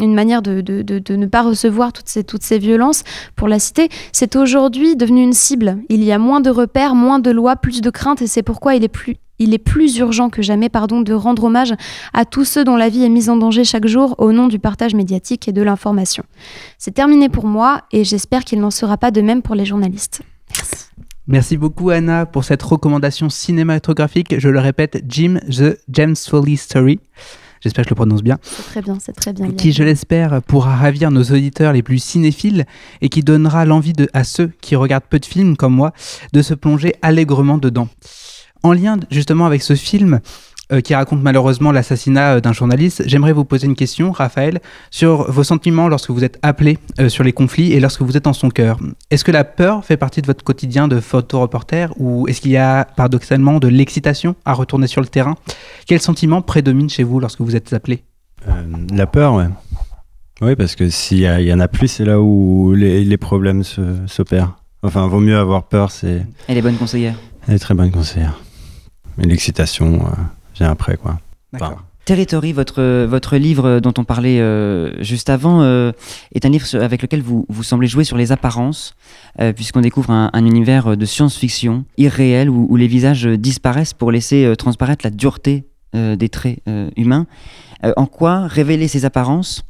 une 0.01 0.13
manière 0.15 0.43
de, 0.43 0.61
de- 0.61 0.83
de- 0.83 0.99
de 0.99 1.17
ne 1.17 1.27
pas 1.27 1.43
recevoir 1.43 1.93
toutes 1.93 2.09
ces, 2.09 2.25
toutes 2.25 2.43
ces 2.43 2.59
violences, 2.59 3.05
pour 3.37 3.47
la 3.47 3.59
citer, 3.61 3.89
c'est 4.13 4.35
aujourd'hui 4.35 4.97
devenu 4.97 5.23
une 5.23 5.33
cible. 5.33 5.79
Il 5.89 6.03
y 6.03 6.11
a 6.11 6.19
moins 6.19 6.41
de 6.41 6.51
repères, 6.51 6.95
moins 6.97 7.21
de 7.21 7.31
lois, 7.31 7.55
plus 7.57 7.81
de 7.81 7.91
craintes, 7.91 8.23
et 8.23 8.27
c'est 8.27 8.43
pourquoi 8.43 8.75
il 8.75 8.83
est 8.83 8.89
plus 8.89 9.17
il 9.39 9.55
est 9.55 9.59
plus 9.59 9.97
urgent 9.99 10.31
que 10.31 10.43
jamais 10.43 10.69
pardon, 10.69 11.01
de 11.01 11.13
rendre 11.13 11.45
hommage 11.45 11.75
à 12.13 12.25
tous 12.25 12.45
ceux 12.45 12.65
dont 12.65 12.77
la 12.77 12.89
vie 12.89 13.05
est 13.05 13.09
mise 13.09 13.29
en 13.29 13.37
danger 13.37 13.65
chaque 13.65 13.87
jour 13.87 14.15
au 14.19 14.33
nom 14.33 14.49
du 14.49 14.59
partage 14.59 14.95
médiatique 14.95 15.49
et 15.49 15.53
de 15.53 15.63
l'information. 15.63 16.25
C'est 16.79 16.95
terminé 16.95 17.29
pour 17.29 17.47
moi 17.47 17.83
et 17.93 18.05
j'espère 18.05 18.45
qu'il 18.45 18.61
n'en 18.61 18.71
sera 18.71 18.97
pas 18.97 19.11
de 19.11 19.21
même 19.21 19.43
pour 19.43 19.55
les 19.55 19.65
journalistes. 19.65 20.23
Merci 21.27 21.57
beaucoup 21.57 21.91
Anna 21.91 22.25
pour 22.25 22.45
cette 22.45 22.63
recommandation 22.63 23.29
cinématographique. 23.29 24.39
Je 24.39 24.49
le 24.49 24.61
répète, 24.61 25.03
Jim 25.09 25.41
The 25.51 25.77
James 25.89 26.15
Foley 26.15 26.55
Story. 26.55 27.01
j'espère 27.61 27.85
que 27.85 27.89
je 27.89 27.95
le 27.95 27.97
prononce 27.97 28.23
bien, 28.23 28.39
C'est 28.43 28.63
très 28.63 28.83
bien, 28.83 28.99
c'est 29.01 29.13
très 29.13 29.33
bien. 29.33 29.51
qui, 29.51 29.73
je 29.73 29.83
l'espère, 29.83 30.41
pourra 30.43 30.77
ravir 30.77 31.11
nos 31.11 31.25
auditeurs 31.25 31.73
les 31.73 31.83
plus 31.83 31.99
cinéphiles 31.99 32.65
et 33.01 33.09
qui 33.09 33.23
donnera 33.23 33.65
l'envie 33.65 33.93
à 34.13 34.23
ceux 34.23 34.53
qui 34.61 34.77
regardent 34.77 35.07
peu 35.11 35.19
de 35.19 35.25
films 35.25 35.57
comme 35.57 35.75
moi 35.75 35.93
de 36.33 36.43
se 36.43 36.55
plonger 36.55 36.95
allègrement 37.03 37.59
dedans. 37.59 37.89
En 38.67 38.73
lien 38.73 38.97
justement 39.13 39.47
avec 39.47 39.63
ce 39.63 39.77
film, 39.77 40.19
euh, 40.73 40.81
qui 40.81 40.93
raconte 40.93 41.23
malheureusement 41.23 41.71
l'assassinat 41.71 42.35
euh, 42.35 42.41
d'un 42.41 42.53
journaliste, 42.53 43.05
j'aimerais 43.07 43.33
vous 43.33 43.45
poser 43.45 43.69
une 43.69 43.77
question, 43.77 44.11
Raphaël, 44.11 44.59
sur 44.91 45.31
vos 45.31 45.45
sentiments 45.45 45.87
lorsque 45.87 46.11
vous 46.11 46.25
êtes 46.25 46.41
appelé 46.43 46.79
euh, 46.99 47.09
sur 47.09 47.23
les 47.23 47.33
conflits 47.33 47.75
et 47.75 47.79
lorsque 47.79 48.03
vous 48.03 48.17
êtes 48.17 48.27
en 48.27 48.33
son 48.33 48.49
cœur. 48.49 48.81
Est-ce 49.13 49.23
que 49.23 49.31
la 49.31 49.45
peur 49.45 49.85
fait 49.85 49.97
partie 49.97 50.21
de 50.21 50.27
votre 50.27 50.43
quotidien 50.43 50.89
de 50.89 50.99
photoreporter 50.99 51.87
ou 51.97 52.27
est-ce 52.27 52.41
qu'il 52.41 52.51
y 52.51 52.57
a 52.57 52.85
paradoxalement 52.97 53.61
de 53.61 53.69
l'excitation 53.69 54.35
à 54.45 54.53
retourner 54.53 54.89
sur 54.89 55.01
le 55.01 55.07
terrain? 55.07 55.37
Quel 55.87 56.01
sentiment 56.01 56.43
prédomine 56.43 56.91
chez 56.91 57.05
vous 57.05 57.21
lorsque 57.21 57.43
vous 57.43 57.55
êtes 57.55 57.73
appelé? 57.73 58.03
Euh, 58.49 58.53
La 58.93 59.07
peur, 59.07 59.35
ouais. 59.35 59.47
Oui, 60.41 60.57
parce 60.57 60.75
que 60.75 60.91
s'il 60.91 61.21
y, 61.21 61.53
en 61.53 61.61
a 61.61 61.69
plus, 61.69 61.87
c'est 61.87 62.05
là 62.05 62.21
où 62.21 62.75
les, 62.75 63.05
les 63.05 63.17
problèmes 63.17 63.63
s'opèrent. 64.09 64.57
Enfin, 64.83 65.07
vaut 65.07 65.21
mieux 65.21 65.39
avoir 65.39 65.69
peur, 65.69 65.93
c'est. 65.93 66.27
Elle 66.49 66.59
est 66.59 66.63
bonne 66.63 66.77
conseillère. 66.77 67.15
Elle 67.47 67.55
est 67.55 67.61
très 67.61 67.75
bonne 67.75 67.93
conseillère. 67.93 68.41
Mais 69.19 69.25
l'excitation, 69.25 70.07
euh, 70.07 70.11
vient 70.57 70.71
après, 70.71 70.97
quoi. 70.97 71.19
D'accord. 71.53 71.83
Territory, 72.05 72.53
votre, 72.53 73.05
votre 73.05 73.37
livre 73.37 73.81
dont 73.81 73.93
on 73.99 74.05
parlait 74.05 74.39
euh, 74.39 75.03
juste 75.03 75.29
avant, 75.29 75.63
euh, 75.63 75.91
est 76.33 76.45
un 76.47 76.51
livre 76.51 76.65
avec 76.77 77.03
lequel 77.03 77.21
vous, 77.21 77.47
vous 77.49 77.65
semblez 77.65 77.89
jouer 77.89 78.05
sur 78.05 78.17
les 78.17 78.31
apparences, 78.31 78.95
euh, 79.41 79.53
puisqu'on 79.53 79.81
découvre 79.81 80.13
un, 80.13 80.31
un 80.33 80.47
univers 80.47 80.97
de 80.97 81.05
science-fiction 81.05 81.85
irréel 81.97 82.49
où, 82.49 82.69
où 82.71 82.77
les 82.77 82.87
visages 82.87 83.27
disparaissent 83.27 83.93
pour 83.93 84.13
laisser 84.13 84.45
euh, 84.45 84.55
transparaître 84.55 85.05
la 85.05 85.11
dureté 85.11 85.65
euh, 85.97 86.15
des 86.15 86.29
traits 86.29 86.61
euh, 86.69 86.91
humains. 86.97 87.27
Euh, 87.85 87.93
en 87.97 88.07
quoi 88.07 88.47
révéler 88.47 88.87
ces 88.87 89.05
apparences, 89.05 89.65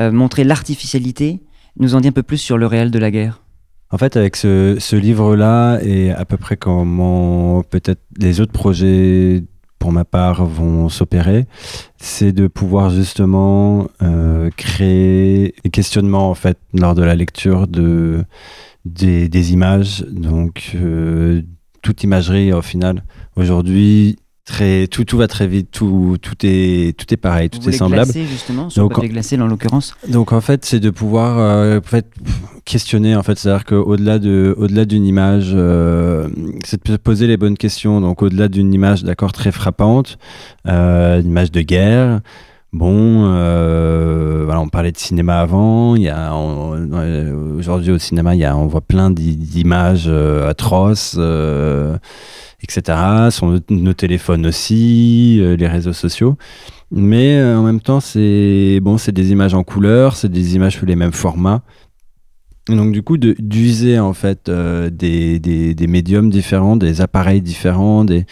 euh, 0.00 0.10
montrer 0.10 0.42
l'artificialité, 0.42 1.40
nous 1.78 1.94
en 1.94 2.00
dit 2.00 2.08
un 2.08 2.12
peu 2.12 2.24
plus 2.24 2.38
sur 2.38 2.58
le 2.58 2.66
réel 2.66 2.90
de 2.90 2.98
la 2.98 3.12
guerre? 3.12 3.40
En 3.90 3.96
fait, 3.96 4.16
avec 4.16 4.36
ce, 4.36 4.76
ce 4.78 4.96
livre-là 4.96 5.78
et 5.82 6.10
à 6.10 6.24
peu 6.24 6.36
près 6.36 6.56
comment 6.56 7.62
peut-être 7.62 8.02
les 8.18 8.40
autres 8.40 8.52
projets, 8.52 9.42
pour 9.78 9.92
ma 9.92 10.04
part, 10.04 10.44
vont 10.44 10.88
s'opérer, 10.88 11.46
c'est 11.96 12.32
de 12.32 12.48
pouvoir 12.48 12.90
justement 12.90 13.88
euh, 14.02 14.50
créer 14.56 15.54
des 15.64 15.70
questionnements 15.70 16.28
en 16.30 16.34
fait 16.34 16.58
lors 16.74 16.94
de 16.94 17.02
la 17.02 17.14
lecture 17.14 17.66
de 17.66 18.24
des, 18.84 19.28
des 19.28 19.52
images. 19.52 20.04
Donc 20.10 20.72
euh, 20.74 21.42
toute 21.80 22.02
imagerie 22.02 22.52
au 22.52 22.62
final 22.62 23.04
aujourd'hui. 23.36 24.16
Très, 24.48 24.86
tout, 24.86 25.04
tout 25.04 25.18
va 25.18 25.28
très 25.28 25.46
vite, 25.46 25.68
tout, 25.70 26.16
tout, 26.22 26.34
est, 26.42 26.96
tout 26.96 27.04
est 27.12 27.18
pareil, 27.18 27.50
tout 27.50 27.68
est 27.68 27.72
semblable. 27.72 28.10
glacer, 28.10 28.26
justement, 28.26 28.70
sur 28.70 28.84
Donc, 28.84 28.94
papier 28.94 29.10
glacé 29.10 29.38
en 29.38 29.46
l'occurrence 29.46 29.94
donc 30.08 30.32
en 30.32 30.40
fait, 30.40 30.64
c'est 30.64 30.80
de 30.80 30.88
pouvoir 30.88 31.38
euh, 31.38 31.80
en 31.80 31.82
fait, 31.82 32.06
questionner 32.64 33.14
en 33.14 33.22
fait, 33.22 33.38
c'est-à-dire 33.38 33.66
qu'au-delà 33.66 34.18
de, 34.18 34.54
au-delà 34.56 34.86
d'une 34.86 35.04
image, 35.04 35.50
euh, 35.52 36.28
c'est 36.64 36.82
de 36.82 36.92
se 36.92 36.96
poser 36.96 37.26
les 37.26 37.36
bonnes 37.36 37.58
questions. 37.58 38.00
Donc 38.00 38.22
au-delà 38.22 38.48
d'une 38.48 38.72
image, 38.72 39.04
d'accord, 39.04 39.32
très 39.32 39.52
frappante, 39.52 40.16
euh, 40.66 41.20
une 41.20 41.28
image 41.28 41.52
de 41.52 41.60
guerre. 41.60 42.20
Bon, 42.72 43.24
euh, 43.24 44.42
voilà, 44.44 44.60
on 44.60 44.68
parlait 44.68 44.92
de 44.92 44.98
cinéma 44.98 45.40
avant. 45.40 45.96
Il 45.96 46.02
y 46.02 46.08
a 46.10 46.34
euh, 46.34 47.56
aujourd'hui 47.56 47.92
au 47.92 47.98
cinéma, 47.98 48.34
il 48.34 48.40
y 48.40 48.44
a, 48.44 48.54
on 48.56 48.66
voit 48.66 48.82
plein 48.82 49.10
d'i- 49.10 49.36
d'images 49.36 50.04
euh, 50.08 50.48
atroces. 50.48 51.18
etc. 52.62 53.30
Sur 53.30 53.46
nos, 53.70 53.92
téléphones 53.94 54.46
aussi, 54.46 55.40
les 55.58 55.66
réseaux 55.66 55.92
sociaux. 55.94 56.36
Mais 56.90 57.42
en 57.42 57.62
même 57.62 57.80
temps, 57.80 58.00
c'est 58.00 58.80
bon, 58.82 58.98
c'est 58.98 59.12
des 59.12 59.30
images 59.32 59.54
en 59.54 59.62
couleur, 59.62 60.16
c'est 60.16 60.30
des 60.30 60.54
images 60.56 60.76
sous 60.78 60.86
les 60.86 60.96
mêmes 60.96 61.12
formats. 61.12 61.62
Et 62.70 62.76
donc 62.76 62.92
du 62.92 63.02
coup, 63.02 63.16
d'user 63.16 63.98
en 63.98 64.12
fait 64.12 64.50
des, 64.50 65.38
des, 65.40 65.74
des 65.74 65.86
médiums 65.86 66.28
différents, 66.28 66.76
des 66.76 67.00
appareils 67.00 67.40
différents, 67.40 68.04
des 68.04 68.26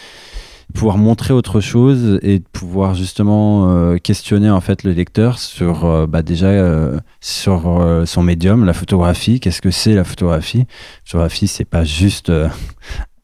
pouvoir 0.73 0.97
montrer 0.97 1.33
autre 1.33 1.61
chose 1.61 2.19
et 2.21 2.39
de 2.39 2.45
pouvoir 2.51 2.93
justement 2.93 3.69
euh, 3.69 3.97
questionner 3.97 4.49
en 4.49 4.61
fait 4.61 4.83
le 4.83 4.91
lecteur 4.91 5.39
sur 5.39 5.85
euh, 5.85 6.07
bah, 6.07 6.21
déjà 6.21 6.47
euh, 6.47 6.99
sur 7.21 8.03
son 8.05 8.23
médium, 8.23 8.65
la 8.65 8.73
photographie. 8.73 9.39
Qu'est-ce 9.39 9.61
que 9.61 9.71
c'est 9.71 9.93
la 9.93 10.03
photographie? 10.03 10.59
La 10.59 10.65
photographie, 11.05 11.47
c'est 11.47 11.65
pas 11.65 11.83
juste 11.83 12.31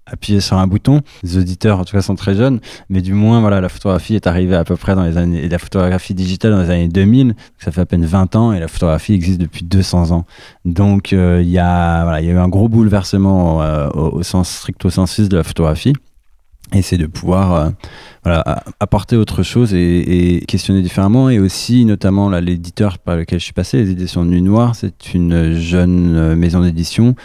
appuyer 0.05 0.41
sur 0.41 0.57
un 0.57 0.67
bouton. 0.67 1.01
Les 1.23 1.37
auditeurs, 1.37 1.79
en 1.79 1.85
tout 1.85 1.95
cas, 1.95 2.01
sont 2.01 2.15
très 2.15 2.35
jeunes, 2.35 2.59
mais 2.89 3.01
du 3.01 3.13
moins, 3.13 3.39
voilà, 3.39 3.61
la 3.61 3.69
photographie 3.69 4.15
est 4.15 4.27
arrivée 4.27 4.55
à 4.55 4.63
peu 4.63 4.75
près 4.75 4.95
dans 4.95 5.03
les 5.03 5.17
années, 5.17 5.47
la 5.47 5.59
photographie 5.59 6.13
digitale 6.13 6.51
dans 6.51 6.61
les 6.61 6.69
années 6.69 6.87
2000. 6.87 7.35
Ça 7.59 7.71
fait 7.71 7.81
à 7.81 7.85
peine 7.85 8.05
20 8.05 8.35
ans 8.35 8.53
et 8.53 8.59
la 8.59 8.67
photographie 8.67 9.13
existe 9.13 9.39
depuis 9.39 9.63
200 9.63 10.11
ans. 10.11 10.25
Donc, 10.65 11.11
il 11.11 11.17
y 11.49 11.59
a, 11.59 12.19
il 12.19 12.25
y 12.25 12.29
a 12.29 12.33
eu 12.33 12.37
un 12.37 12.49
gros 12.49 12.67
bouleversement 12.67 13.61
euh, 13.61 13.89
au, 13.89 14.17
au 14.17 14.23
sens 14.23 14.49
stricto 14.49 14.89
sensus 14.89 15.29
de 15.29 15.37
la 15.37 15.43
photographie. 15.43 15.93
Et 16.71 16.81
c'est 16.81 16.97
de 16.97 17.05
pouvoir 17.05 17.73
euh, 18.25 18.41
apporter 18.79 19.15
autre 19.15 19.43
chose 19.43 19.73
et, 19.73 20.43
questionner 20.47 20.81
différemment. 20.81 21.29
Et 21.29 21.39
aussi, 21.39 21.85
notamment, 21.85 22.29
l'éditeur 22.29 22.97
par 22.97 23.15
lequel 23.15 23.39
je 23.39 23.43
suis 23.43 23.53
passé, 23.53 23.77
les 23.77 23.91
éditions 23.91 24.25
Nuit 24.25 24.41
Noire, 24.41 24.75
c'est 24.75 25.13
une 25.13 25.53
jeune 25.53 26.15
euh, 26.15 26.35
maison 26.35 26.61
d'édition. 26.61 27.15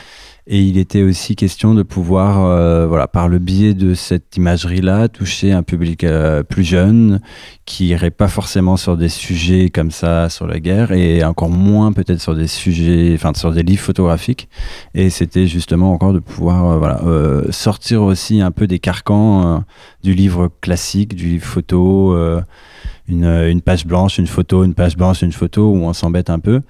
Et 0.51 0.63
il 0.63 0.79
était 0.79 1.03
aussi 1.03 1.37
question 1.37 1.75
de 1.75 1.83
pouvoir, 1.83 2.47
euh, 2.47 2.87
voilà, 2.87 3.07
par 3.07 3.29
le 3.29 3.39
biais 3.39 3.75
de 3.75 3.93
cette 3.93 4.35
imagerie-là, 4.35 5.09
toucher 5.09 5.53
un 5.53 5.63
public 5.63 6.05
euh, 6.05 6.43
plus 6.43 6.65
jeune, 6.65 7.21
qui 7.67 7.89
irait 7.89 8.11
pas 8.11 8.29
forcément 8.29 8.79
sur 8.79 8.97
des 8.97 9.11
sujets 9.11 9.69
comme 9.69 9.91
ça, 9.91 10.31
sur 10.31 10.47
la 10.47 10.59
guerre, 10.59 10.93
et 10.93 11.23
encore 11.23 11.51
moins 11.51 11.93
peut-être 11.93 12.23
sur 12.23 12.35
des 12.35 12.47
sujets, 12.47 13.13
enfin 13.15 13.33
sur 13.37 13.53
des 13.53 13.63
livres 13.63 13.83
photographiques. 13.83 14.49
Et 14.95 15.11
c'était 15.11 15.47
justement 15.47 15.93
encore 15.93 16.15
de 16.15 16.19
pouvoir, 16.19 16.65
euh, 16.71 16.79
voilà, 16.79 17.03
euh, 17.05 17.53
sortir 17.53 18.03
aussi 18.03 18.41
un 18.41 18.51
peu 18.51 18.67
des 18.67 18.79
carcans 18.79 19.57
euh, 19.57 19.59
du 20.03 20.15
livre 20.15 20.51
classique, 20.63 21.15
du 21.15 21.27
livre 21.27 21.45
photo, 21.45 22.17
une, 23.07 23.25
une 23.27 23.61
page 23.61 23.85
blanche, 23.85 24.17
une 24.17 24.27
photo, 24.27 24.65
une 24.65 24.73
page 24.73 24.97
blanche, 24.97 25.21
une 25.21 25.33
photo, 25.33 25.73
où 25.73 25.85
on 25.85 25.93
s'embête 25.93 26.31
un 26.31 26.39
peu 26.39 26.63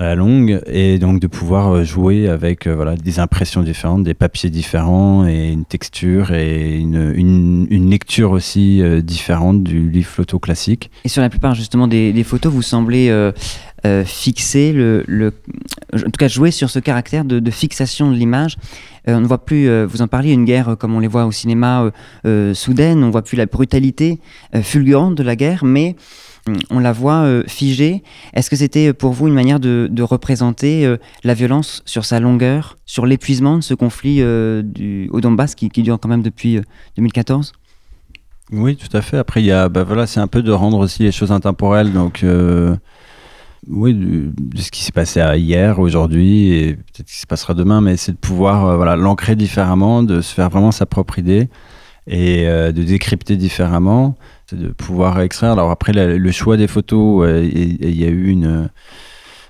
à 0.00 0.04
la 0.04 0.14
longue 0.14 0.62
et 0.66 0.98
donc 0.98 1.20
de 1.20 1.26
pouvoir 1.26 1.68
euh, 1.74 1.84
jouer 1.84 2.26
avec 2.26 2.66
euh, 2.66 2.74
voilà 2.74 2.96
des 2.96 3.20
impressions 3.20 3.62
différentes, 3.62 4.02
des 4.02 4.14
papiers 4.14 4.48
différents 4.48 5.26
et 5.28 5.50
une 5.50 5.66
texture 5.66 6.32
et 6.32 6.78
une, 6.78 7.66
une, 7.70 7.90
lecture 7.90 8.30
aussi 8.30 8.80
euh, 8.80 9.02
différente 9.02 9.62
du 9.62 9.90
livre 9.90 10.08
photo 10.08 10.38
classique. 10.38 10.90
Et 11.04 11.10
sur 11.10 11.20
la 11.20 11.28
plupart 11.28 11.54
justement 11.54 11.86
des, 11.86 12.24
photos, 12.24 12.50
vous 12.50 12.62
semblez 12.62 13.12
fixer 14.04 14.72
le, 14.72 15.34
en 15.94 15.98
tout 15.98 16.10
cas 16.18 16.28
jouer 16.28 16.50
sur 16.50 16.70
ce 16.70 16.78
caractère 16.78 17.24
de, 17.24 17.50
fixation 17.50 18.10
de 18.10 18.16
l'image. 18.16 18.56
On 19.06 19.20
ne 19.20 19.26
voit 19.26 19.44
plus, 19.44 19.68
vous 19.84 20.02
en 20.02 20.08
parliez, 20.08 20.32
une 20.32 20.44
guerre 20.44 20.76
comme 20.78 20.94
on 20.94 21.00
les 21.00 21.08
voit 21.08 21.26
au 21.26 21.32
cinéma 21.32 21.90
soudaine. 22.54 23.02
On 23.02 23.06
ne 23.06 23.12
voit 23.12 23.22
plus 23.22 23.36
la 23.36 23.46
brutalité 23.46 24.18
fulgurante 24.62 25.14
de 25.16 25.22
la 25.22 25.34
guerre, 25.34 25.64
mais 25.64 25.96
on 26.70 26.78
la 26.78 26.92
voit 26.92 27.22
euh, 27.22 27.44
figée. 27.46 28.02
Est-ce 28.34 28.50
que 28.50 28.56
c'était 28.56 28.88
euh, 28.88 28.94
pour 28.94 29.12
vous 29.12 29.28
une 29.28 29.34
manière 29.34 29.60
de, 29.60 30.02
représenter 30.02 30.86
euh, 30.86 30.96
la 31.24 31.34
violence 31.34 31.82
sur 31.84 32.04
sa 32.04 32.20
longueur, 32.20 32.78
sur 32.86 33.06
l'épuisement 33.06 33.56
de 33.56 33.62
ce 33.62 33.74
conflit 33.74 34.22
du, 34.64 35.08
au 35.12 35.20
Donbass 35.20 35.54
qui, 35.54 35.68
dure 35.68 35.98
quand 36.00 36.08
même 36.08 36.22
depuis 36.22 36.56
euh, 36.56 36.62
2014 36.96 37.52
Oui, 38.52 38.76
tout 38.76 38.94
à 38.96 39.02
fait. 39.02 39.18
Après, 39.18 39.42
il 39.42 39.68
bah 39.70 39.84
voilà, 39.84 40.06
c'est 40.06 40.20
un 40.20 40.26
peu 40.26 40.42
de 40.42 40.52
rendre 40.52 40.78
aussi 40.78 41.02
les 41.02 41.12
choses 41.12 41.32
intemporelles. 41.32 41.92
Donc, 41.92 42.24
oui, 43.68 43.94
de, 43.94 44.32
ce 44.56 44.70
qui 44.70 44.82
s'est 44.82 44.92
passé 44.92 45.20
hier, 45.36 45.78
aujourd'hui, 45.78 46.52
et 46.52 46.74
peut-être 46.74 47.08
ce 47.08 47.14
qui 47.14 47.20
se 47.20 47.26
passera 47.26 47.54
demain, 47.54 47.80
mais 47.82 47.96
c'est 47.96 48.12
de 48.12 48.16
pouvoir, 48.16 48.76
voilà, 48.76 48.96
l'ancrer 48.96 49.36
différemment, 49.36 50.02
de 50.02 50.22
se 50.22 50.34
faire 50.34 50.48
vraiment 50.48 50.72
sa 50.72 50.86
propre 50.86 51.18
idée 51.18 51.48
et 52.06 52.46
de 52.46 52.82
décrypter 52.82 53.36
différemment, 53.36 54.16
c'est 54.50 54.58
de 54.58 54.68
pouvoir 54.68 55.20
extraire. 55.20 55.52
Alors 55.52 55.70
après, 55.70 55.92
le 55.92 56.32
choix 56.32 56.56
des 56.56 56.66
photos, 56.66 57.26
euh, 57.26 57.44
il 57.44 57.96
y 57.96 58.04
a 58.04 58.08
eu 58.08 58.28
une 58.28 58.68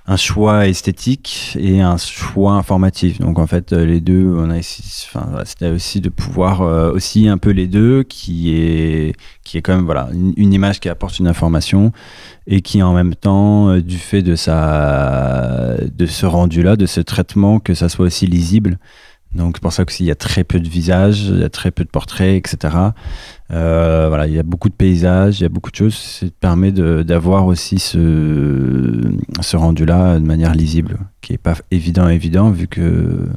un 0.07 0.17
choix 0.17 0.67
esthétique 0.67 1.57
et 1.59 1.81
un 1.81 1.97
choix 1.97 2.55
informatif. 2.55 3.21
Donc 3.21 3.39
en 3.39 3.47
fait, 3.47 3.73
euh, 3.73 3.87
les 3.87 4.01
deux, 4.01 4.35
on 4.37 4.51
a 4.51 4.57
enfin, 4.57 5.29
c'était 5.45 5.69
aussi 5.69 6.01
de 6.01 6.09
pouvoir 6.09 6.63
euh, 6.63 6.91
aussi 6.93 7.29
un 7.29 7.39
peu 7.39 7.51
les 7.51 7.69
deux, 7.69 8.03
qui 8.03 8.55
est 8.55 9.15
qui 9.45 9.57
est 9.57 9.63
quand 9.63 9.75
même 9.75 9.85
voilà 9.85 10.09
une, 10.13 10.53
image 10.53 10.81
qui 10.81 10.89
apporte 10.89 11.19
une 11.19 11.29
information 11.29 11.93
et 12.47 12.61
qui 12.61 12.83
en 12.83 12.93
même 12.93 13.15
temps, 13.15 13.79
du 13.79 13.99
fait 13.99 14.23
de 14.23 14.35
sa 14.37 15.77
de 15.81 16.07
ce 16.07 16.27
rendu 16.27 16.63
là, 16.63 16.77
de 16.77 16.87
ce 16.87 17.01
traitement, 17.01 17.61
que 17.61 17.75
ça 17.75 17.89
soit 17.89 18.07
aussi 18.07 18.27
lisible. 18.27 18.79
Donc 19.35 19.57
c'est 19.57 19.63
pour 19.63 19.73
ça 19.73 19.85
qu'il 19.85 20.07
y 20.07 20.11
a 20.11 20.17
très 20.17 20.43
peu 20.43 20.59
de 20.59 20.69
visages, 20.69 21.23
il 21.23 21.39
y 21.39 21.45
a 21.45 21.49
très 21.49 21.71
peu 21.71 21.85
de 21.85 21.89
portraits, 21.89 22.37
etc. 22.37 22.77
Euh, 23.53 24.07
voilà, 24.09 24.27
il 24.27 24.35
y 24.35 24.39
a 24.39 24.43
beaucoup 24.43 24.69
de 24.69 24.75
paysages, 24.75 25.39
il 25.41 25.43
y 25.45 25.47
a 25.47 25.49
beaucoup 25.49 25.71
de 25.71 25.77
choses. 25.77 25.95
Ça 25.95 26.27
permet 26.41 26.73
d'avoir 26.73 27.47
aussi 27.47 27.79
ce, 27.79 29.01
ce 29.41 29.57
rendu-là 29.57 30.19
de 30.19 30.25
manière 30.25 30.55
lisible, 30.55 30.99
qui 31.21 31.33
est 31.33 31.39
pas 31.39 31.55
évident 31.71 32.09
évident 32.09 32.51
vu 32.51 32.67
que 32.67 33.29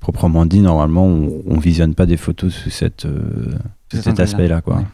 proprement 0.00 0.46
dit, 0.46 0.60
normalement, 0.60 1.06
on, 1.06 1.42
on 1.46 1.58
visionne 1.58 1.94
pas 1.94 2.06
des 2.06 2.16
photos 2.16 2.52
sous 2.52 2.70
cette 2.70 3.04
euh, 3.04 3.50
sous 3.92 4.02
Cet 4.02 4.20
aspect-là, 4.20 4.60
quoi. 4.60 4.76
Ouais. 4.76 4.84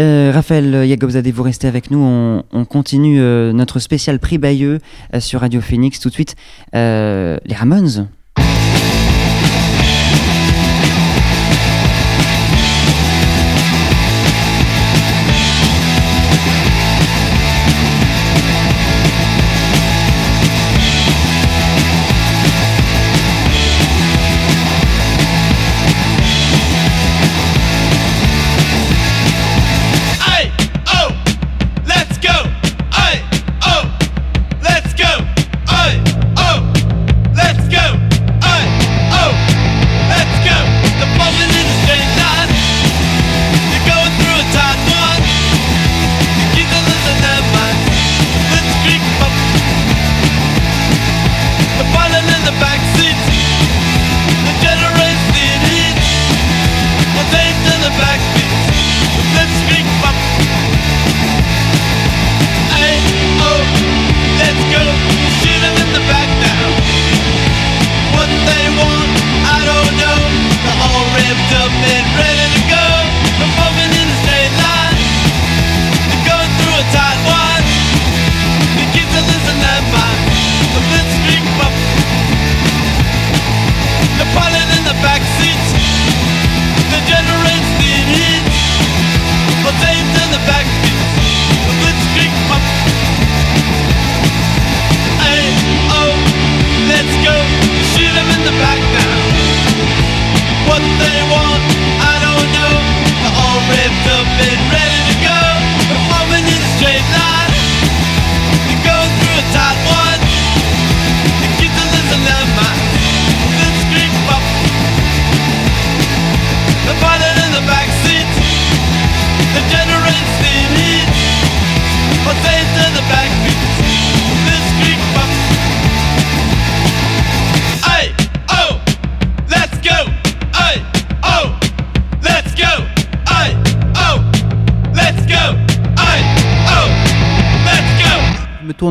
Euh, 0.00 0.30
Raphaël 0.32 0.86
Yagobzadeh, 0.86 1.32
vous 1.32 1.42
restez 1.42 1.68
avec 1.68 1.90
nous. 1.90 1.98
On, 1.98 2.44
on 2.52 2.64
continue 2.64 3.20
euh, 3.20 3.52
notre 3.52 3.78
spécial 3.78 4.18
prix 4.18 4.38
Bayeux 4.38 4.78
euh, 5.14 5.20
sur 5.20 5.40
Radio 5.40 5.60
Phoenix. 5.60 6.00
Tout 6.00 6.08
de 6.08 6.14
suite, 6.14 6.34
euh, 6.74 7.36
les 7.44 7.54
Ramones. 7.54 8.08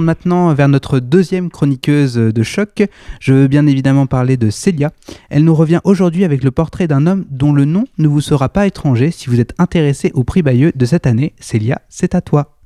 Maintenant 0.02 0.54
vers 0.54 0.68
notre 0.68 1.00
deuxième 1.00 1.50
chroniqueuse 1.50 2.16
de 2.16 2.44
choc. 2.44 2.84
Je 3.20 3.34
veux 3.34 3.48
bien 3.48 3.68
évidemment 3.68 4.06
parler 4.06 4.38
de 4.38 4.50
Célia. 4.50 4.92
Elle 5.30 5.44
nous 5.44 5.56
revient 5.56 5.80
aujourd'hui 5.84 6.24
avec 6.24 6.44
le 6.44 6.52
portrait 6.52 6.88
d'un 6.88 7.08
homme 7.08 7.26
dont 7.30 7.54
le 7.54 7.66
nom 7.66 7.86
ne 7.98 8.08
vous 8.08 8.22
sera 8.22 8.50
pas 8.50 8.68
étranger 8.68 9.12
si 9.12 9.30
vous 9.30 9.40
êtes 9.40 9.54
intéressé 9.58 10.12
au 10.14 10.24
prix 10.24 10.42
Bayeux 10.42 10.72
de 10.76 10.86
cette 10.86 11.08
année. 11.08 11.34
Célia, 11.40 11.82
c'est 11.90 12.16
à 12.16 12.22
toi. 12.22 12.58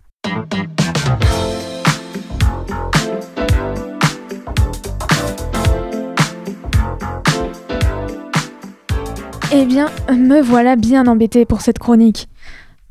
Eh 9.52 9.66
bien, 9.66 9.90
me 10.10 10.42
voilà 10.42 10.76
bien 10.76 11.08
embêtée 11.08 11.46
pour 11.46 11.62
cette 11.62 11.80
chronique. 11.80 12.28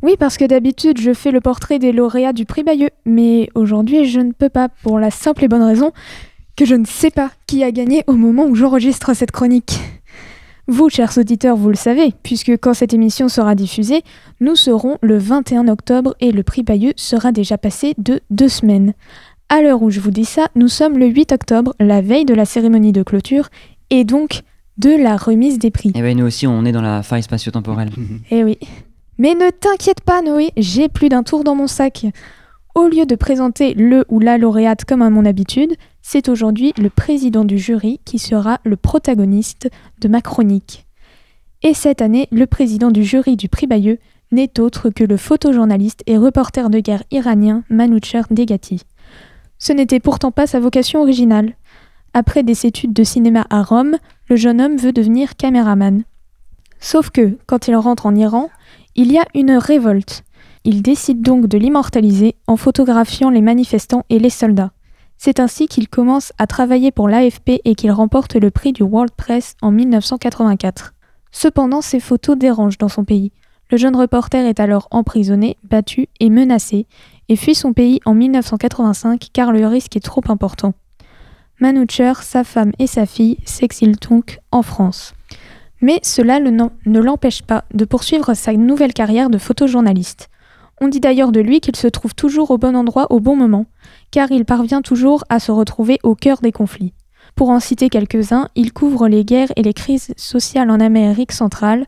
Oui, 0.04 0.16
parce 0.18 0.36
que 0.36 0.44
d'habitude, 0.44 1.00
je 1.00 1.14
fais 1.14 1.30
le 1.30 1.40
portrait 1.40 1.78
des 1.78 1.90
lauréats 1.90 2.34
du 2.34 2.44
prix 2.44 2.62
Bayeux, 2.62 2.90
mais 3.06 3.48
aujourd'hui, 3.54 4.04
je 4.04 4.20
ne 4.20 4.32
peux 4.32 4.50
pas, 4.50 4.68
pour 4.68 4.98
la 4.98 5.10
simple 5.10 5.44
et 5.44 5.48
bonne 5.48 5.62
raison 5.62 5.92
que 6.56 6.66
je 6.66 6.74
ne 6.74 6.84
sais 6.84 7.10
pas 7.10 7.30
qui 7.46 7.64
a 7.64 7.72
gagné 7.72 8.04
au 8.06 8.12
moment 8.12 8.44
où 8.44 8.54
j'enregistre 8.54 9.14
cette 9.14 9.30
chronique. 9.30 9.80
Vous, 10.68 10.90
chers 10.90 11.16
auditeurs, 11.16 11.56
vous 11.56 11.70
le 11.70 11.74
savez, 11.74 12.12
puisque 12.22 12.52
quand 12.58 12.74
cette 12.74 12.92
émission 12.92 13.30
sera 13.30 13.54
diffusée, 13.54 14.02
nous 14.40 14.56
serons 14.56 14.98
le 15.00 15.16
21 15.16 15.68
octobre 15.68 16.14
et 16.20 16.32
le 16.32 16.42
prix 16.42 16.64
Bayeux 16.64 16.92
sera 16.96 17.32
déjà 17.32 17.56
passé 17.56 17.94
de 17.96 18.20
deux 18.28 18.50
semaines. 18.50 18.92
À 19.48 19.62
l'heure 19.62 19.82
où 19.82 19.88
je 19.88 20.00
vous 20.00 20.10
dis 20.10 20.26
ça, 20.26 20.48
nous 20.54 20.68
sommes 20.68 20.98
le 20.98 21.06
8 21.06 21.32
octobre, 21.32 21.74
la 21.80 22.02
veille 22.02 22.26
de 22.26 22.34
la 22.34 22.44
cérémonie 22.44 22.92
de 22.92 23.02
clôture, 23.02 23.48
et 23.88 24.04
donc 24.04 24.42
de 24.76 24.90
la 24.90 25.16
remise 25.16 25.58
des 25.58 25.70
prix. 25.70 25.92
Et 25.94 26.02
ben 26.02 26.14
nous 26.14 26.26
aussi, 26.26 26.46
on 26.46 26.66
est 26.66 26.72
dans 26.72 26.82
la 26.82 27.02
faille 27.02 27.22
spatio-temporelle. 27.22 27.88
Eh 28.30 28.44
oui. 28.44 28.58
Mais 29.18 29.34
ne 29.34 29.50
t'inquiète 29.50 30.00
pas, 30.00 30.22
Noé, 30.22 30.50
j'ai 30.56 30.88
plus 30.88 31.08
d'un 31.08 31.22
tour 31.22 31.44
dans 31.44 31.54
mon 31.54 31.66
sac. 31.66 32.06
Au 32.74 32.88
lieu 32.88 33.06
de 33.06 33.14
présenter 33.14 33.72
le 33.74 34.04
ou 34.08 34.18
la 34.18 34.38
lauréate 34.38 34.84
comme 34.84 35.02
à 35.02 35.10
mon 35.10 35.24
habitude, 35.24 35.74
c'est 36.02 36.28
aujourd'hui 36.28 36.72
le 36.76 36.90
président 36.90 37.44
du 37.44 37.56
jury 37.56 38.00
qui 38.04 38.18
sera 38.18 38.58
le 38.64 38.76
protagoniste 38.76 39.70
de 40.00 40.08
ma 40.08 40.20
chronique. 40.20 40.86
Et 41.62 41.74
cette 41.74 42.02
année, 42.02 42.28
le 42.32 42.46
président 42.46 42.90
du 42.90 43.04
jury 43.04 43.36
du 43.36 43.48
prix 43.48 43.68
Bayeux 43.68 43.98
n'est 44.32 44.58
autre 44.58 44.90
que 44.90 45.04
le 45.04 45.16
photojournaliste 45.16 46.02
et 46.06 46.18
reporter 46.18 46.68
de 46.68 46.80
guerre 46.80 47.04
iranien 47.12 47.62
Manoucher 47.70 48.22
Degati. 48.30 48.82
Ce 49.58 49.72
n'était 49.72 50.00
pourtant 50.00 50.32
pas 50.32 50.48
sa 50.48 50.58
vocation 50.58 51.00
originale. 51.00 51.54
Après 52.12 52.42
des 52.42 52.66
études 52.66 52.92
de 52.92 53.04
cinéma 53.04 53.46
à 53.48 53.62
Rome, 53.62 53.96
le 54.28 54.34
jeune 54.34 54.60
homme 54.60 54.76
veut 54.76 54.92
devenir 54.92 55.36
caméraman. 55.36 56.02
Sauf 56.80 57.10
que, 57.10 57.38
quand 57.46 57.68
il 57.68 57.76
rentre 57.76 58.06
en 58.06 58.14
Iran, 58.14 58.50
il 58.96 59.12
y 59.12 59.18
a 59.18 59.26
une 59.34 59.52
révolte. 59.52 60.24
Il 60.64 60.82
décide 60.82 61.20
donc 61.20 61.46
de 61.46 61.58
l'immortaliser 61.58 62.36
en 62.46 62.56
photographiant 62.56 63.30
les 63.30 63.42
manifestants 63.42 64.04
et 64.08 64.18
les 64.18 64.30
soldats. 64.30 64.72
C'est 65.16 65.40
ainsi 65.40 65.66
qu'il 65.66 65.88
commence 65.88 66.32
à 66.38 66.46
travailler 66.46 66.90
pour 66.90 67.08
l'AFP 67.08 67.60
et 67.64 67.74
qu'il 67.74 67.92
remporte 67.92 68.34
le 68.34 68.50
prix 68.50 68.72
du 68.72 68.82
World 68.82 69.12
Press 69.16 69.56
en 69.62 69.70
1984. 69.70 70.94
Cependant, 71.32 71.80
ces 71.80 72.00
photos 72.00 72.38
dérangent 72.38 72.78
dans 72.78 72.88
son 72.88 73.04
pays. 73.04 73.32
Le 73.70 73.76
jeune 73.76 73.96
reporter 73.96 74.46
est 74.46 74.60
alors 74.60 74.88
emprisonné, 74.90 75.56
battu 75.64 76.08
et 76.20 76.30
menacé, 76.30 76.86
et 77.28 77.36
fuit 77.36 77.54
son 77.54 77.72
pays 77.72 78.00
en 78.04 78.14
1985 78.14 79.28
car 79.32 79.52
le 79.52 79.66
risque 79.66 79.96
est 79.96 80.04
trop 80.04 80.22
important. 80.28 80.74
Manoucher, 81.60 82.12
sa 82.22 82.44
femme 82.44 82.72
et 82.78 82.86
sa 82.86 83.06
fille 83.06 83.38
s'exilent 83.44 83.96
donc 83.96 84.40
en 84.52 84.62
France. 84.62 85.14
Mais 85.84 86.00
cela 86.02 86.40
ne 86.40 86.98
l'empêche 86.98 87.42
pas 87.42 87.64
de 87.74 87.84
poursuivre 87.84 88.32
sa 88.32 88.54
nouvelle 88.54 88.94
carrière 88.94 89.28
de 89.28 89.36
photojournaliste. 89.36 90.30
On 90.80 90.88
dit 90.88 90.98
d'ailleurs 90.98 91.30
de 91.30 91.40
lui 91.40 91.60
qu'il 91.60 91.76
se 91.76 91.88
trouve 91.88 92.14
toujours 92.14 92.50
au 92.50 92.56
bon 92.56 92.74
endroit 92.74 93.12
au 93.12 93.20
bon 93.20 93.36
moment, 93.36 93.66
car 94.10 94.30
il 94.30 94.46
parvient 94.46 94.80
toujours 94.80 95.24
à 95.28 95.40
se 95.40 95.52
retrouver 95.52 95.98
au 96.02 96.14
cœur 96.14 96.38
des 96.40 96.52
conflits. 96.52 96.94
Pour 97.36 97.50
en 97.50 97.60
citer 97.60 97.90
quelques-uns, 97.90 98.48
il 98.54 98.72
couvre 98.72 99.08
les 99.08 99.26
guerres 99.26 99.52
et 99.56 99.62
les 99.62 99.74
crises 99.74 100.14
sociales 100.16 100.70
en 100.70 100.80
Amérique 100.80 101.32
centrale. 101.32 101.84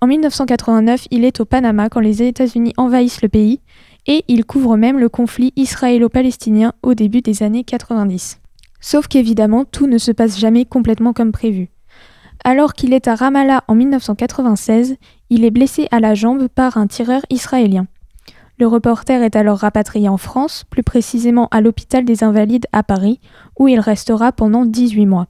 En 0.00 0.06
1989, 0.06 1.08
il 1.10 1.24
est 1.24 1.40
au 1.40 1.44
Panama 1.44 1.88
quand 1.88 1.98
les 1.98 2.22
États-Unis 2.22 2.74
envahissent 2.76 3.22
le 3.22 3.28
pays, 3.28 3.58
et 4.06 4.22
il 4.28 4.44
couvre 4.44 4.76
même 4.76 5.00
le 5.00 5.08
conflit 5.08 5.52
israélo-palestinien 5.56 6.74
au 6.84 6.94
début 6.94 7.22
des 7.22 7.42
années 7.42 7.64
90. 7.64 8.38
Sauf 8.80 9.08
qu'évidemment, 9.08 9.64
tout 9.64 9.88
ne 9.88 9.98
se 9.98 10.12
passe 10.12 10.38
jamais 10.38 10.64
complètement 10.64 11.12
comme 11.12 11.32
prévu. 11.32 11.71
Alors 12.44 12.74
qu'il 12.74 12.92
est 12.92 13.06
à 13.06 13.14
Ramallah 13.14 13.62
en 13.68 13.74
1996, 13.74 14.96
il 15.30 15.44
est 15.44 15.50
blessé 15.50 15.86
à 15.92 16.00
la 16.00 16.14
jambe 16.14 16.48
par 16.48 16.76
un 16.76 16.88
tireur 16.88 17.22
israélien. 17.30 17.86
Le 18.58 18.66
reporter 18.66 19.22
est 19.22 19.36
alors 19.36 19.58
rapatrié 19.58 20.08
en 20.08 20.16
France, 20.16 20.64
plus 20.68 20.82
précisément 20.82 21.48
à 21.50 21.60
l'hôpital 21.60 22.04
des 22.04 22.24
Invalides 22.24 22.66
à 22.72 22.82
Paris, 22.82 23.20
où 23.58 23.68
il 23.68 23.80
restera 23.80 24.32
pendant 24.32 24.64
18 24.64 25.06
mois. 25.06 25.28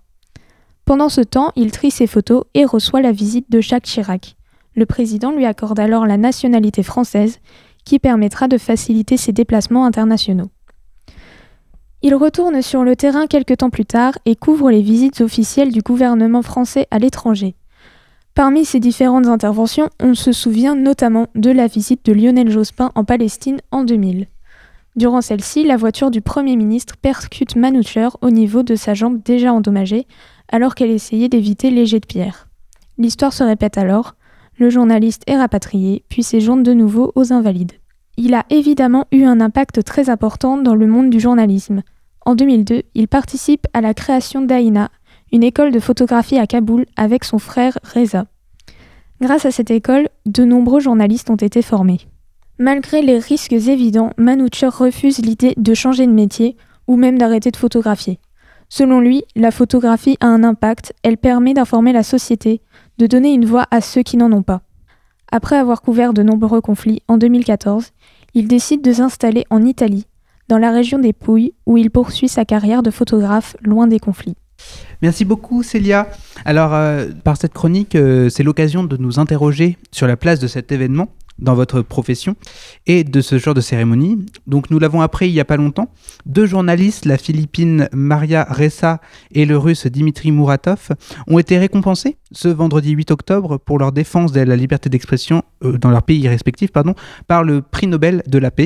Pendant 0.85 1.09
ce 1.09 1.21
temps, 1.21 1.53
il 1.55 1.71
trie 1.71 1.91
ses 1.91 2.07
photos 2.07 2.45
et 2.55 2.65
reçoit 2.65 3.03
la 3.03 3.13
visite 3.13 3.51
de 3.51 3.61
Jacques 3.61 3.85
Chirac. 3.85 4.37
Le 4.75 4.87
président 4.87 5.33
lui 5.33 5.45
accorde 5.45 5.79
alors 5.79 6.07
la 6.07 6.17
nationalité 6.17 6.83
française, 6.83 7.39
qui 7.85 7.99
permettra 7.99 8.49
de 8.49 8.59
faciliter 8.59 9.17
ses 9.17 9.33
déplacements 9.33 9.85
internationaux. 9.85 10.51
Il 12.05 12.17
retourne 12.17 12.63
sur 12.63 12.83
le 12.83 12.97
terrain 12.97 13.29
quelques 13.29 13.59
temps 13.59 13.71
plus 13.71 13.87
tard 13.87 14.19
et 14.25 14.35
couvre 14.35 14.73
les 14.73 14.83
visites 14.83 15.21
officielles 15.21 15.71
du 15.71 15.83
gouvernement 15.83 16.43
français 16.43 16.89
à 16.91 16.99
l'étranger. 16.99 17.55
Parmi 18.35 18.65
ces 18.65 18.81
différentes 18.81 19.29
interventions, 19.29 19.89
on 20.01 20.15
se 20.15 20.33
souvient 20.33 20.75
notamment 20.75 21.29
de 21.37 21.51
la 21.51 21.69
visite 21.69 22.05
de 22.05 22.13
Lionel 22.13 22.51
Jospin 22.51 22.91
en 22.97 23.05
Palestine 23.05 23.61
en 23.71 23.85
2000. 23.85 24.27
Durant 24.97 25.21
celle-ci, 25.21 25.65
la 25.65 25.77
voiture 25.77 26.11
du 26.11 26.23
Premier 26.23 26.57
ministre 26.57 26.97
percute 26.97 27.55
Manoucher 27.55 28.09
au 28.21 28.31
niveau 28.31 28.63
de 28.63 28.75
sa 28.75 28.95
jambe 28.95 29.23
déjà 29.23 29.53
endommagée, 29.53 30.07
alors 30.51 30.75
qu'elle 30.75 30.91
essayait 30.91 31.29
d'éviter 31.29 31.71
les 31.71 31.87
jets 31.87 32.01
de 32.01 32.07
pierre. 32.07 32.49
L'histoire 32.99 33.33
se 33.33 33.45
répète 33.45 33.79
alors, 33.79 34.17
le 34.59 34.71
journaliste 34.71 35.23
est 35.27 35.37
rapatrié, 35.37 36.05
puis 36.09 36.23
séjourne 36.23 36.63
de 36.63 36.75
nouveau 36.75 37.13
aux 37.15 37.33
Invalides. 37.33 37.73
Il 38.17 38.35
a 38.35 38.45
évidemment 38.51 39.07
eu 39.11 39.25
un 39.25 39.41
impact 39.41 39.85
très 39.85 40.11
important 40.11 40.59
dans 40.59 40.75
le 40.75 40.87
monde 40.87 41.09
du 41.09 41.19
journalisme. 41.19 41.83
En 42.27 42.35
2002, 42.35 42.83
il 42.95 43.09
participe 43.09 43.67
à 43.73 43.81
la 43.81 43.95
création 43.95 44.43
d'Aïna, 44.43 44.91
une 45.33 45.43
école 45.43 45.73
de 45.73 45.81
photographie 45.81 46.39
à 46.39 46.47
Kaboul 46.47 46.85
avec 46.97 47.25
son 47.25 47.39
frère 47.39 47.79
Reza. 47.83 48.27
Grâce 49.21 49.47
à 49.47 49.51
cette 49.51 49.71
école, 49.71 50.09
de 50.27 50.45
nombreux 50.45 50.81
journalistes 50.81 51.31
ont 51.31 51.37
été 51.37 51.63
formés. 51.63 52.01
Malgré 52.59 53.01
les 53.01 53.19
risques 53.19 53.53
évidents, 53.53 54.11
Manoucher 54.19 54.69
refuse 54.69 55.19
l'idée 55.19 55.55
de 55.57 55.75
changer 55.75 56.07
de 56.07 56.13
métier 56.13 56.57
ou 56.87 56.97
même 56.97 57.19
d'arrêter 57.19 57.51
de 57.51 57.57
photographier. 57.57 58.19
Selon 58.69 59.01
lui, 59.01 59.25
la 59.37 59.51
photographie 59.51 60.17
a 60.21 60.27
un 60.27 60.45
impact, 60.45 60.93
elle 61.03 61.17
permet 61.17 61.55
d'informer 61.55 61.93
la 61.93 62.03
société, 62.03 62.61
de 62.99 63.07
donner 63.07 63.33
une 63.33 63.47
voix 63.47 63.67
à 63.71 63.81
ceux 63.81 64.03
qui 64.03 64.17
n'en 64.17 64.33
ont 64.33 64.43
pas. 64.43 64.63
Après 65.31 65.57
avoir 65.57 65.81
couvert 65.81 66.13
de 66.13 66.23
nombreux 66.23 66.61
conflits, 66.61 67.03
en 67.09 67.17
2014, 67.17 67.93
il 68.35 68.49
décide 68.49 68.83
de 68.83 68.93
s'installer 68.93 69.45
en 69.51 69.63
Italie, 69.65 70.07
dans 70.49 70.59
la 70.59 70.71
région 70.71 70.99
des 70.99 71.13
Pouilles, 71.13 71.55
où 71.67 71.77
il 71.77 71.91
poursuit 71.91 72.29
sa 72.29 72.45
carrière 72.45 72.83
de 72.83 72.91
photographe 72.91 73.57
loin 73.63 73.87
des 73.87 73.99
conflits. 73.99 74.37
Merci 75.01 75.25
beaucoup 75.25 75.63
Célia. 75.63 76.09
Alors 76.45 76.73
euh, 76.75 77.09
par 77.25 77.37
cette 77.37 77.53
chronique, 77.53 77.97
euh, 77.97 78.29
c'est 78.29 78.45
l'occasion 78.45 78.85
de 78.85 78.97
nous 78.97 79.19
interroger 79.19 79.77
sur 79.91 80.07
la 80.07 80.17
place 80.17 80.39
de 80.39 80.47
cet 80.47 80.71
événement 80.71 81.09
dans 81.43 81.55
votre 81.55 81.83
profession 81.83 82.37
et 82.87 83.05
de 83.05 83.21
ce 83.21 83.39
genre 83.39 83.55
de 83.55 83.61
cérémonie. 83.61 84.25
Donc 84.47 84.71
nous 84.71 84.79
l'avons 84.79 85.03
appris 85.03 85.29
il 85.29 85.35
n'y 85.35 85.41
a 85.41 85.45
pas 85.45 85.57
longtemps. 85.57 85.91
Deux 86.25 86.47
journalistes, 86.47 87.05
la 87.05 87.19
philippine 87.19 87.89
Maria 87.93 88.47
Ressa 88.49 89.01
et 89.33 89.45
le 89.45 89.59
russe 89.59 89.87
Dimitri 89.87 90.33
Muratov, 90.33 90.91
ont 91.27 91.39
été 91.39 91.59
récompensés 91.59 92.17
ce 92.31 92.49
vendredi 92.49 92.93
8 92.93 93.11
octobre 93.11 93.59
pour 93.59 93.79
leur 93.79 93.93
défense 93.93 94.33
de 94.33 94.41
la 94.41 94.57
liberté 94.57 94.89
d'expression 94.89 95.43
euh, 95.65 95.77
dans 95.77 95.91
leur 95.91 96.03
pays 96.03 96.27
respectif 96.29 96.73
pardon, 96.73 96.95
par 97.27 97.45
le 97.45 97.61
prix 97.61 97.87
Nobel 97.87 98.23
de 98.27 98.39
la 98.39 98.51
paix. 98.51 98.63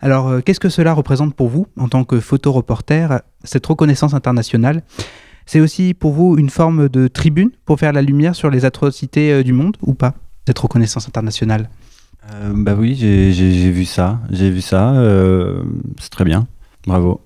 Alors 0.00 0.28
euh, 0.28 0.40
qu'est-ce 0.40 0.60
que 0.60 0.68
cela 0.68 0.92
représente 0.92 1.34
pour 1.34 1.48
vous 1.48 1.66
en 1.76 1.88
tant 1.88 2.04
que 2.04 2.20
photoreporter, 2.20 3.18
cette 3.44 3.66
reconnaissance 3.66 4.14
internationale? 4.14 4.82
C'est 5.46 5.60
aussi 5.60 5.94
pour 5.94 6.12
vous 6.12 6.36
une 6.38 6.50
forme 6.50 6.88
de 6.88 7.08
tribune 7.08 7.50
pour 7.64 7.80
faire 7.80 7.92
la 7.92 8.02
lumière 8.02 8.36
sur 8.36 8.50
les 8.50 8.64
atrocités 8.64 9.32
euh, 9.32 9.42
du 9.42 9.52
monde 9.52 9.76
ou 9.82 9.94
pas 9.94 10.14
Cette 10.46 10.58
reconnaissance 10.60 11.08
internationale? 11.08 11.68
Bah 12.54 12.74
oui, 12.78 12.94
j'ai 12.94 13.70
vu 13.70 13.84
ça. 13.84 14.20
J'ai 14.30 14.50
vu 14.50 14.60
ça. 14.60 14.94
euh, 14.94 15.62
c'est 15.98 16.10
très 16.10 16.24
bien. 16.24 16.46
Bravo. 16.86 17.20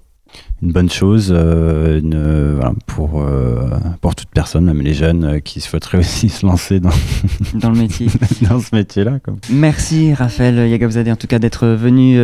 Une 0.63 0.73
bonne 0.73 0.89
chose 0.89 1.31
euh, 1.37 2.01
une, 2.01 2.15
euh, 2.15 2.55
voilà, 2.57 2.73
pour, 2.87 3.21
euh, 3.21 3.69
pour 4.01 4.15
toute 4.15 4.29
personne, 4.31 4.65
même 4.65 4.81
les 4.81 4.95
jeunes 4.95 5.25
euh, 5.25 5.39
qui 5.41 5.61
souhaiteraient 5.61 5.99
aussi 6.05 6.29
se 6.31 6.47
lancer 6.47 6.81
dans, 6.81 6.91
Dans 7.55 7.71
le 7.71 7.79
métier. 7.79 8.07
dans 8.49 8.61
ce 8.61 8.75
métier-là. 8.75 9.19
Merci 9.51 10.15
Raphaël 10.15 10.69
Yagabzadeh 10.69 11.13
en 11.13 11.17
tout 11.17 11.27
cas 11.27 11.39
d'être 11.39 11.67
venu 11.67 12.17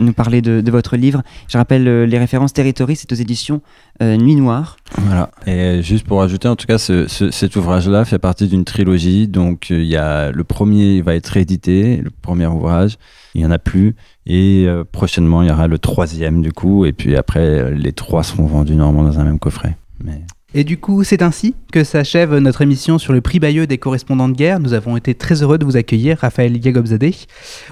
nous 0.00 0.12
parler 0.12 0.42
de, 0.42 0.60
de 0.60 0.70
votre 0.70 0.96
livre. 0.96 1.22
Je 1.48 1.56
rappelle 1.56 2.04
les 2.04 2.18
références 2.18 2.52
Territory, 2.52 2.96
c'est 2.96 3.12
aux 3.12 3.16
éditions 3.16 3.60
Nuit 4.00 4.34
Noire. 4.34 4.76
Voilà. 4.98 5.30
Et 5.46 5.82
juste 5.82 6.06
pour 6.06 6.20
ajouter, 6.22 6.48
en 6.48 6.56
tout 6.56 6.66
cas, 6.66 6.78
ce- 6.78 7.06
ce- 7.06 7.30
cet 7.30 7.54
ouvrage-là 7.56 8.04
fait 8.04 8.18
partie 8.18 8.48
d'une 8.48 8.64
trilogie. 8.64 9.28
Donc, 9.28 9.70
il 9.70 9.84
y 9.84 9.96
a 9.96 10.30
le 10.32 10.44
premier 10.44 11.00
va 11.00 11.14
être 11.14 11.28
réédité, 11.28 11.98
le 11.98 12.10
premier 12.10 12.46
ouvrage. 12.46 12.96
Il 13.34 13.40
y 13.42 13.46
en 13.46 13.50
a 13.50 13.58
plus. 13.58 13.94
Et 14.26 14.64
euh, 14.66 14.84
prochainement, 14.84 15.42
il 15.42 15.48
y 15.48 15.52
aura 15.52 15.66
le 15.66 15.78
troisième 15.78 16.40
du 16.42 16.52
coup. 16.52 16.84
Et 16.84 16.92
puis 16.92 17.16
après, 17.16 17.72
les 17.72 17.92
trois 17.92 18.22
seront 18.22 18.46
vendus 18.46 18.76
normalement 18.76 19.08
dans 19.08 19.20
un 19.20 19.24
même 19.24 19.38
coffret. 19.38 19.76
Mais 20.02 20.22
Et 20.56 20.62
du 20.62 20.78
coup, 20.78 21.02
c'est 21.02 21.20
ainsi 21.22 21.56
que 21.72 21.82
s'achève 21.82 22.36
notre 22.36 22.62
émission 22.62 22.98
sur 22.98 23.12
le 23.12 23.20
prix 23.20 23.40
Bayeux 23.40 23.66
des 23.66 23.76
correspondants 23.76 24.28
de 24.28 24.36
guerre. 24.36 24.60
Nous 24.60 24.72
avons 24.72 24.96
été 24.96 25.12
très 25.16 25.42
heureux 25.42 25.58
de 25.58 25.64
vous 25.64 25.76
accueillir, 25.76 26.18
Raphaël 26.18 26.64
Yagobzadeh. 26.64 27.26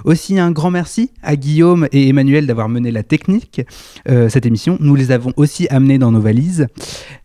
Aussi 0.04 0.40
un 0.40 0.50
grand 0.50 0.72
merci 0.72 1.12
à 1.22 1.36
Guillaume 1.36 1.86
et 1.92 2.08
Emmanuel 2.08 2.44
d'avoir 2.44 2.68
mené 2.68 2.90
la 2.90 3.04
technique, 3.04 3.60
euh, 4.08 4.28
cette 4.28 4.46
émission. 4.46 4.78
Nous 4.80 4.96
les 4.96 5.12
avons 5.12 5.32
aussi 5.36 5.68
amenés 5.68 5.98
dans 5.98 6.10
nos 6.10 6.20
valises. 6.20 6.66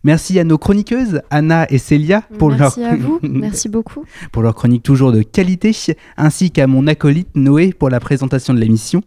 Merci 0.04 0.38
à 0.38 0.44
nos 0.44 0.58
chroniqueuses, 0.58 1.22
Anna 1.30 1.66
et 1.70 1.78
Célia, 1.78 2.22
pour 2.38 2.50
Merci 2.50 2.80
leur... 2.80 2.92
à 2.92 2.96
vous, 2.96 3.18
merci 3.28 3.68
beaucoup. 3.68 4.04
pour 4.30 4.42
leur 4.42 4.54
chronique 4.54 4.84
toujours 4.84 5.10
de 5.10 5.22
qualité, 5.22 5.74
ainsi 6.16 6.52
qu'à 6.52 6.68
mon 6.68 6.86
acolyte 6.86 7.34
Noé 7.34 7.72
pour 7.72 7.90
la 7.90 7.98
présentation 7.98 8.54
de 8.54 8.60
l'émission. 8.60 9.02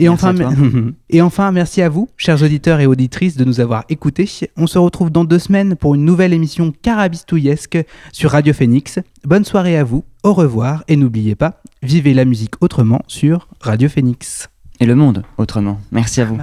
Et 0.00 0.08
Merci 0.08 0.24
enfin, 0.24 0.54
et 1.10 1.20
enfin, 1.20 1.52
merci 1.52 1.82
à 1.82 1.90
vous, 1.90 2.08
chers 2.16 2.42
auditeurs 2.42 2.80
et 2.80 2.86
auditrices, 2.86 3.36
de 3.36 3.44
nous 3.44 3.60
avoir 3.60 3.84
écoutés. 3.90 4.26
On 4.56 4.66
se 4.66 4.78
retrouve 4.78 5.10
dans 5.10 5.24
deux 5.24 5.38
semaines 5.38 5.76
pour 5.76 5.94
une 5.94 6.06
nouvelle 6.06 6.32
émission 6.32 6.72
carabistouillesque 6.82 7.78
sur 8.10 8.30
Radio 8.30 8.54
Phoenix. 8.54 8.98
Bonne 9.24 9.44
soirée 9.44 9.76
à 9.76 9.84
vous, 9.84 10.04
au 10.22 10.32
revoir, 10.32 10.84
et 10.88 10.96
n'oubliez 10.96 11.34
pas, 11.34 11.60
vivez 11.82 12.14
la 12.14 12.24
musique 12.24 12.54
autrement 12.62 13.02
sur 13.08 13.46
Radio 13.60 13.90
Phoenix. 13.90 14.48
Et 14.80 14.86
le 14.86 14.94
monde 14.94 15.22
autrement. 15.36 15.78
Merci 15.92 16.22
à 16.22 16.24
vous. 16.24 16.38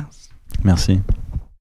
merci. 0.64 1.00